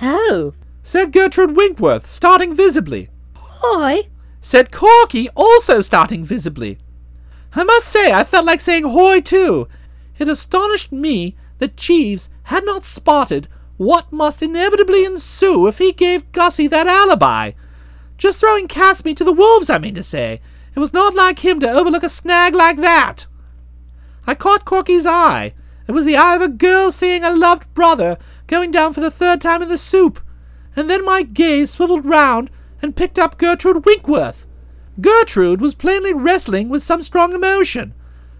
Oh, 0.00 0.54
Said 0.82 1.12
Gertrude 1.12 1.56
Winkworth, 1.56 2.06
starting 2.06 2.54
visibly. 2.54 3.08
hoy. 3.36 4.08
Said 4.40 4.72
Corky, 4.72 5.28
also 5.36 5.80
starting 5.80 6.24
visibly. 6.24 6.78
I 7.54 7.62
must 7.64 7.86
say, 7.88 8.12
I 8.12 8.24
felt 8.24 8.44
like 8.46 8.60
saying 8.60 8.84
hoy 8.84 9.20
too. 9.20 9.68
It 10.18 10.28
astonished 10.28 10.90
me 10.90 11.36
that 11.58 11.76
Jeeves 11.76 12.28
had 12.44 12.64
not 12.64 12.84
spotted 12.84 13.46
what 13.84 14.12
must 14.12 14.42
inevitably 14.42 15.04
ensue 15.04 15.66
if 15.66 15.78
he 15.78 15.92
gave 15.92 16.30
Gussie 16.32 16.68
that 16.68 16.86
alibi. 16.86 17.52
Just 18.16 18.38
throwing 18.38 18.68
Catsmeat 18.68 19.16
to 19.16 19.24
the 19.24 19.32
wolves, 19.32 19.68
I 19.68 19.78
mean 19.78 19.96
to 19.96 20.02
say. 20.02 20.40
It 20.74 20.78
was 20.78 20.92
not 20.92 21.14
like 21.14 21.40
him 21.40 21.60
to 21.60 21.70
overlook 21.70 22.02
a 22.02 22.08
snag 22.08 22.54
like 22.54 22.78
that. 22.78 23.26
I 24.26 24.34
caught 24.34 24.64
Corky's 24.64 25.06
eye. 25.06 25.54
It 25.88 25.92
was 25.92 26.04
the 26.04 26.16
eye 26.16 26.36
of 26.36 26.42
a 26.42 26.48
girl 26.48 26.92
seeing 26.92 27.24
a 27.24 27.34
loved 27.34 27.74
brother 27.74 28.18
going 28.46 28.70
down 28.70 28.92
for 28.92 29.00
the 29.00 29.10
third 29.10 29.40
time 29.40 29.62
in 29.62 29.68
the 29.68 29.76
soup. 29.76 30.20
And 30.76 30.88
then 30.88 31.04
my 31.04 31.22
gaze 31.22 31.70
swiveled 31.70 32.06
round 32.06 32.50
and 32.80 32.96
picked 32.96 33.18
up 33.18 33.36
Gertrude 33.36 33.84
Winkworth. 33.84 34.46
Gertrude 35.00 35.60
was 35.60 35.74
plainly 35.74 36.14
wrestling 36.14 36.68
with 36.68 36.82
some 36.82 37.02
strong 37.02 37.34
emotion. 37.34 37.94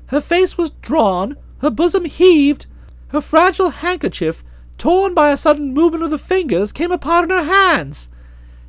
Her 0.07 0.21
face 0.21 0.57
was 0.57 0.71
drawn, 0.71 1.37
her 1.59 1.71
bosom 1.71 2.05
heaved, 2.05 2.67
her 3.09 3.21
fragile 3.21 3.71
handkerchief, 3.71 4.45
torn 4.79 5.15
by 5.15 5.31
a 5.31 5.37
sudden 5.37 5.75
movement 5.75 6.05
of 6.05 6.11
the 6.11 6.19
fingers, 6.19 6.73
came 6.73 6.93
apart 6.93 7.31
in 7.31 7.37
her 7.37 7.45
hands. 7.45 8.09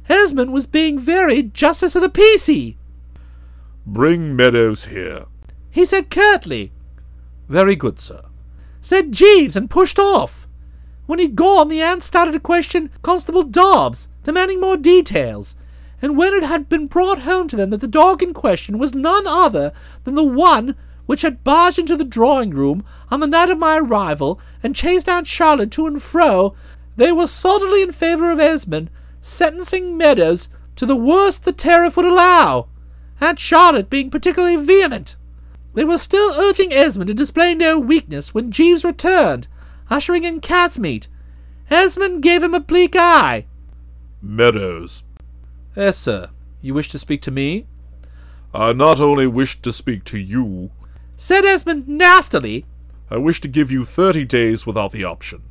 Esmond 0.10 0.52
was 0.52 0.66
being 0.66 1.00
very 1.00 1.44
justice 1.44 1.96
of 1.96 2.02
the 2.02 2.10
peace. 2.10 2.76
bring 3.86 4.36
Meadows 4.36 4.86
here. 4.86 5.26
He 5.70 5.86
said 5.86 6.10
curtly, 6.10 6.72
Very 7.48 7.76
good, 7.76 8.00
sir. 8.00 8.22
said 8.82 9.12
Jeeves, 9.12 9.56
and 9.56 9.70
pushed 9.70 9.98
off. 9.98 10.48
When 11.06 11.20
he'd 11.20 11.36
gone, 11.36 11.68
the 11.68 11.82
aunt 11.82 12.04
started 12.04 12.32
to 12.34 12.40
question 12.40 12.90
Constable 13.02 13.44
Dobbs, 13.44 14.08
demanding 14.24 14.62
more 14.62 14.78
details. 14.78 15.56
And 16.02 16.18
when 16.18 16.34
it 16.34 16.44
had 16.44 16.68
been 16.70 16.88
brought 16.88 17.20
home 17.20 17.48
to 17.48 17.56
them 17.56 17.70
that 17.70 17.82
the 17.82 17.88
dog 17.88 18.22
in 18.22 18.34
question 18.34 18.78
was 18.78 18.94
none 18.94 19.26
other 19.26 19.72
than 20.04 20.16
the 20.16 20.24
one 20.24 20.76
which 21.06 21.22
had 21.22 21.44
barged 21.44 21.80
into 21.80 21.98
the 21.98 22.04
drawing 22.04 22.52
room 22.52 22.84
on 23.12 23.20
the 23.20 23.28
night 23.28 23.50
of 23.50 23.58
my 23.58 23.78
arrival 23.78 24.40
and 24.62 24.76
chased 24.76 25.10
Aunt 25.10 25.28
Charlotte 25.28 25.72
to 25.72 25.88
and 25.88 26.02
fro, 26.02 26.56
they 26.96 27.12
were 27.12 27.28
solidly 27.28 27.82
in 27.82 27.92
favour 27.92 28.32
of 28.32 28.40
Esmond, 28.40 28.90
sentencing 29.20 29.98
Meadows 29.98 30.50
to 30.76 30.86
the 30.86 30.96
worst 30.96 31.44
the 31.44 31.52
tariff 31.52 31.98
would 31.98 32.06
allow, 32.06 32.68
Aunt 33.20 33.40
Charlotte 33.40 33.90
being 33.90 34.10
particularly 34.10 34.56
vehement. 34.56 35.16
They 35.74 35.84
were 35.84 35.98
still 35.98 36.34
urging 36.40 36.72
Esmond 36.72 37.08
to 37.08 37.14
display 37.14 37.56
no 37.56 37.80
weakness 37.80 38.34
when 38.34 38.52
Jeeves 38.52 38.84
returned, 38.84 39.48
ushering 39.90 40.24
in 40.24 40.40
Catsmeat. 40.40 41.08
Esmond 41.70 42.22
gave 42.22 42.44
him 42.44 42.54
a 42.54 42.60
bleak 42.60 42.96
eye. 42.96 43.46
Meadows. 44.22 45.04
Yes, 45.76 45.98
sir. 45.98 46.30
You 46.62 46.74
wish 46.74 46.90
to 46.90 47.00
speak 47.00 47.22
to 47.24 47.32
me? 47.32 47.66
I 48.54 48.74
not 48.74 49.00
only 49.00 49.26
wish 49.26 49.60
to 49.62 49.74
speak 49.74 50.04
to 50.06 50.20
you, 50.20 50.70
Said 51.16 51.46
Esmond 51.46 51.88
nastily. 51.88 52.66
I 53.10 53.18
wish 53.18 53.40
to 53.42 53.48
give 53.48 53.72
you 53.72 53.86
thirty 53.86 54.26
days 54.26 54.66
without 54.66 54.92
the 54.92 55.04
option. 55.04 55.44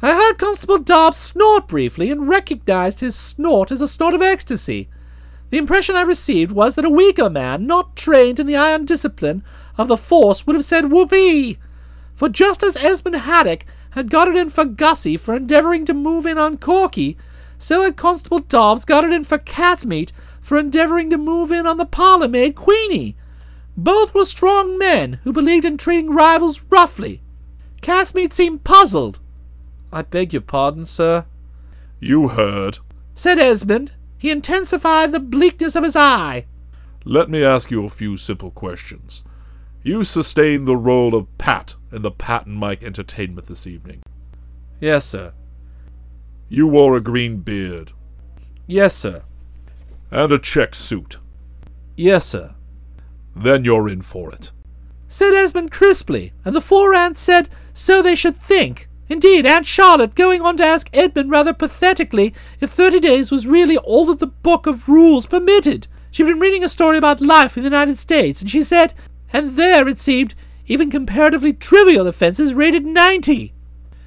I 0.00 0.14
heard 0.14 0.38
Constable 0.38 0.78
Dobbs 0.78 1.18
snort 1.18 1.66
briefly 1.66 2.10
and 2.10 2.28
recognized 2.28 3.00
his 3.00 3.14
snort 3.14 3.70
as 3.70 3.80
a 3.80 3.88
snort 3.88 4.14
of 4.14 4.22
ecstasy. 4.22 4.88
The 5.50 5.58
impression 5.58 5.96
I 5.96 6.02
received 6.02 6.52
was 6.52 6.76
that 6.76 6.84
a 6.84 6.90
weaker 6.90 7.28
man, 7.28 7.66
not 7.66 7.96
trained 7.96 8.38
in 8.38 8.46
the 8.46 8.56
iron 8.56 8.84
discipline 8.84 9.42
of 9.76 9.88
the 9.88 9.96
force, 9.96 10.46
would 10.46 10.54
have 10.56 10.64
said 10.64 10.90
whoopee. 10.90 11.58
For 12.14 12.28
just 12.28 12.62
as 12.62 12.76
Esmond 12.76 13.16
Haddock 13.16 13.66
had 13.90 14.08
got 14.08 14.28
it 14.28 14.36
in 14.36 14.48
for 14.48 14.64
Gussie 14.64 15.16
for 15.16 15.34
endeavouring 15.34 15.84
to 15.86 15.92
move 15.92 16.24
in 16.24 16.38
on 16.38 16.56
Corky, 16.56 17.18
so 17.58 17.82
had 17.82 17.96
Constable 17.96 18.38
Dobbs 18.38 18.84
got 18.84 19.04
it 19.04 19.12
in 19.12 19.24
for 19.24 19.36
Catsmeat 19.36 20.12
for 20.40 20.56
endeavouring 20.58 21.10
to 21.10 21.18
move 21.18 21.50
in 21.50 21.66
on 21.66 21.76
the 21.76 21.84
parlour 21.84 22.28
maid 22.28 22.54
Queenie. 22.54 23.16
Both 23.82 24.12
were 24.12 24.26
strong 24.26 24.76
men 24.76 25.20
who 25.24 25.32
believed 25.32 25.64
in 25.64 25.78
treating 25.78 26.12
rivals 26.14 26.60
roughly. 26.68 27.22
Catsmeat 27.80 28.30
seemed 28.34 28.62
puzzled. 28.62 29.20
I 29.90 30.02
beg 30.02 30.34
your 30.34 30.42
pardon, 30.42 30.84
sir. 30.84 31.24
You 31.98 32.28
heard. 32.28 32.78
said 33.14 33.38
Esmond. 33.38 33.92
He 34.18 34.30
intensified 34.30 35.12
the 35.12 35.18
bleakness 35.18 35.76
of 35.76 35.84
his 35.84 35.96
eye. 35.96 36.44
Let 37.06 37.30
me 37.30 37.42
ask 37.42 37.70
you 37.70 37.86
a 37.86 37.88
few 37.88 38.18
simple 38.18 38.50
questions. 38.50 39.24
You 39.82 40.04
sustained 40.04 40.68
the 40.68 40.76
role 40.76 41.14
of 41.14 41.38
Pat 41.38 41.76
in 41.90 42.02
the 42.02 42.10
Pat 42.10 42.44
and 42.44 42.56
Mike 42.56 42.82
entertainment 42.82 43.46
this 43.46 43.66
evening. 43.66 44.02
Yes, 44.78 45.06
sir. 45.06 45.32
You 46.50 46.66
wore 46.66 46.96
a 46.96 47.00
green 47.00 47.38
beard 47.38 47.92
Yes, 48.66 48.94
sir. 48.94 49.22
and 50.10 50.30
a 50.32 50.38
check 50.38 50.74
suit. 50.74 51.16
Yes, 51.96 52.26
sir. 52.26 52.54
Then 53.34 53.64
you're 53.64 53.88
in 53.88 54.02
for 54.02 54.30
it. 54.30 54.52
said 55.08 55.34
Esmond 55.34 55.72
crisply, 55.72 56.32
and 56.44 56.54
the 56.54 56.60
four 56.60 56.94
aunts 56.94 57.20
said 57.20 57.48
so 57.72 58.00
they 58.00 58.14
should 58.14 58.40
think. 58.40 58.88
Indeed, 59.08 59.44
Aunt 59.44 59.66
Charlotte 59.66 60.14
going 60.14 60.40
on 60.40 60.56
to 60.58 60.64
ask 60.64 60.88
Edmund 60.92 61.30
rather 61.30 61.52
pathetically 61.52 62.32
if 62.60 62.70
thirty 62.70 63.00
days 63.00 63.32
was 63.32 63.46
really 63.46 63.76
all 63.78 64.06
that 64.06 64.20
the 64.20 64.28
book 64.28 64.68
of 64.68 64.88
rules 64.88 65.26
permitted. 65.26 65.88
She'd 66.12 66.26
been 66.26 66.38
reading 66.38 66.62
a 66.62 66.68
story 66.68 66.96
about 66.96 67.20
life 67.20 67.56
in 67.56 67.64
the 67.64 67.68
United 67.68 67.98
States, 67.98 68.40
and 68.40 68.48
she 68.48 68.62
said, 68.62 68.94
and 69.32 69.56
there 69.56 69.88
it 69.88 69.98
seemed 69.98 70.36
even 70.66 70.90
comparatively 70.90 71.52
trivial 71.52 72.06
offences 72.06 72.54
rated 72.54 72.86
ninety. 72.86 73.52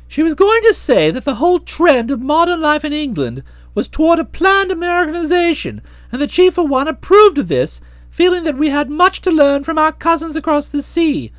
She 0.08 0.24
was 0.24 0.36
going 0.36 0.62
to 0.64 0.74
say 0.74 1.12
that 1.12 1.26
the 1.26 1.36
whole 1.36 1.60
trend 1.60 2.12
of 2.12 2.22
modern 2.22 2.62
life 2.62 2.86
in 2.86 2.94
England 2.94 3.44
was 3.76 3.90
toward 3.90 4.20
a 4.20 4.26
planned 4.26 4.72
Americanization, 4.72 5.82
and 6.14 6.22
the 6.22 6.28
chief 6.28 6.54
for 6.54 6.66
one 6.66 6.88
approved 6.88 7.38
of 7.38 7.50
this, 7.50 7.82
feeling 8.14 8.43
that 8.43 8.59
we 8.59 8.70
had 8.70 8.91
much 8.91 9.22
to 9.22 9.32
learn 9.32 9.64
from 9.64 9.80
our 9.80 9.91
cousins 9.91 10.36
across 10.36 10.68
the 10.68 10.84
sea, 10.84 11.32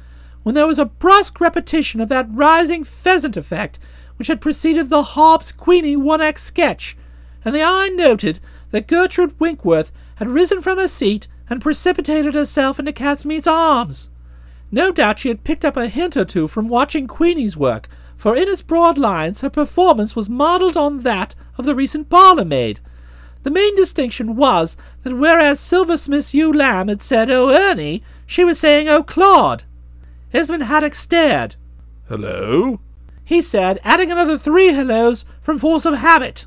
when 0.42 0.56
there 0.56 0.66
was 0.66 0.78
a 0.78 0.84
brusque 0.84 1.40
repetition 1.40 2.00
of 2.00 2.08
that 2.08 2.26
rising 2.30 2.82
pheasant 2.82 3.36
effect 3.36 3.78
which 4.16 4.26
had 4.26 4.40
preceded 4.40 4.90
the 4.90 5.04
Hobbs 5.04 5.52
Queenie 5.52 5.94
one 5.94 6.20
act 6.20 6.40
sketch, 6.40 6.96
and 7.44 7.54
the 7.54 7.62
eye 7.62 7.90
noted 7.94 8.40
that 8.72 8.88
Gertrude 8.88 9.38
Winkworth 9.38 9.92
had 10.16 10.26
risen 10.26 10.60
from 10.60 10.76
her 10.76 10.88
seat 10.88 11.28
and 11.48 11.62
precipitated 11.62 12.34
herself 12.34 12.80
into 12.80 12.92
Catsmeat's 12.92 13.46
arms. 13.46 14.10
No 14.72 14.90
doubt 14.90 15.20
she 15.20 15.28
had 15.28 15.44
picked 15.44 15.64
up 15.64 15.76
a 15.76 15.86
hint 15.86 16.16
or 16.16 16.24
two 16.24 16.48
from 16.48 16.68
watching 16.68 17.06
Queenie's 17.06 17.56
work, 17.56 17.86
for 18.16 18.34
in 18.34 18.48
its 18.48 18.62
broad 18.62 18.98
lines 18.98 19.42
her 19.42 19.50
performance 19.50 20.16
was 20.16 20.28
modelled 20.28 20.76
on 20.76 21.00
that 21.00 21.36
of 21.56 21.66
the 21.66 21.74
recent 21.76 22.10
parlour 22.10 22.44
maid. 22.44 22.80
The 23.44 23.50
main 23.50 23.76
distinction 23.76 24.36
was 24.36 24.76
that 25.02 25.14
whereas 25.14 25.60
Silversmith's 25.60 26.34
ewe 26.34 26.52
Lamb 26.52 26.88
had 26.88 27.02
said, 27.02 27.30
Oh, 27.30 27.50
Ernie, 27.50 28.02
she 28.26 28.42
was 28.42 28.58
saying, 28.58 28.88
Oh, 28.88 29.02
Claude. 29.02 29.64
Esmond 30.32 30.64
Haddock 30.64 30.94
stared. 30.94 31.56
Hello? 32.08 32.80
He 33.22 33.42
said, 33.42 33.80
adding 33.84 34.10
another 34.10 34.38
three 34.38 34.68
hellos 34.68 35.26
from 35.42 35.58
force 35.58 35.84
of 35.84 35.94
habit. 35.94 36.46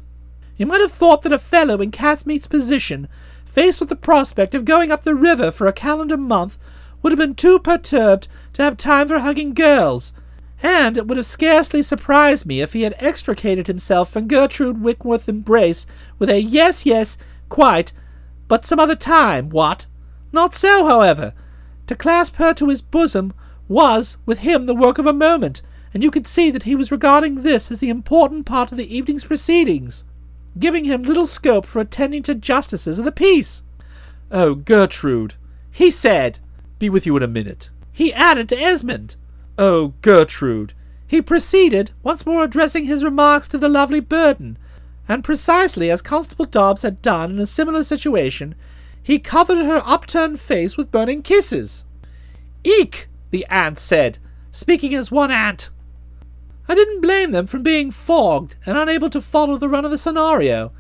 You 0.58 0.66
might 0.66 0.82
have 0.82 0.91
thought 0.91 1.22
that 1.22 1.32
a 1.32 1.39
fellow 1.39 1.82
in 1.82 1.91
Catsmeat's 1.91 2.48
position, 2.48 3.08
faced 3.45 3.80
with 3.80 3.89
the 3.89 3.95
prospect 3.95 4.56
of 4.56 4.66
going 4.66 4.91
up 4.91 5.04
the 5.04 5.16
river 5.16 5.52
for 5.52 5.68
a 5.68 5.74
calendar 5.74 6.18
month, 6.18 6.58
would 7.02 7.12
have 7.12 7.20
been 7.20 7.36
too 7.36 7.60
perturbed 7.60 8.28
to 8.54 8.64
have 8.64 8.76
time 8.76 9.08
for 9.08 9.20
hugging 9.20 9.54
girls. 9.54 10.14
And 10.62 10.97
it 10.97 11.08
would 11.08 11.18
have 11.18 11.26
scarcely 11.26 11.84
surprised 11.84 12.45
me 12.45 12.62
if 12.62 12.74
he 12.74 12.82
had 12.82 12.95
extricated 12.97 13.68
himself 13.68 14.10
from 14.10 14.28
Gertrude 14.28 14.82
Winkworth's 14.82 15.28
embrace 15.28 15.86
with 16.18 16.30
a 16.30 16.41
yes, 16.41 16.86
yes, 16.86 17.18
quite, 17.47 17.93
but 18.47 18.66
some 18.66 18.80
other 18.80 18.95
time, 18.95 19.49
what? 19.49 19.86
Not 20.32 20.53
so, 20.53 20.86
however. 20.86 21.34
To 21.88 21.95
clasp 21.95 22.38
her 22.38 22.53
to 22.55 22.70
his 22.70 22.82
bosom 22.82 23.34
was, 23.68 24.18
with 24.26 24.39
him, 24.39 24.66
the 24.66 24.76
work 24.76 24.97
of 24.97 25.05
a 25.05 25.14
moment, 25.14 25.62
and 25.93 26.03
you 26.03 26.12
could 26.12 26.28
see 26.28 26.51
that 26.51 26.64
he 26.64 26.76
was 26.76 26.91
regarding 26.91 27.41
this 27.41 27.72
as 27.72 27.80
the 27.80 27.89
important 27.89 28.45
part 28.45 28.72
of 28.72 28.78
the 28.78 28.95
evening's 28.95 29.26
proceedings, 29.26 30.05
giving 30.58 30.86
him 30.86 31.03
little 31.03 31.28
scope 31.28 31.66
for 31.66 31.80
attending 31.80 32.24
to 32.24 32.36
justices 32.36 32.99
of 32.99 33.05
the 33.05 33.12
peace. 33.12 33.64
Oh, 34.32 34.55
Gertrude, 34.55 35.36
he 35.72 35.89
said, 35.89 36.39
be 36.80 36.89
with 36.89 37.05
you 37.05 37.16
in 37.18 37.24
a 37.24 37.28
minute. 37.28 37.70
He 37.91 38.14
added 38.14 38.49
to 38.49 38.60
Esmond. 38.60 39.16
Oh, 39.58 39.93
Gertrude. 40.01 40.74
He 41.08 41.22
proceeded, 41.22 41.91
once 42.03 42.26
more 42.26 42.43
addressing 42.43 42.86
his 42.86 43.03
remarks 43.03 43.47
to 43.47 43.58
the 43.58 43.70
lovely 43.70 43.99
Burden, 43.99 44.58
and 45.08 45.24
precisely 45.24 45.89
as 45.89 46.01
Constable 46.01 46.45
Dobbs 46.45 46.82
had 46.82 47.01
done 47.01 47.32
in 47.32 47.39
a 47.39 47.47
similar 47.47 47.84
situation, 47.84 48.55
he 49.01 49.20
covered 49.20 49.66
her 49.66 49.82
upturned 49.86 50.39
face 50.39 50.76
with 50.76 50.91
burning 50.91 51.22
kisses. 51.22 51.86
Eek! 52.64 53.08
the 53.32 53.45
aunt 53.47 53.80
said, 53.80 54.20
speaking 54.51 54.93
as 54.93 55.12
one 55.12 55.32
aunt. 55.32 55.70
I 56.68 56.76
didn't 56.76 57.01
blame 57.01 57.32
them 57.32 57.47
for 57.47 57.60
being 57.60 57.91
fogged 57.91 58.55
and 58.66 58.78
unable 58.78 59.10
to 59.12 59.22
follow 59.22 59.58
the 59.58 59.70
run 59.70 59.86
of 59.86 59.91
the 59.91 59.97
scenario. 59.97 60.74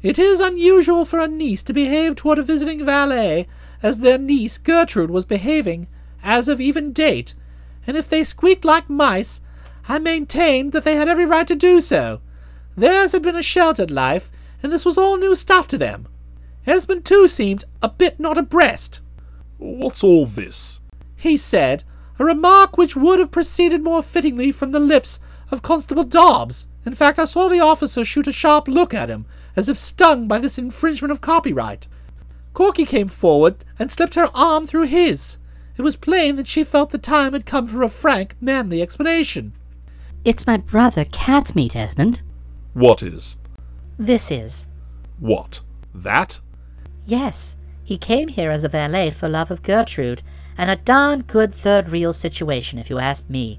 It 0.00 0.18
is 0.18 0.40
unusual 0.40 1.04
for 1.04 1.18
a 1.18 1.28
niece 1.28 1.62
to 1.64 1.72
behave 1.72 2.14
toward 2.14 2.38
a 2.38 2.42
visiting 2.42 2.84
valet 2.84 3.48
as 3.82 3.98
their 3.98 4.18
niece 4.18 4.58
Gertrude 4.58 5.10
was 5.10 5.24
behaving 5.24 5.88
as 6.22 6.48
of 6.48 6.60
even 6.60 6.92
date, 6.92 7.34
and 7.86 7.96
if 7.96 8.08
they 8.08 8.24
squeaked 8.24 8.64
like 8.64 8.88
mice, 8.88 9.40
I 9.88 9.98
maintained 9.98 10.72
that 10.72 10.84
they 10.84 10.96
had 10.96 11.08
every 11.08 11.26
right 11.26 11.46
to 11.48 11.54
do 11.54 11.80
so. 11.80 12.20
Theirs 12.76 13.12
had 13.12 13.22
been 13.22 13.36
a 13.36 13.42
sheltered 13.42 13.90
life, 13.90 14.30
and 14.62 14.72
this 14.72 14.84
was 14.84 14.96
all 14.96 15.16
new 15.16 15.34
stuff 15.34 15.68
to 15.68 15.78
them. 15.78 16.06
Esmond, 16.66 17.04
too, 17.04 17.26
seemed 17.26 17.64
a 17.82 17.88
bit 17.88 18.20
not 18.20 18.38
abreast. 18.38 19.00
What's 19.58 20.04
all 20.04 20.26
this? 20.26 20.80
He 21.16 21.36
said, 21.36 21.84
a 22.18 22.24
remark 22.24 22.78
which 22.78 22.96
would 22.96 23.18
have 23.18 23.30
proceeded 23.30 23.82
more 23.82 24.02
fittingly 24.02 24.52
from 24.52 24.70
the 24.70 24.80
lips 24.80 25.18
of 25.50 25.62
Constable 25.62 26.04
Dobbs. 26.04 26.68
In 26.86 26.94
fact, 26.94 27.18
I 27.18 27.24
saw 27.24 27.48
the 27.48 27.60
officer 27.60 28.04
shoot 28.04 28.26
a 28.26 28.32
sharp 28.32 28.68
look 28.68 28.94
at 28.94 29.08
him, 29.08 29.26
as 29.56 29.68
if 29.68 29.76
stung 29.76 30.28
by 30.28 30.38
this 30.38 30.58
infringement 30.58 31.12
of 31.12 31.20
copyright. 31.20 31.88
Corky 32.54 32.84
came 32.84 33.08
forward 33.08 33.64
and 33.78 33.90
slipped 33.90 34.14
her 34.14 34.28
arm 34.34 34.66
through 34.66 34.86
his. 34.86 35.38
It 35.76 35.82
was 35.82 35.96
plain 35.96 36.36
that 36.36 36.46
she 36.46 36.64
felt 36.64 36.90
the 36.90 36.98
time 36.98 37.32
had 37.32 37.46
come 37.46 37.66
for 37.66 37.82
a 37.82 37.88
frank, 37.88 38.36
manly 38.40 38.82
explanation. 38.82 39.52
It's 40.24 40.46
my 40.46 40.56
brother 40.56 41.04
Catsmeat, 41.04 41.74
Esmond. 41.74 42.22
What 42.74 43.02
is? 43.02 43.38
This 43.98 44.30
is. 44.30 44.66
What? 45.18 45.62
That? 45.94 46.40
Yes, 47.06 47.56
he 47.82 47.98
came 47.98 48.28
here 48.28 48.50
as 48.50 48.64
a 48.64 48.68
valet 48.68 49.10
for 49.10 49.28
love 49.28 49.50
of 49.50 49.62
Gertrude, 49.62 50.22
and 50.56 50.70
a 50.70 50.76
darn 50.76 51.22
good 51.22 51.54
third 51.54 51.90
reel 51.90 52.12
situation, 52.12 52.78
if 52.78 52.90
you 52.90 52.98
ask 52.98 53.28
me. 53.28 53.58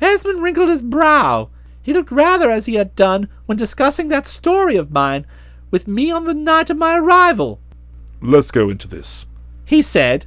Esmond 0.00 0.42
wrinkled 0.42 0.68
his 0.68 0.82
brow. 0.82 1.50
He 1.82 1.92
looked 1.92 2.10
rather 2.10 2.50
as 2.50 2.66
he 2.66 2.74
had 2.74 2.96
done 2.96 3.28
when 3.46 3.56
discussing 3.56 4.08
that 4.08 4.26
story 4.26 4.76
of 4.76 4.90
mine 4.90 5.26
with 5.70 5.86
me 5.86 6.10
on 6.10 6.24
the 6.24 6.34
night 6.34 6.70
of 6.70 6.76
my 6.76 6.98
arrival. 6.98 7.60
Let's 8.20 8.50
go 8.50 8.68
into 8.70 8.88
this. 8.88 9.26
He 9.64 9.82
said, 9.82 10.26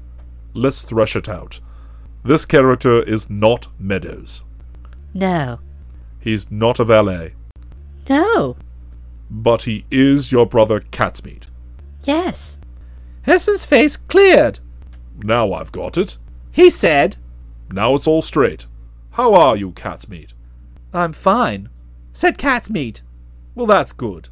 Let's 0.57 0.81
thresh 0.81 1.15
it 1.15 1.29
out. 1.29 1.59
This 2.23 2.45
character 2.47 3.03
is 3.03 3.29
not 3.29 3.67
Meadows. 3.77 4.43
No. 5.13 5.59
He's 6.19 6.49
not 6.49 6.79
a 6.79 6.83
valet. 6.83 7.35
No. 8.09 8.57
But 9.29 9.63
he 9.63 9.85
is 9.91 10.31
your 10.31 10.47
brother 10.47 10.79
Catsmeat. 10.79 11.45
Yes. 12.05 12.59
Esmond's 13.27 13.65
face 13.65 13.97
cleared. 13.97 14.59
Now 15.21 15.53
I've 15.53 15.71
got 15.71 15.95
it. 15.95 16.17
He 16.51 16.71
said, 16.71 17.17
Now 17.71 17.93
it's 17.93 18.07
all 18.07 18.23
straight. 18.23 18.65
How 19.11 19.35
are 19.35 19.55
you, 19.55 19.73
Catsmeat? 19.73 20.33
I'm 20.91 21.13
fine, 21.13 21.69
said 22.13 22.39
Catsmeat. 22.39 23.03
Well, 23.53 23.67
that's 23.67 23.93
good. 23.93 24.29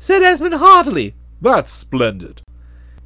Said 0.00 0.22
Esmond 0.22 0.54
heartily. 0.54 1.14
That's 1.40 1.70
splendid. 1.70 2.42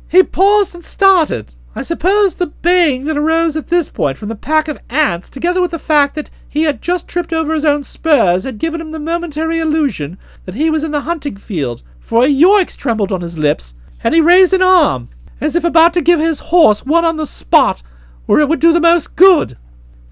He 0.09 0.23
paused 0.23 0.75
and 0.75 0.85
started. 0.85 1.55
I 1.77 1.83
suppose 1.83 2.37
the 2.37 2.47
baying 2.47 3.05
that 3.05 3.19
arose 3.19 3.55
at 3.55 3.69
this 3.69 3.91
point 3.91 4.17
from 4.17 4.31
the 4.31 4.35
pack 4.35 4.67
of 4.67 4.81
aunts, 4.89 5.29
together 5.29 5.61
with 5.61 5.73
the 5.73 5.79
fact 5.79 6.15
that 6.15 6.31
he 6.49 6.63
had 6.63 6.81
just 6.81 7.07
tripped 7.07 7.35
over 7.35 7.53
his 7.53 7.67
own 7.67 7.85
spurs, 7.85 8.45
had 8.45 8.59
given 8.59 8.81
him 8.81 8.93
the 8.93 8.99
momentary 8.99 9.59
illusion 9.59 10.17
that 10.47 10.55
he 10.55 10.71
was 10.71 10.83
in 10.83 10.91
the 10.91 11.03
hunting 11.03 11.37
field, 11.37 11.83
for 12.01 12.25
a 12.25 12.29
yoicks 12.29 12.79
trembled 12.79 13.13
on 13.13 13.21
his 13.21 13.37
lips, 13.37 13.75
and 14.03 14.15
he 14.15 14.23
raised 14.23 14.55
an 14.55 14.63
arm, 14.63 15.11
as 15.39 15.55
if 15.55 15.65
about 15.65 15.93
to 15.93 16.01
give 16.01 16.19
his 16.19 16.49
horse 16.49 16.87
one 16.87 17.05
on 17.05 17.19
the 17.19 17.27
spot 17.27 17.83
where 18.25 18.41
it 18.41 18.49
would 18.49 18.61
do 18.61 18.73
the 18.73 18.81
most 18.81 19.15
good. 19.15 19.59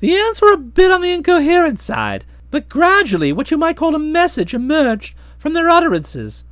The 0.00 0.14
aunts 0.14 0.42
were 0.42 0.52
a 0.52 0.58
bit 0.58 0.90
on 0.90 1.00
the 1.00 1.14
incoherent 1.14 1.80
side, 1.80 2.26
but 2.50 2.68
gradually 2.68 3.32
what 3.32 3.50
you 3.50 3.56
might 3.56 3.78
call 3.78 3.94
a 3.94 3.98
message 3.98 4.52
emerged 4.52 5.16
from 5.38 5.54
their 5.54 5.70
utterances. 5.70 6.44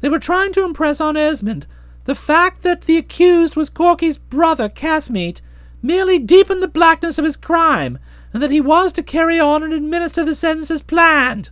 They 0.00 0.08
were 0.08 0.18
trying 0.18 0.54
to 0.54 0.64
impress 0.64 1.02
on 1.02 1.18
Esmond 1.18 1.66
the 2.04 2.14
fact 2.14 2.62
that 2.62 2.82
the 2.82 2.96
accused 2.96 3.56
was 3.56 3.70
Corky's 3.70 4.18
brother, 4.18 4.68
Catsmeat, 4.68 5.40
merely 5.82 6.18
deepened 6.18 6.62
the 6.62 6.68
blackness 6.68 7.18
of 7.18 7.24
his 7.24 7.36
crime, 7.36 7.98
and 8.32 8.42
that 8.42 8.50
he 8.50 8.60
was 8.60 8.92
to 8.94 9.02
carry 9.02 9.38
on 9.38 9.62
and 9.62 9.72
administer 9.72 10.24
the 10.24 10.34
sentence 10.34 10.70
as 10.70 10.82
planned. 10.82 11.50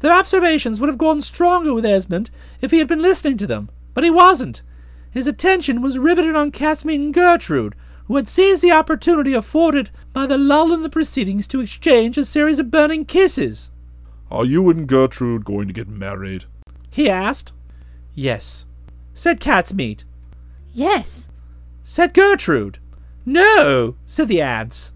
Their 0.00 0.12
observations 0.12 0.80
would 0.80 0.88
have 0.88 0.98
gone 0.98 1.22
stronger 1.22 1.72
with 1.72 1.84
Esmond 1.84 2.30
if 2.60 2.70
he 2.70 2.78
had 2.78 2.88
been 2.88 3.02
listening 3.02 3.38
to 3.38 3.46
them, 3.46 3.70
but 3.94 4.04
he 4.04 4.10
wasn't. 4.10 4.62
His 5.10 5.26
attention 5.26 5.80
was 5.80 5.98
riveted 5.98 6.34
on 6.34 6.50
Catsmeat 6.50 7.00
and 7.00 7.14
Gertrude, 7.14 7.74
who 8.06 8.16
had 8.16 8.28
seized 8.28 8.62
the 8.62 8.72
opportunity 8.72 9.32
afforded 9.32 9.90
by 10.12 10.26
the 10.26 10.36
lull 10.36 10.72
in 10.72 10.82
the 10.82 10.90
proceedings 10.90 11.46
to 11.48 11.60
exchange 11.60 12.18
a 12.18 12.24
series 12.24 12.58
of 12.58 12.70
burning 12.70 13.04
kisses. 13.04 13.70
Are 14.30 14.44
you 14.44 14.68
and 14.68 14.86
Gertrude 14.86 15.44
going 15.44 15.68
to 15.68 15.72
get 15.74 15.88
married? 15.88 16.44
he 16.90 17.08
asked. 17.08 17.52
Yes, 18.14 18.66
said 19.14 19.40
Catsmeat. 19.40 20.04
Yes. 20.72 21.28
said 21.82 22.12
Gertrude. 22.12 22.78
No, 23.24 23.96
said 24.04 24.28
the 24.28 24.42
aunts. 24.42 24.92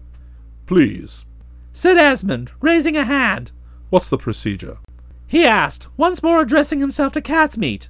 Please. 0.65 1.25
said 1.73 1.97
Esmond, 1.97 2.51
raising 2.61 2.95
a 2.95 3.05
hand. 3.05 3.51
What's 3.89 4.09
the 4.09 4.17
procedure? 4.17 4.77
He 5.25 5.45
asked, 5.45 5.87
once 5.97 6.21
more 6.21 6.41
addressing 6.41 6.79
himself 6.79 7.13
to 7.13 7.21
Catsmeat. 7.21 7.87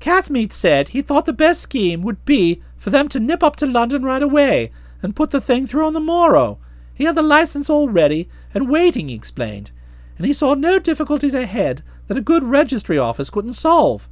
Catsmeat 0.00 0.52
said 0.52 0.88
he 0.88 1.02
thought 1.02 1.26
the 1.26 1.32
best 1.32 1.60
scheme 1.60 2.02
would 2.02 2.24
be 2.24 2.62
for 2.76 2.90
them 2.90 3.08
to 3.08 3.20
nip 3.20 3.42
up 3.42 3.56
to 3.56 3.66
London 3.66 4.02
right 4.02 4.22
away 4.22 4.70
and 5.02 5.16
put 5.16 5.30
the 5.30 5.40
thing 5.40 5.66
through 5.66 5.86
on 5.86 5.92
the 5.92 6.00
morrow. 6.00 6.58
He 6.94 7.04
had 7.04 7.14
the 7.14 7.22
license 7.22 7.68
all 7.68 7.88
ready 7.88 8.28
and 8.54 8.68
waiting, 8.68 9.08
he 9.08 9.14
explained, 9.14 9.70
and 10.16 10.26
he 10.26 10.32
saw 10.32 10.54
no 10.54 10.78
difficulties 10.78 11.34
ahead 11.34 11.82
that 12.06 12.16
a 12.16 12.22
good 12.22 12.42
registry 12.42 12.98
office 12.98 13.30
couldn't 13.30 13.52
solve. 13.52 14.08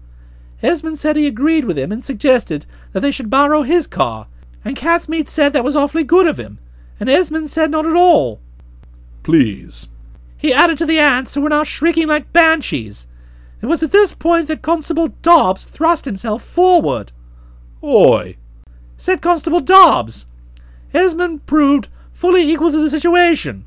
Esmond 0.62 0.98
said 0.98 1.16
he 1.16 1.26
agreed 1.26 1.64
with 1.64 1.78
him 1.78 1.92
and 1.92 2.04
suggested 2.04 2.66
that 2.92 3.00
they 3.00 3.11
should 3.11 3.30
borrow 3.30 3.62
his 3.62 3.86
car, 3.86 4.26
and 4.64 4.76
Catsmeat 4.76 5.28
said 5.28 5.52
that 5.52 5.64
was 5.64 5.76
awfully 5.76 6.04
good 6.04 6.26
of 6.26 6.38
him, 6.38 6.59
and 6.98 7.09
Esmond 7.09 7.50
said 7.50 7.70
not 7.70 7.86
at 7.86 7.94
all. 7.94 8.40
Please. 9.22 9.88
He 10.36 10.52
added 10.52 10.78
to 10.78 10.86
the 10.86 10.98
aunts 10.98 11.34
who 11.34 11.40
were 11.40 11.48
now 11.48 11.64
shrieking 11.64 12.09
like 12.09 12.32
banshees. 12.32 13.07
It 13.61 13.66
was 13.66 13.82
at 13.82 13.90
this 13.90 14.12
point 14.12 14.48
that 14.48 14.62
Constable 14.62 15.09
Dobbs 15.22 15.64
thrust 15.64 16.04
himself 16.04 16.42
forward. 16.42 17.12
Oi! 17.82 18.36
said 18.96 19.20
Constable 19.20 19.61
Dobbs. 19.61 20.26
Esmond 20.94 21.46
proved 21.46 21.88
fully 22.12 22.42
equal 22.50 22.70
to 22.70 22.82
the 22.82 22.90
situation. 22.90 23.64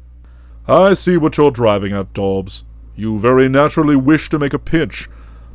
I 0.68 0.94
see 0.94 1.18
what 1.18 1.38
you're 1.38 1.52
driving 1.52 1.94
at, 1.94 2.14
Dobbs. 2.14 2.64
You 2.96 3.20
very 3.20 3.48
naturally 3.50 3.96
wish 3.96 4.30
to 4.30 4.40
make 4.40 4.54
a 4.54 4.60
pinch. 4.60 5.08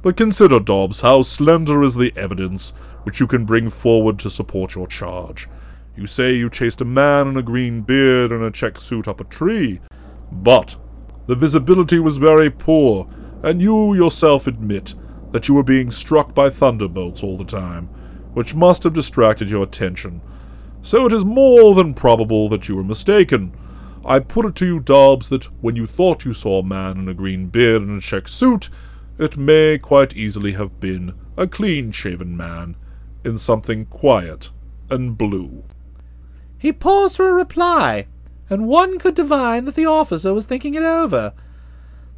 But 0.04 0.18
consider, 0.18 0.60
Dobbs, 0.60 1.00
how 1.00 1.22
slender 1.22 1.82
is 1.82 1.94
the 1.94 2.12
evidence 2.14 2.74
which 3.04 3.20
you 3.20 3.26
can 3.26 3.46
bring 3.46 3.70
forward 3.70 4.18
to 4.18 4.28
support 4.28 4.74
your 4.74 4.86
charge. 4.86 5.48
You 5.96 6.06
say 6.06 6.34
you 6.34 6.50
chased 6.50 6.82
a 6.82 6.84
man 6.84 7.26
in 7.26 7.38
a 7.38 7.42
green 7.42 7.80
beard 7.80 8.30
and 8.30 8.44
a 8.44 8.50
check 8.50 8.78
suit 8.78 9.08
up 9.08 9.22
a 9.22 9.24
tree, 9.24 9.80
but 10.30 10.76
the 11.24 11.34
visibility 11.34 11.98
was 12.00 12.18
very 12.18 12.50
poor, 12.50 13.08
and 13.42 13.62
you 13.62 13.94
yourself 13.94 14.46
admit 14.46 14.94
that 15.30 15.48
you 15.48 15.54
were 15.54 15.64
being 15.64 15.90
struck 15.90 16.34
by 16.34 16.50
thunderbolts 16.50 17.22
all 17.22 17.38
the 17.38 17.44
time, 17.44 17.86
which 18.34 18.54
must 18.54 18.82
have 18.82 18.92
distracted 18.92 19.48
your 19.48 19.62
attention. 19.62 20.20
So 20.82 21.06
it 21.06 21.14
is 21.14 21.24
more 21.24 21.74
than 21.74 21.94
probable 21.94 22.50
that 22.50 22.68
you 22.68 22.76
were 22.76 22.84
mistaken. 22.84 23.56
I 24.04 24.18
put 24.18 24.44
it 24.44 24.54
to 24.56 24.66
you, 24.66 24.80
Dobbs, 24.80 25.30
that 25.30 25.44
when 25.62 25.76
you 25.76 25.86
thought 25.86 26.26
you 26.26 26.34
saw 26.34 26.58
a 26.58 26.62
man 26.62 26.98
in 26.98 27.08
a 27.08 27.14
green 27.14 27.46
beard 27.46 27.80
and 27.80 27.96
a 27.96 28.02
check 28.02 28.28
suit, 28.28 28.68
it 29.18 29.36
may 29.36 29.78
quite 29.78 30.16
easily 30.16 30.52
have 30.52 30.80
been 30.80 31.14
a 31.36 31.46
clean 31.46 31.92
shaven 31.92 32.36
man 32.36 32.76
in 33.24 33.38
something 33.38 33.86
quiet 33.86 34.50
and 34.90 35.16
blue. 35.16 35.64
He 36.58 36.72
paused 36.72 37.16
for 37.16 37.28
a 37.28 37.34
reply, 37.34 38.06
and 38.50 38.66
one 38.66 38.98
could 38.98 39.14
divine 39.14 39.64
that 39.64 39.74
the 39.74 39.86
officer 39.86 40.34
was 40.34 40.46
thinking 40.46 40.74
it 40.74 40.82
over. 40.82 41.32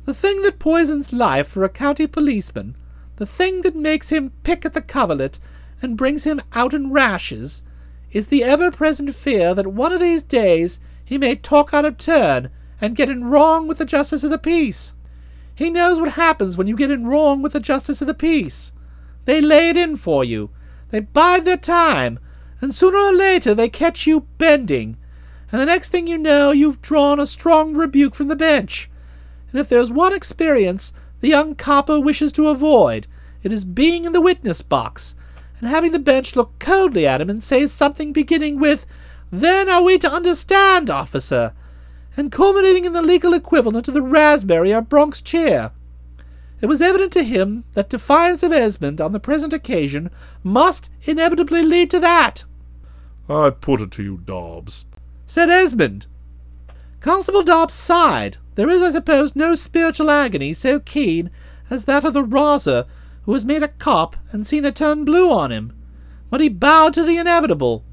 The 0.05 0.15
thing 0.15 0.43
that 0.43 0.59
poisons 0.59 1.13
life 1.13 1.49
for 1.49 1.65
a 1.65 1.69
county 1.69 2.07
policeman, 2.07 2.77
the 3.17 3.27
thing 3.27 3.63
that 3.63 3.75
makes 3.75 4.11
him 4.11 4.33
pick 4.43 4.65
at 4.65 4.73
the 4.73 4.83
coverlet 4.83 5.39
and 5.83 5.97
brings 5.97 6.25
him 6.25 6.41
out 6.53 6.75
in 6.75 6.93
rashes, 6.93 7.63
is 8.13 8.29
the 8.29 8.45
ever 8.45 8.71
present 8.71 9.15
fear 9.15 9.55
that 9.55 9.67
one 9.67 9.93
of 9.93 10.01
these 10.01 10.23
days 10.23 10.79
he 11.05 11.19
may 11.19 11.35
talk 11.35 11.75
out 11.75 11.85
of 11.85 11.99
turn 11.99 12.51
and 12.81 12.97
get 12.97 13.09
in 13.09 13.25
wrong 13.25 13.67
with 13.67 13.79
the 13.79 13.85
justice 13.85 14.23
of 14.25 14.31
the 14.31 14.39
peace. 14.39 14.95
He 15.57 15.71
knows 15.71 15.99
what 15.99 16.13
happens 16.13 16.57
when 16.57 16.67
you 16.67 16.77
get 16.77 16.91
in 16.91 17.07
wrong 17.07 17.41
with 17.41 17.55
the 17.55 17.61
justice 17.61 18.03
of 18.03 18.07
the 18.07 18.15
peace. 18.15 18.73
They 19.25 19.41
lay 19.41 19.71
it 19.71 19.77
in 19.77 19.97
for 19.97 20.23
you. 20.23 20.51
They 20.91 21.01
bide 21.01 21.47
their 21.47 21.57
time, 21.57 22.19
and 22.61 22.75
sooner 22.75 22.99
or 22.99 23.13
later 23.13 23.55
they 23.55 23.71
catch 23.71 24.07
you 24.07 24.21
bending, 24.37 24.99
and 25.51 25.61
the 25.61 25.67
next 25.67 25.89
thing 25.89 26.07
you 26.07 26.19
know 26.19 26.51
you've 26.51 26.83
drawn 26.83 27.19
a 27.19 27.27
strong 27.27 27.75
rebuke 27.75 28.15
from 28.15 28.29
the 28.29 28.37
bench. 28.37 28.91
And 29.51 29.59
if 29.59 29.69
there's 29.69 29.91
one 29.91 30.13
experience 30.13 30.93
the 31.21 31.29
young 31.29 31.55
copper 31.55 31.99
wishes 31.99 32.33
to 32.33 32.49
avoid, 32.49 33.07
it 33.43 33.51
is 33.51 33.65
being 33.65 34.05
in 34.05 34.13
the 34.13 34.21
witness 34.21 34.61
box, 34.61 35.15
and 35.59 35.69
having 35.71 35.93
the 35.93 35.99
bench 35.99 36.37
look 36.37 36.59
coldly 36.59 37.07
at 37.07 37.23
him 37.23 37.31
and 37.31 37.43
say 37.43 37.67
something 37.67 38.13
beginning 38.13 38.61
with, 38.61 38.85
Then 39.31 39.71
are 39.71 39.83
we 39.83 39.97
to 39.99 40.13
understand, 40.13 40.91
officer? 40.91 41.55
And 42.17 42.33
culminating 42.33 42.85
in 42.85 42.93
the 42.93 43.03
legal 43.03 43.35
equivalent 43.35 43.89
of 43.89 43.95
the 43.95 44.03
raspberry 44.03 44.73
or 44.73 44.81
Bronx 44.81 45.21
chair. 45.21 45.73
It 46.61 46.67
was 46.67 46.81
evident 46.81 47.13
to 47.13 47.23
him 47.23 47.65
that 47.75 47.91
defiance 47.91 48.43
of 48.43 48.53
Esmond 48.53 49.01
on 49.01 49.13
the 49.13 49.21
present 49.21 49.53
occasion 49.53 50.11
must 50.43 50.89
inevitably 51.03 51.63
lead 51.63 51.91
to 51.91 52.01
that, 52.01 52.45
I 53.29 53.51
put 53.51 53.81
it 53.81 53.91
to 53.93 54.03
you, 54.03 54.19
Dobbs. 54.19 54.85
said 55.27 55.51
Esmond. 55.51 56.07
Constable 57.01 57.43
Dobbs 57.43 57.75
sighed. 57.75 58.37
There 58.55 58.71
is, 58.71 58.83
I 58.83 58.91
suppose, 58.91 59.35
no 59.35 59.55
spiritual 59.55 60.11
agony 60.11 60.53
so 60.53 60.79
keen 60.81 61.31
as 61.69 61.85
that 61.85 62.05
of 62.05 62.15
the 62.15 62.23
rozzer 62.23 62.87
who 63.25 63.33
has 63.33 63.45
made 63.45 63.63
a 63.63 63.69
cop 63.69 64.17
and 64.31 64.47
seen 64.47 64.65
it 64.65 64.77
turn 64.77 65.05
blue 65.05 65.33
on 65.33 65.51
him. 65.51 65.73
But 66.31 66.41
he 66.41 66.49
bowed 66.49 66.95
to 66.95 67.03
the 67.03 67.19
inevitable, 67.19 67.85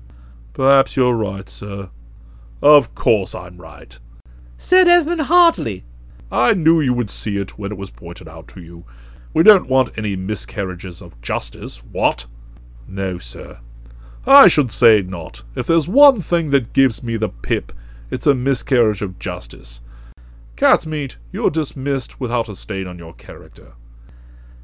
Perhaps 0.53 0.95
you're 0.95 1.15
right, 1.15 1.49
sir. 1.49 1.89
Of 2.61 2.93
course 2.93 3.33
I'm 3.33 3.57
right. 3.57 3.97
Said 4.63 4.87
Esmond 4.87 5.19
heartily. 5.23 5.83
I 6.31 6.53
knew 6.53 6.79
you 6.79 6.93
would 6.93 7.09
see 7.09 7.37
it 7.37 7.59
when 7.59 7.73
it 7.73 7.77
was 7.77 7.89
pointed 7.89 8.29
out 8.29 8.47
to 8.49 8.61
you. 8.61 8.85
We 9.33 9.43
don't 9.43 9.67
want 9.67 9.97
any 9.97 10.15
miscarriages 10.15 11.01
of 11.01 11.19
justice, 11.21 11.83
what? 11.83 12.27
No, 12.87 13.17
sir. 13.17 13.59
I 14.25 14.47
should 14.47 14.71
say 14.71 15.01
not. 15.01 15.43
If 15.53 15.67
there's 15.67 15.89
one 15.89 16.21
thing 16.21 16.51
that 16.51 16.71
gives 16.71 17.03
me 17.03 17.17
the 17.17 17.27
pip, 17.27 17.73
it's 18.09 18.25
a 18.25 18.33
miscarriage 18.33 19.01
of 19.01 19.19
justice. 19.19 19.81
Catsmeat, 20.55 21.17
you're 21.29 21.49
dismissed 21.49 22.21
without 22.21 22.47
a 22.47 22.55
stain 22.55 22.87
on 22.87 22.97
your 22.97 23.13
character. 23.13 23.73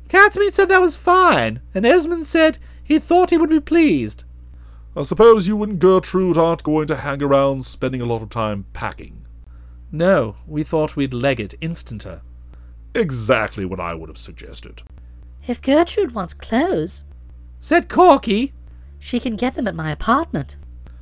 Catsmeat 0.08 0.56
said 0.56 0.70
that 0.70 0.80
was 0.80 0.96
fine, 0.96 1.60
and 1.76 1.86
Esmond 1.86 2.26
said 2.26 2.58
he 2.82 3.00
thought 3.00 3.32
he 3.32 3.38
would 3.38 3.50
be 3.50 3.60
pleased. 3.60 4.24
I 4.96 5.02
suppose 5.02 5.50
you 5.50 5.62
and 5.62 5.78
Gertrude 5.78 6.38
aren't 6.38 6.64
going 6.64 6.88
to 6.88 6.96
hang 6.96 7.22
around 7.22 7.66
spending 7.66 8.00
a 8.00 8.06
lot 8.06 8.22
of 8.22 8.30
time 8.30 8.66
packing. 8.72 9.19
No, 9.92 10.36
we 10.48 10.64
thought 10.64 10.96
we'd 10.96 11.14
leg 11.14 11.40
it 11.40 11.56
instanter. 11.62 12.22
Exactly 12.96 13.66
what 13.66 13.80
I 13.80 13.94
would 13.94 14.10
have 14.10 14.18
suggested. 14.18 14.82
If 15.48 15.62
Gertrude 15.62 16.14
wants 16.14 16.34
clothes, 16.34 17.06
Said 17.60 17.90
Corky. 17.90 18.54
she 19.00 19.20
can 19.20 19.36
get 19.36 19.56
them 19.56 19.68
at 19.68 19.76
my 19.76 19.92
apartment. 19.92 20.58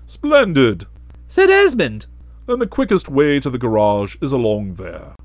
Splendid! 0.05 0.85
Said 1.27 1.49
Esmond. 1.49 2.07
Then 2.45 2.59
the 2.59 2.67
quickest 2.67 3.09
way 3.09 3.39
to 3.41 3.49
the 3.49 3.57
garage 3.57 4.15
is 4.21 4.31
along 4.31 4.75
there. 4.75 5.15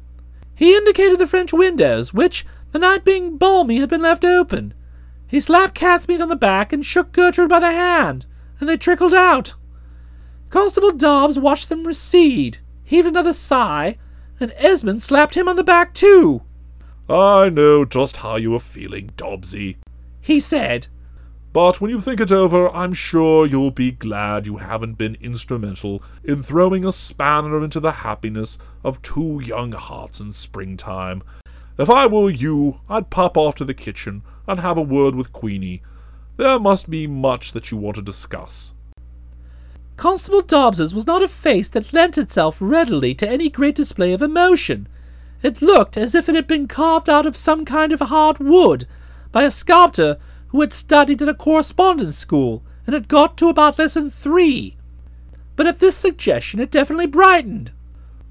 He 0.55 0.75
indicated 0.77 1.19
the 1.19 1.27
French 1.27 1.53
windows, 1.53 2.13
which, 2.13 2.45
the 2.73 2.79
night 2.81 3.05
being 3.05 3.39
balmy, 3.39 3.79
had 3.79 3.89
been 3.89 4.03
left 4.03 4.25
open. 4.25 4.75
He 5.27 5.39
slapped 5.41 5.75
Catsmeat 5.75 6.21
on 6.21 6.29
the 6.29 6.37
back 6.37 6.73
and 6.73 6.85
shook 6.85 7.13
Gertrude 7.13 7.49
by 7.49 7.61
the 7.61 7.73
hand, 7.73 8.27
and 8.61 8.69
they 8.69 8.77
trickled 8.77 9.15
out. 9.15 9.55
Constable 10.51 10.93
Dobbs 10.93 11.39
watched 11.39 11.69
them 11.69 11.87
recede, 11.87 12.59
heaved 12.93 13.09
another 13.09 13.32
sigh, 13.32 13.97
and 14.38 14.53
Esmond 14.59 15.01
slapped 15.01 15.34
him 15.34 15.49
on 15.49 15.57
the 15.57 15.64
back 15.64 15.95
too. 15.95 16.43
I 17.09 17.49
know 17.49 17.86
just 17.86 18.18
how 18.18 18.36
you 18.36 18.55
are 18.55 18.61
feeling, 18.61 19.12
Dobbsy. 19.16 19.76
He 20.20 20.38
said, 20.38 20.88
But 21.55 21.80
when 21.80 21.90
you 21.90 22.03
think 22.03 22.20
it 22.20 22.30
over, 22.30 22.68
I'm 22.68 22.93
sure 22.93 23.47
you'll 23.47 23.70
be 23.70 23.93
glad 23.93 24.47
you 24.47 24.59
haven't 24.59 24.99
been 24.99 25.16
instrumental 25.22 26.03
in 26.22 26.43
throwing 26.43 26.84
a 26.84 26.93
spanner 26.93 27.64
into 27.64 27.80
the 27.80 27.93
happiness 27.93 28.59
of 28.84 29.01
two 29.01 29.40
young 29.43 29.72
hearts 29.72 30.20
in 30.20 30.34
springtime. 30.34 31.22
If 31.78 31.88
I 31.88 32.07
were 32.07 32.28
you, 32.28 32.80
I'd 32.90 33.09
pop 33.09 33.38
off 33.38 33.55
to 33.55 33.64
the 33.64 33.72
kitchen 33.72 34.22
and 34.47 34.61
have 34.61 34.76
a 34.76 34.82
word 34.82 35.14
with 35.14 35.32
Queenie. 35.32 35.80
There 36.36 36.61
must 36.61 36.90
be 36.90 37.07
much 37.07 37.53
that 37.53 37.70
you 37.70 37.78
want 37.78 37.97
to 37.97 38.03
discuss. 38.03 38.74
Constable 39.97 40.43
Dobbs's 40.43 40.95
was 40.95 41.07
not 41.07 41.22
a 41.22 41.28
face 41.28 41.68
that 41.68 41.93
lent 41.93 42.18
itself 42.18 42.57
readily 42.61 43.14
to 43.14 43.28
any 43.28 43.49
great 43.49 43.74
display 43.74 44.12
of 44.12 44.22
emotion. 44.22 44.88
It 45.43 45.62
looked 45.62 45.97
as 45.97 46.14
if 46.14 46.28
it 46.28 46.34
had 46.34 46.47
been 46.47 46.68
carved 46.68 47.09
out 47.09 47.26
of 47.26 47.36
some 47.36 47.64
kind 47.64 47.93
of 47.93 48.01
hard 48.01 48.38
wood 48.38 48.86
by 49.30 49.43
a 49.43 49.51
sculptor 49.51 50.18
who 50.49 50.61
had 50.61 50.72
studied 50.72 51.22
at 51.22 51.28
a 51.28 51.34
correspondence 51.34 52.16
school 52.16 52.62
and 52.86 52.95
had 52.95 53.09
got 53.09 53.36
to 53.38 53.49
about 53.49 53.78
lesson 53.78 54.11
three. 54.11 54.76
But 55.57 55.66
at 55.66 55.78
this 55.78 55.97
suggestion 55.97 56.61
it 56.61 56.70
definitely 56.70 57.07
brightened. 57.07 57.70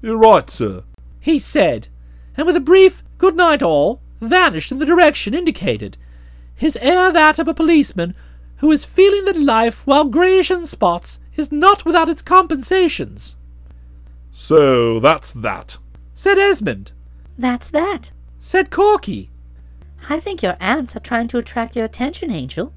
You're 0.00 0.18
right, 0.18 0.48
sir. 0.50 0.84
He 1.20 1.38
said, 1.38 1.88
and 2.36 2.46
with 2.46 2.56
a 2.56 2.60
brief 2.60 3.02
good 3.18 3.36
night 3.36 3.62
all, 3.62 4.00
vanished 4.20 4.72
in 4.72 4.78
the 4.78 4.86
direction 4.86 5.34
indicated, 5.34 5.96
his 6.54 6.76
air 6.76 7.12
that 7.12 7.38
of 7.38 7.48
a 7.48 7.54
policeman 7.54 8.14
who 8.56 8.70
is 8.70 8.84
feeling 8.84 9.24
that 9.24 9.38
life, 9.38 9.86
while 9.86 10.04
greyish 10.04 10.50
in 10.50 10.66
spots, 10.66 11.18
is 11.34 11.52
not 11.52 11.84
without 11.84 12.08
its 12.08 12.22
compensations. 12.22 13.36
So 14.30 15.00
that's 15.00 15.32
that. 15.32 15.78
Said 16.14 16.38
Esmond. 16.38 16.92
That's 17.38 17.70
that. 17.70 18.12
Said 18.38 18.70
Corky. 18.70 19.30
I 20.08 20.18
think 20.18 20.42
your 20.42 20.56
aunts 20.60 20.96
are 20.96 21.00
trying 21.00 21.28
to 21.28 21.38
attract 21.38 21.76
your 21.76 21.84
attention, 21.84 22.30
Angel. 22.30 22.72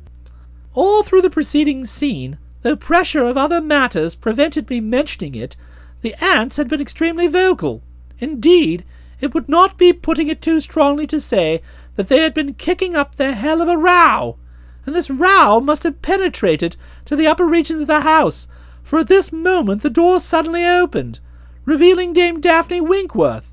All 0.73 1.03
through 1.03 1.21
the 1.21 1.29
preceding 1.29 1.85
scene, 1.85 2.37
though 2.61 2.75
pressure 2.75 3.25
of 3.25 3.37
other 3.37 3.61
matters 3.61 4.15
prevented 4.15 4.69
me 4.69 4.79
mentioning 4.79 5.35
it, 5.35 5.55
the 6.01 6.15
aunts 6.23 6.57
had 6.57 6.67
been 6.67 6.81
extremely 6.81 7.27
vocal. 7.27 7.81
Indeed, 8.19 8.83
it 9.21 9.33
would 9.33 9.49
not 9.49 9.77
be 9.77 9.93
putting 9.93 10.27
it 10.27 10.41
too 10.41 10.59
strongly 10.59 11.07
to 11.07 11.19
say 11.19 11.61
that 11.95 12.09
they 12.09 12.19
had 12.19 12.33
been 12.33 12.53
kicking 12.53 12.95
up 12.95 13.15
their 13.15 13.33
hell 13.33 13.61
of 13.61 13.69
a 13.69 13.77
row, 13.77 14.37
and 14.85 14.95
this 14.95 15.09
row 15.09 15.59
must 15.59 15.83
have 15.83 16.01
penetrated 16.01 16.75
to 17.05 17.15
the 17.15 17.27
upper 17.27 17.45
regions 17.45 17.81
of 17.81 17.87
the 17.87 18.01
house, 18.01 18.47
for 18.83 18.99
at 18.99 19.07
this 19.07 19.31
moment 19.31 19.81
the 19.81 19.89
door 19.89 20.19
suddenly 20.19 20.65
opened, 20.65 21.19
revealing 21.65 22.13
Dame 22.13 22.39
Daphne 22.39 22.81
Winkworth. 22.81 23.51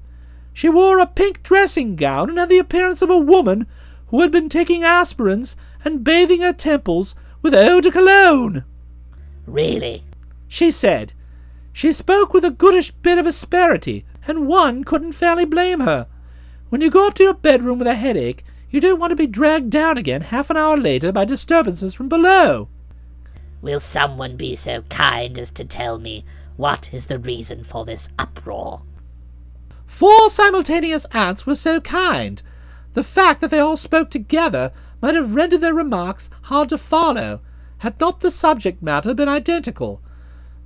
She 0.53 0.69
wore 0.69 0.99
a 0.99 1.07
pink 1.07 1.43
dressing 1.43 1.97
gown 1.97 2.29
and 2.29 2.39
had 2.39 2.49
the 2.49 2.59
appearance 2.59 3.01
of 3.01 3.11
a 3.11 3.17
woman 3.17 3.67
who 4.09 4.21
had 4.21 4.31
been 4.31 4.49
taking 4.49 4.83
aspirins 4.83 5.57
and 5.85 6.05
bathing 6.05 6.41
her 6.41 6.53
temples 6.53 7.15
with 7.41 7.55
eau 7.55 7.81
de 7.81 7.91
cologne. 7.91 8.65
Really? 9.47 10.05
She 10.47 10.71
said. 10.71 11.15
She 11.73 11.93
spoke 11.93 12.35
with 12.35 12.45
a 12.45 12.51
goodish 12.51 12.91
bit 12.91 13.17
of 13.17 13.27
asperity, 13.27 14.05
and 14.27 14.47
one 14.47 14.85
couldn't 14.85 15.13
fairly 15.13 15.47
blame 15.47 15.81
her. 15.81 16.07
When 16.69 16.83
you 16.83 16.91
go 16.91 17.07
up 17.07 17.15
to 17.15 17.23
your 17.23 17.35
bedroom 17.35 17.79
with 17.79 17.89
a 17.89 17.95
headache, 17.95 18.45
you 18.73 18.81
don't 18.81 18.99
want 18.99 19.11
to 19.11 19.17
be 19.17 19.27
dragged 19.27 19.71
down 19.71 19.97
again 19.97 20.23
half 20.23 20.51
an 20.51 20.57
hour 20.57 20.77
later 20.77 21.13
by 21.13 21.25
disturbances 21.25 21.95
from 21.95 22.09
below. 22.09 22.69
Will 23.61 23.79
someone 23.79 24.37
be 24.37 24.57
so 24.57 24.83
kind 24.83 25.39
as 25.39 25.53
to 25.53 25.65
tell 25.65 25.99
me 25.99 26.25
what 26.57 26.93
is 26.93 27.07
the 27.07 27.19
reason 27.19 27.63
for 27.63 27.85
this 27.85 28.09
uproar? 28.19 28.83
Four 29.87 30.31
simultaneous 30.31 31.07
aunts 31.13 31.47
were 31.47 31.55
so 31.55 31.81
kind. 31.81 32.43
The 32.95 33.05
fact 33.05 33.41
that 33.41 33.51
they 33.51 33.61
all 33.61 33.77
spoke 33.77 34.11
together 34.11 34.73
might 35.03 35.15
have 35.15 35.35
rendered 35.35 35.61
their 35.61 35.75
remarks 35.75 36.31
hard 36.43 36.71
to 36.71 36.79
follow, 36.79 37.41
had 37.79 38.01
not 38.01 38.21
the 38.21 38.31
subject 38.31 38.83
matter 38.83 39.13
been 39.13 39.29
identical. 39.29 40.03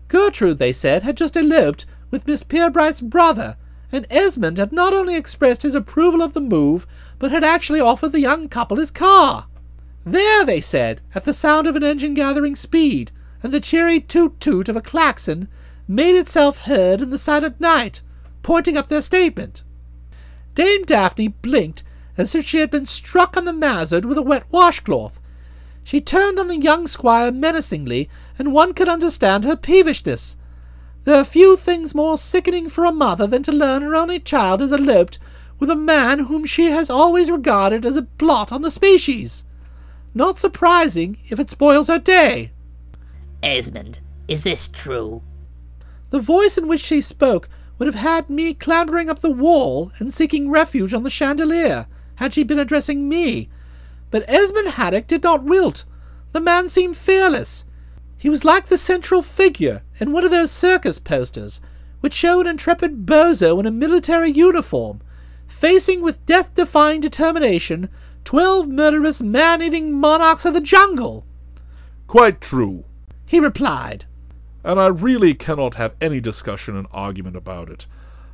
Gertrude, 0.09 0.59
they 0.59 0.73
said, 0.73 1.03
had 1.03 1.17
just 1.17 1.37
eloped 1.37 1.87
with 2.11 2.27
Miss 2.27 2.43
Pirbright's 2.43 3.01
brother, 3.01 3.57
and 3.93 4.07
Esmond 4.11 4.59
had 4.59 4.73
not 4.73 4.93
only 4.93 5.17
expressed 5.17 5.63
his 5.63 5.75
approval 5.75 6.23
of 6.23 6.33
the 6.33 6.41
move, 6.41 6.87
but 7.19 7.31
had 7.31 7.45
actually 7.45 7.81
offered 7.81 8.13
the 8.13 8.21
young 8.21 8.49
couple 8.49 8.77
his 8.79 8.91
car. 8.91 9.47
There, 10.05 10.45
they 10.45 10.61
said, 10.61 11.01
at 11.15 11.25
the 11.25 11.33
sound 11.33 11.67
of 11.67 11.77
an 11.77 11.83
engine 11.83 12.15
gathering 12.15 12.55
speed, 12.55 13.11
and 13.43 13.53
the 13.53 13.61
cheery 13.61 14.01
toot 14.01 14.41
toot 14.41 14.69
of 14.69 14.77
a 14.77 14.81
klaxon, 14.81 15.49
made 15.89 16.17
itself 16.17 16.59
heard 16.59 17.01
in 17.01 17.11
the 17.11 17.19
silent 17.19 17.61
night, 17.61 18.03
pointing 18.43 18.77
up 18.77 18.89
their 18.89 19.01
statement. 19.01 19.63
Dame 20.55 20.85
Daphne 20.85 21.29
blinked 21.29 21.83
as 22.17 22.35
if 22.35 22.47
she 22.47 22.59
had 22.59 22.71
been 22.71 22.87
struck 22.87 23.37
on 23.37 23.45
the 23.45 23.53
mazzard 23.53 24.05
with 24.05 24.17
a 24.17 24.23
wet 24.23 24.45
washcloth. 24.51 25.21
She 25.85 26.01
turned 26.01 26.39
on 26.39 26.49
the 26.49 26.57
young 26.57 26.87
squire 26.87 27.31
menacingly, 27.31 28.09
and 28.39 28.53
one 28.53 28.75
could 28.75 28.89
understand 28.89 29.45
her 29.45 29.57
peevishness. 29.57 30.37
There 31.07 31.15
are 31.15 31.25
few 31.25 31.57
things 31.57 31.95
more 31.95 32.19
sickening 32.19 32.69
for 32.69 32.85
a 32.85 32.91
mother 32.91 33.29
than 33.29 33.45
to 33.45 33.53
learn 33.53 33.83
her 33.83 33.95
only 33.95 34.19
child 34.19 34.61
has 34.61 34.73
eloped 34.73 35.21
with 35.61 35.71
a 35.71 35.77
man 35.77 36.25
whom 36.25 36.45
she 36.45 36.73
has 36.73 36.91
always 36.91 37.31
regarded 37.31 37.87
as 37.87 37.97
a 37.97 38.03
blot 38.03 38.51
on 38.51 38.63
the 38.63 38.73
species. 38.73 39.45
Not 40.15 40.41
surprising 40.41 41.19
if 41.29 41.39
it 41.39 41.49
spoils 41.49 41.87
her 41.87 42.01
day. 42.01 42.51
Esmond, 43.41 44.01
is 44.27 44.43
this 44.43 44.67
true? 44.67 45.23
The 46.11 46.19
voice 46.19 46.59
in 46.59 46.67
which 46.67 46.81
she 46.81 47.01
spoke 47.01 47.49
would 47.79 47.87
have 47.87 47.95
had 47.95 48.29
me 48.29 48.53
clambering 48.53 49.09
up 49.09 49.21
the 49.21 49.31
wall 49.31 49.93
and 50.01 50.13
seeking 50.13 50.51
refuge 50.51 50.93
on 50.93 51.05
the 51.05 51.09
chandelier, 51.09 51.87
had 52.17 52.35
she 52.35 52.43
been 52.43 52.59
addressing 52.59 53.09
me. 53.09 53.49
But 54.11 54.25
Esmond 54.27 54.71
Haddock 54.71 55.07
did 55.07 55.23
not 55.23 55.45
wilt. 55.45 55.85
The 56.33 56.41
man 56.41 56.69
seemed 56.69 56.97
fearless. 56.97 57.65
He 58.19 58.29
was 58.29 58.45
like 58.45 58.67
the 58.67 58.77
central 58.77 59.23
figure 59.23 59.83
in 59.99 60.13
one 60.13 60.25
of 60.25 60.31
those 60.31 60.51
circus 60.51 60.99
posters, 60.99 61.61
which 62.01 62.15
show 62.15 62.41
an 62.41 62.47
intrepid 62.47 63.07
bozo 63.07 63.59
in 63.59 63.67
a 63.67 63.71
military 63.71 64.31
uniform, 64.31 65.01
facing 65.47 66.03
with 66.03 66.25
death 66.27 66.55
defying 66.55 67.01
determination 67.01 67.89
twelve 68.25 68.69
murderous 68.69 69.21
man 69.21 69.63
eating 69.63 69.93
monarchs 69.93 70.45
of 70.45 70.53
the 70.53 70.61
jungle. 70.61 71.25
Quite 72.07 72.41
true. 72.41 72.85
He 73.27 73.41
replied. 73.41 74.05
And 74.65 74.81
I 74.81 74.89
really 74.89 75.33
cannot 75.35 75.75
have 75.75 75.95
any 76.01 76.21
discussion 76.21 76.77
and 76.77 76.89
argument 76.93 77.37
about 77.37 77.71
it. 77.71 77.87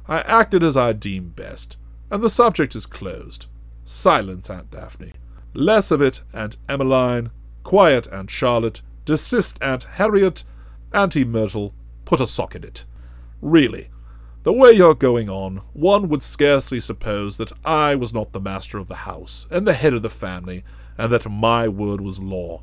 I 0.08 0.20
acted 0.22 0.62
as 0.62 0.76
I 0.76 0.92
deemed 0.92 1.36
best, 1.36 1.76
and 2.10 2.22
the 2.22 2.30
subject 2.30 2.74
is 2.74 2.86
closed. 2.86 3.46
Silence, 3.84 4.48
Aunt 4.48 4.70
Daphne. 4.70 5.12
Less 5.54 5.90
of 5.90 6.00
it, 6.00 6.22
Aunt 6.32 6.56
Emmeline. 6.68 7.30
Quiet, 7.62 8.06
Aunt 8.10 8.30
Charlotte. 8.30 8.80
Desist, 9.04 9.58
Aunt 9.60 9.84
Harriet. 9.84 10.44
Auntie 10.94 11.24
Myrtle. 11.24 11.74
Put 12.04 12.20
a 12.20 12.26
sock 12.26 12.54
in 12.54 12.64
it. 12.64 12.84
Really, 13.40 13.88
the 14.42 14.52
way 14.52 14.72
you're 14.72 14.94
going 14.94 15.30
on, 15.30 15.62
one 15.72 16.08
would 16.08 16.22
scarcely 16.22 16.80
suppose 16.80 17.38
that 17.38 17.52
I 17.64 17.94
was 17.94 18.12
not 18.12 18.32
the 18.32 18.40
master 18.40 18.76
of 18.76 18.88
the 18.88 18.96
house, 18.96 19.46
and 19.50 19.66
the 19.66 19.72
head 19.72 19.94
of 19.94 20.02
the 20.02 20.10
family, 20.10 20.64
and 20.98 21.12
that 21.12 21.30
my 21.30 21.66
word 21.66 22.00
was 22.00 22.18
law. 22.18 22.62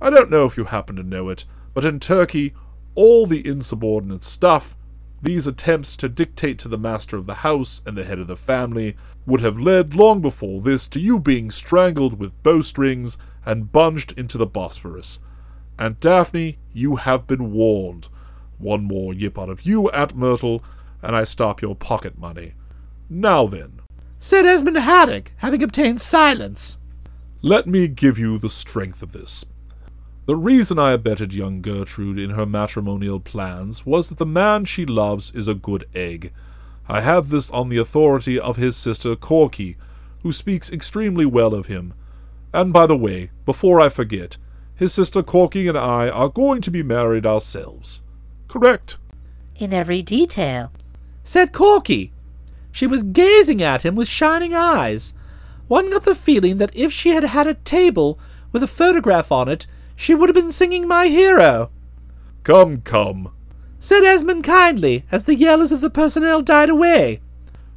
I 0.00 0.10
don't 0.10 0.30
know 0.30 0.44
if 0.44 0.56
you 0.56 0.64
happen 0.64 0.94
to 0.96 1.02
know 1.02 1.30
it, 1.30 1.46
but 1.72 1.84
in 1.84 1.98
Turkey, 1.98 2.54
all 2.94 3.26
the 3.26 3.46
insubordinate 3.46 4.22
stuff, 4.22 4.76
these 5.20 5.46
attempts 5.46 5.96
to 5.96 6.08
dictate 6.08 6.58
to 6.60 6.68
the 6.68 6.78
master 6.78 7.16
of 7.16 7.26
the 7.26 7.36
house 7.36 7.82
and 7.86 7.96
the 7.96 8.04
head 8.04 8.18
of 8.18 8.28
the 8.28 8.36
family, 8.36 8.94
would 9.26 9.40
have 9.40 9.58
led 9.58 9.94
long 9.94 10.20
before 10.20 10.60
this 10.60 10.86
to 10.88 11.00
you 11.00 11.18
being 11.18 11.50
strangled 11.50 12.20
with 12.20 12.40
bowstrings 12.42 13.18
and 13.44 13.72
bunged 13.72 14.12
into 14.16 14.38
the 14.38 14.46
Bosphorus. 14.46 15.18
And 15.78 15.98
Daphne, 16.00 16.58
you 16.72 16.96
have 16.96 17.26
been 17.26 17.52
warned. 17.52 18.08
One 18.58 18.84
more 18.84 19.12
yip 19.12 19.38
out 19.38 19.48
of 19.48 19.62
you, 19.62 19.90
Aunt 19.90 20.14
Myrtle, 20.16 20.62
and 21.02 21.14
I 21.16 21.24
stop 21.24 21.60
your 21.60 21.74
pocket 21.74 22.18
money. 22.18 22.54
Now 23.10 23.46
then, 23.46 23.80
said 24.18 24.46
Esmond 24.46 24.78
Haddock, 24.78 25.32
having 25.36 25.62
obtained 25.62 26.00
silence. 26.00 26.78
Let 27.42 27.66
me 27.66 27.88
give 27.88 28.18
you 28.18 28.38
the 28.38 28.48
strength 28.48 29.02
of 29.02 29.12
this. 29.12 29.44
The 30.26 30.36
reason 30.36 30.78
I 30.78 30.92
abetted 30.92 31.34
young 31.34 31.60
Gertrude 31.60 32.18
in 32.18 32.30
her 32.30 32.46
matrimonial 32.46 33.20
plans 33.20 33.84
was 33.84 34.08
that 34.08 34.16
the 34.16 34.24
man 34.24 34.64
she 34.64 34.86
loves 34.86 35.30
is 35.32 35.46
a 35.46 35.54
good 35.54 35.84
egg. 35.94 36.32
I 36.88 37.02
have 37.02 37.28
this 37.28 37.50
on 37.50 37.68
the 37.68 37.76
authority 37.76 38.40
of 38.40 38.56
his 38.56 38.76
sister 38.76 39.16
Corky, 39.16 39.76
who 40.22 40.32
speaks 40.32 40.72
extremely 40.72 41.26
well 41.26 41.54
of 41.54 41.66
him. 41.66 41.92
And 42.54 42.72
by 42.72 42.86
the 42.86 42.96
way, 42.96 43.30
before 43.44 43.78
I 43.78 43.90
forget, 43.90 44.38
his 44.76 44.92
sister 44.92 45.22
Corky 45.22 45.68
and 45.68 45.78
I 45.78 46.08
are 46.08 46.28
going 46.28 46.60
to 46.62 46.70
be 46.70 46.82
married 46.82 47.26
ourselves. 47.26 48.02
Correct? 48.48 48.98
In 49.56 49.72
every 49.72 50.02
detail, 50.02 50.72
said 51.22 51.52
Corky. 51.52 52.12
She 52.72 52.86
was 52.86 53.02
gazing 53.04 53.62
at 53.62 53.82
him 53.82 53.94
with 53.94 54.08
shining 54.08 54.54
eyes. 54.54 55.14
One 55.68 55.90
got 55.90 56.04
the 56.04 56.14
feeling 56.14 56.58
that 56.58 56.74
if 56.74 56.92
she 56.92 57.10
had 57.10 57.24
had 57.24 57.46
a 57.46 57.54
table 57.54 58.18
with 58.52 58.62
a 58.62 58.68
photograph 58.68 59.30
on 59.30 59.48
it, 59.48 59.66
she 59.96 60.14
would 60.14 60.28
have 60.28 60.34
been 60.34 60.50
singing 60.50 60.88
my 60.88 61.06
hero. 61.06 61.70
Come, 62.42 62.80
come, 62.80 63.32
said 63.78 64.02
Esmond 64.02 64.44
kindly, 64.44 65.04
as 65.10 65.24
the 65.24 65.36
yells 65.36 65.72
of 65.72 65.80
the 65.80 65.90
personnel 65.90 66.42
died 66.42 66.68
away. 66.68 67.20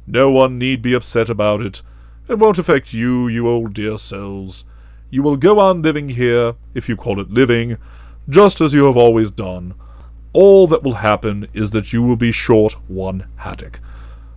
No 0.06 0.30
one 0.30 0.58
need 0.58 0.82
be 0.82 0.94
upset 0.94 1.30
about 1.30 1.60
it. 1.60 1.82
It 2.28 2.38
won't 2.38 2.58
affect 2.58 2.92
you, 2.92 3.28
you 3.28 3.48
old 3.48 3.72
dear 3.72 3.98
souls. 3.98 4.64
You 5.10 5.22
will 5.22 5.36
go 5.36 5.58
on 5.58 5.82
living 5.82 6.10
here, 6.10 6.54
if 6.74 6.88
you 6.88 6.96
call 6.96 7.20
it 7.20 7.30
living, 7.30 7.78
just 8.28 8.60
as 8.60 8.74
you 8.74 8.84
have 8.86 8.96
always 8.96 9.30
done. 9.30 9.74
All 10.32 10.66
that 10.66 10.82
will 10.82 10.94
happen 10.94 11.48
is 11.54 11.70
that 11.70 11.92
you 11.92 12.02
will 12.02 12.16
be 12.16 12.32
short 12.32 12.74
one 12.88 13.26
haddock. 13.36 13.80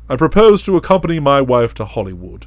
I 0.08 0.16
propose 0.16 0.62
to 0.64 0.78
accompany 0.78 1.20
my 1.20 1.42
wife 1.42 1.74
to 1.76 1.86
Hollywood, 1.86 2.46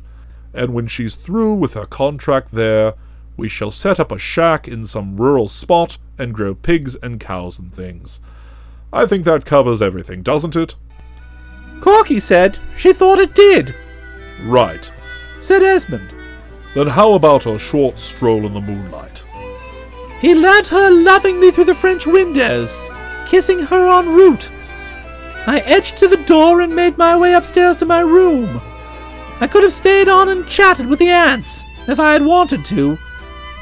and 0.54 0.72
when 0.72 0.86
she's 0.86 1.16
through 1.16 1.54
with 1.54 1.74
her 1.74 1.86
contract 1.86 2.52
there, 2.52 2.94
we 3.36 3.48
shall 3.48 3.70
set 3.70 4.00
up 4.00 4.10
a 4.10 4.18
shack 4.18 4.68
in 4.68 4.84
some 4.84 5.16
rural 5.16 5.48
spot 5.48 5.98
and 6.18 6.32
grow 6.34 6.54
pigs 6.54 6.94
and 6.96 7.20
cows 7.20 7.58
and 7.58 7.74
things. 7.74 8.20
I 8.92 9.06
think 9.06 9.24
that 9.24 9.44
covers 9.44 9.82
everything, 9.82 10.22
doesn't 10.22 10.56
it? 10.56 10.76
Corky 11.80 12.20
said 12.20 12.58
she 12.78 12.92
thought 12.92 13.18
it 13.18 13.34
did. 13.34 13.74
Right, 14.42 14.90
said 15.40 15.62
Esmond. 15.62 16.14
Then 16.74 16.88
how 16.88 17.12
about 17.12 17.46
a 17.46 17.58
short 17.58 17.98
stroll 17.98 18.44
in 18.46 18.54
the 18.54 18.60
moonlight? 18.60 19.24
He 20.20 20.34
led 20.34 20.66
her 20.68 20.90
lovingly 20.90 21.50
through 21.50 21.64
the 21.64 21.74
French 21.74 22.06
windows, 22.06 22.80
kissing 23.28 23.60
her 23.60 23.88
en 23.88 24.08
route. 24.14 24.50
I 25.46 25.60
edged 25.66 25.98
to 25.98 26.08
the 26.08 26.16
door 26.16 26.60
and 26.62 26.74
made 26.74 26.98
my 26.98 27.16
way 27.16 27.34
upstairs 27.34 27.76
to 27.78 27.86
my 27.86 28.00
room. 28.00 28.60
I 29.40 29.46
could 29.46 29.62
have 29.62 29.72
stayed 29.72 30.08
on 30.08 30.28
and 30.28 30.46
chatted 30.46 30.86
with 30.86 30.98
the 30.98 31.10
aunts 31.10 31.64
if 31.86 32.00
I 32.00 32.12
had 32.12 32.24
wanted 32.24 32.64
to, 32.66 32.98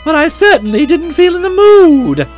but 0.04 0.14
I 0.14 0.28
certainly 0.28 0.86
didn't 0.86 1.12
feel 1.12 1.36
in 1.36 1.42
the 1.42 1.50
mood. 1.50 2.28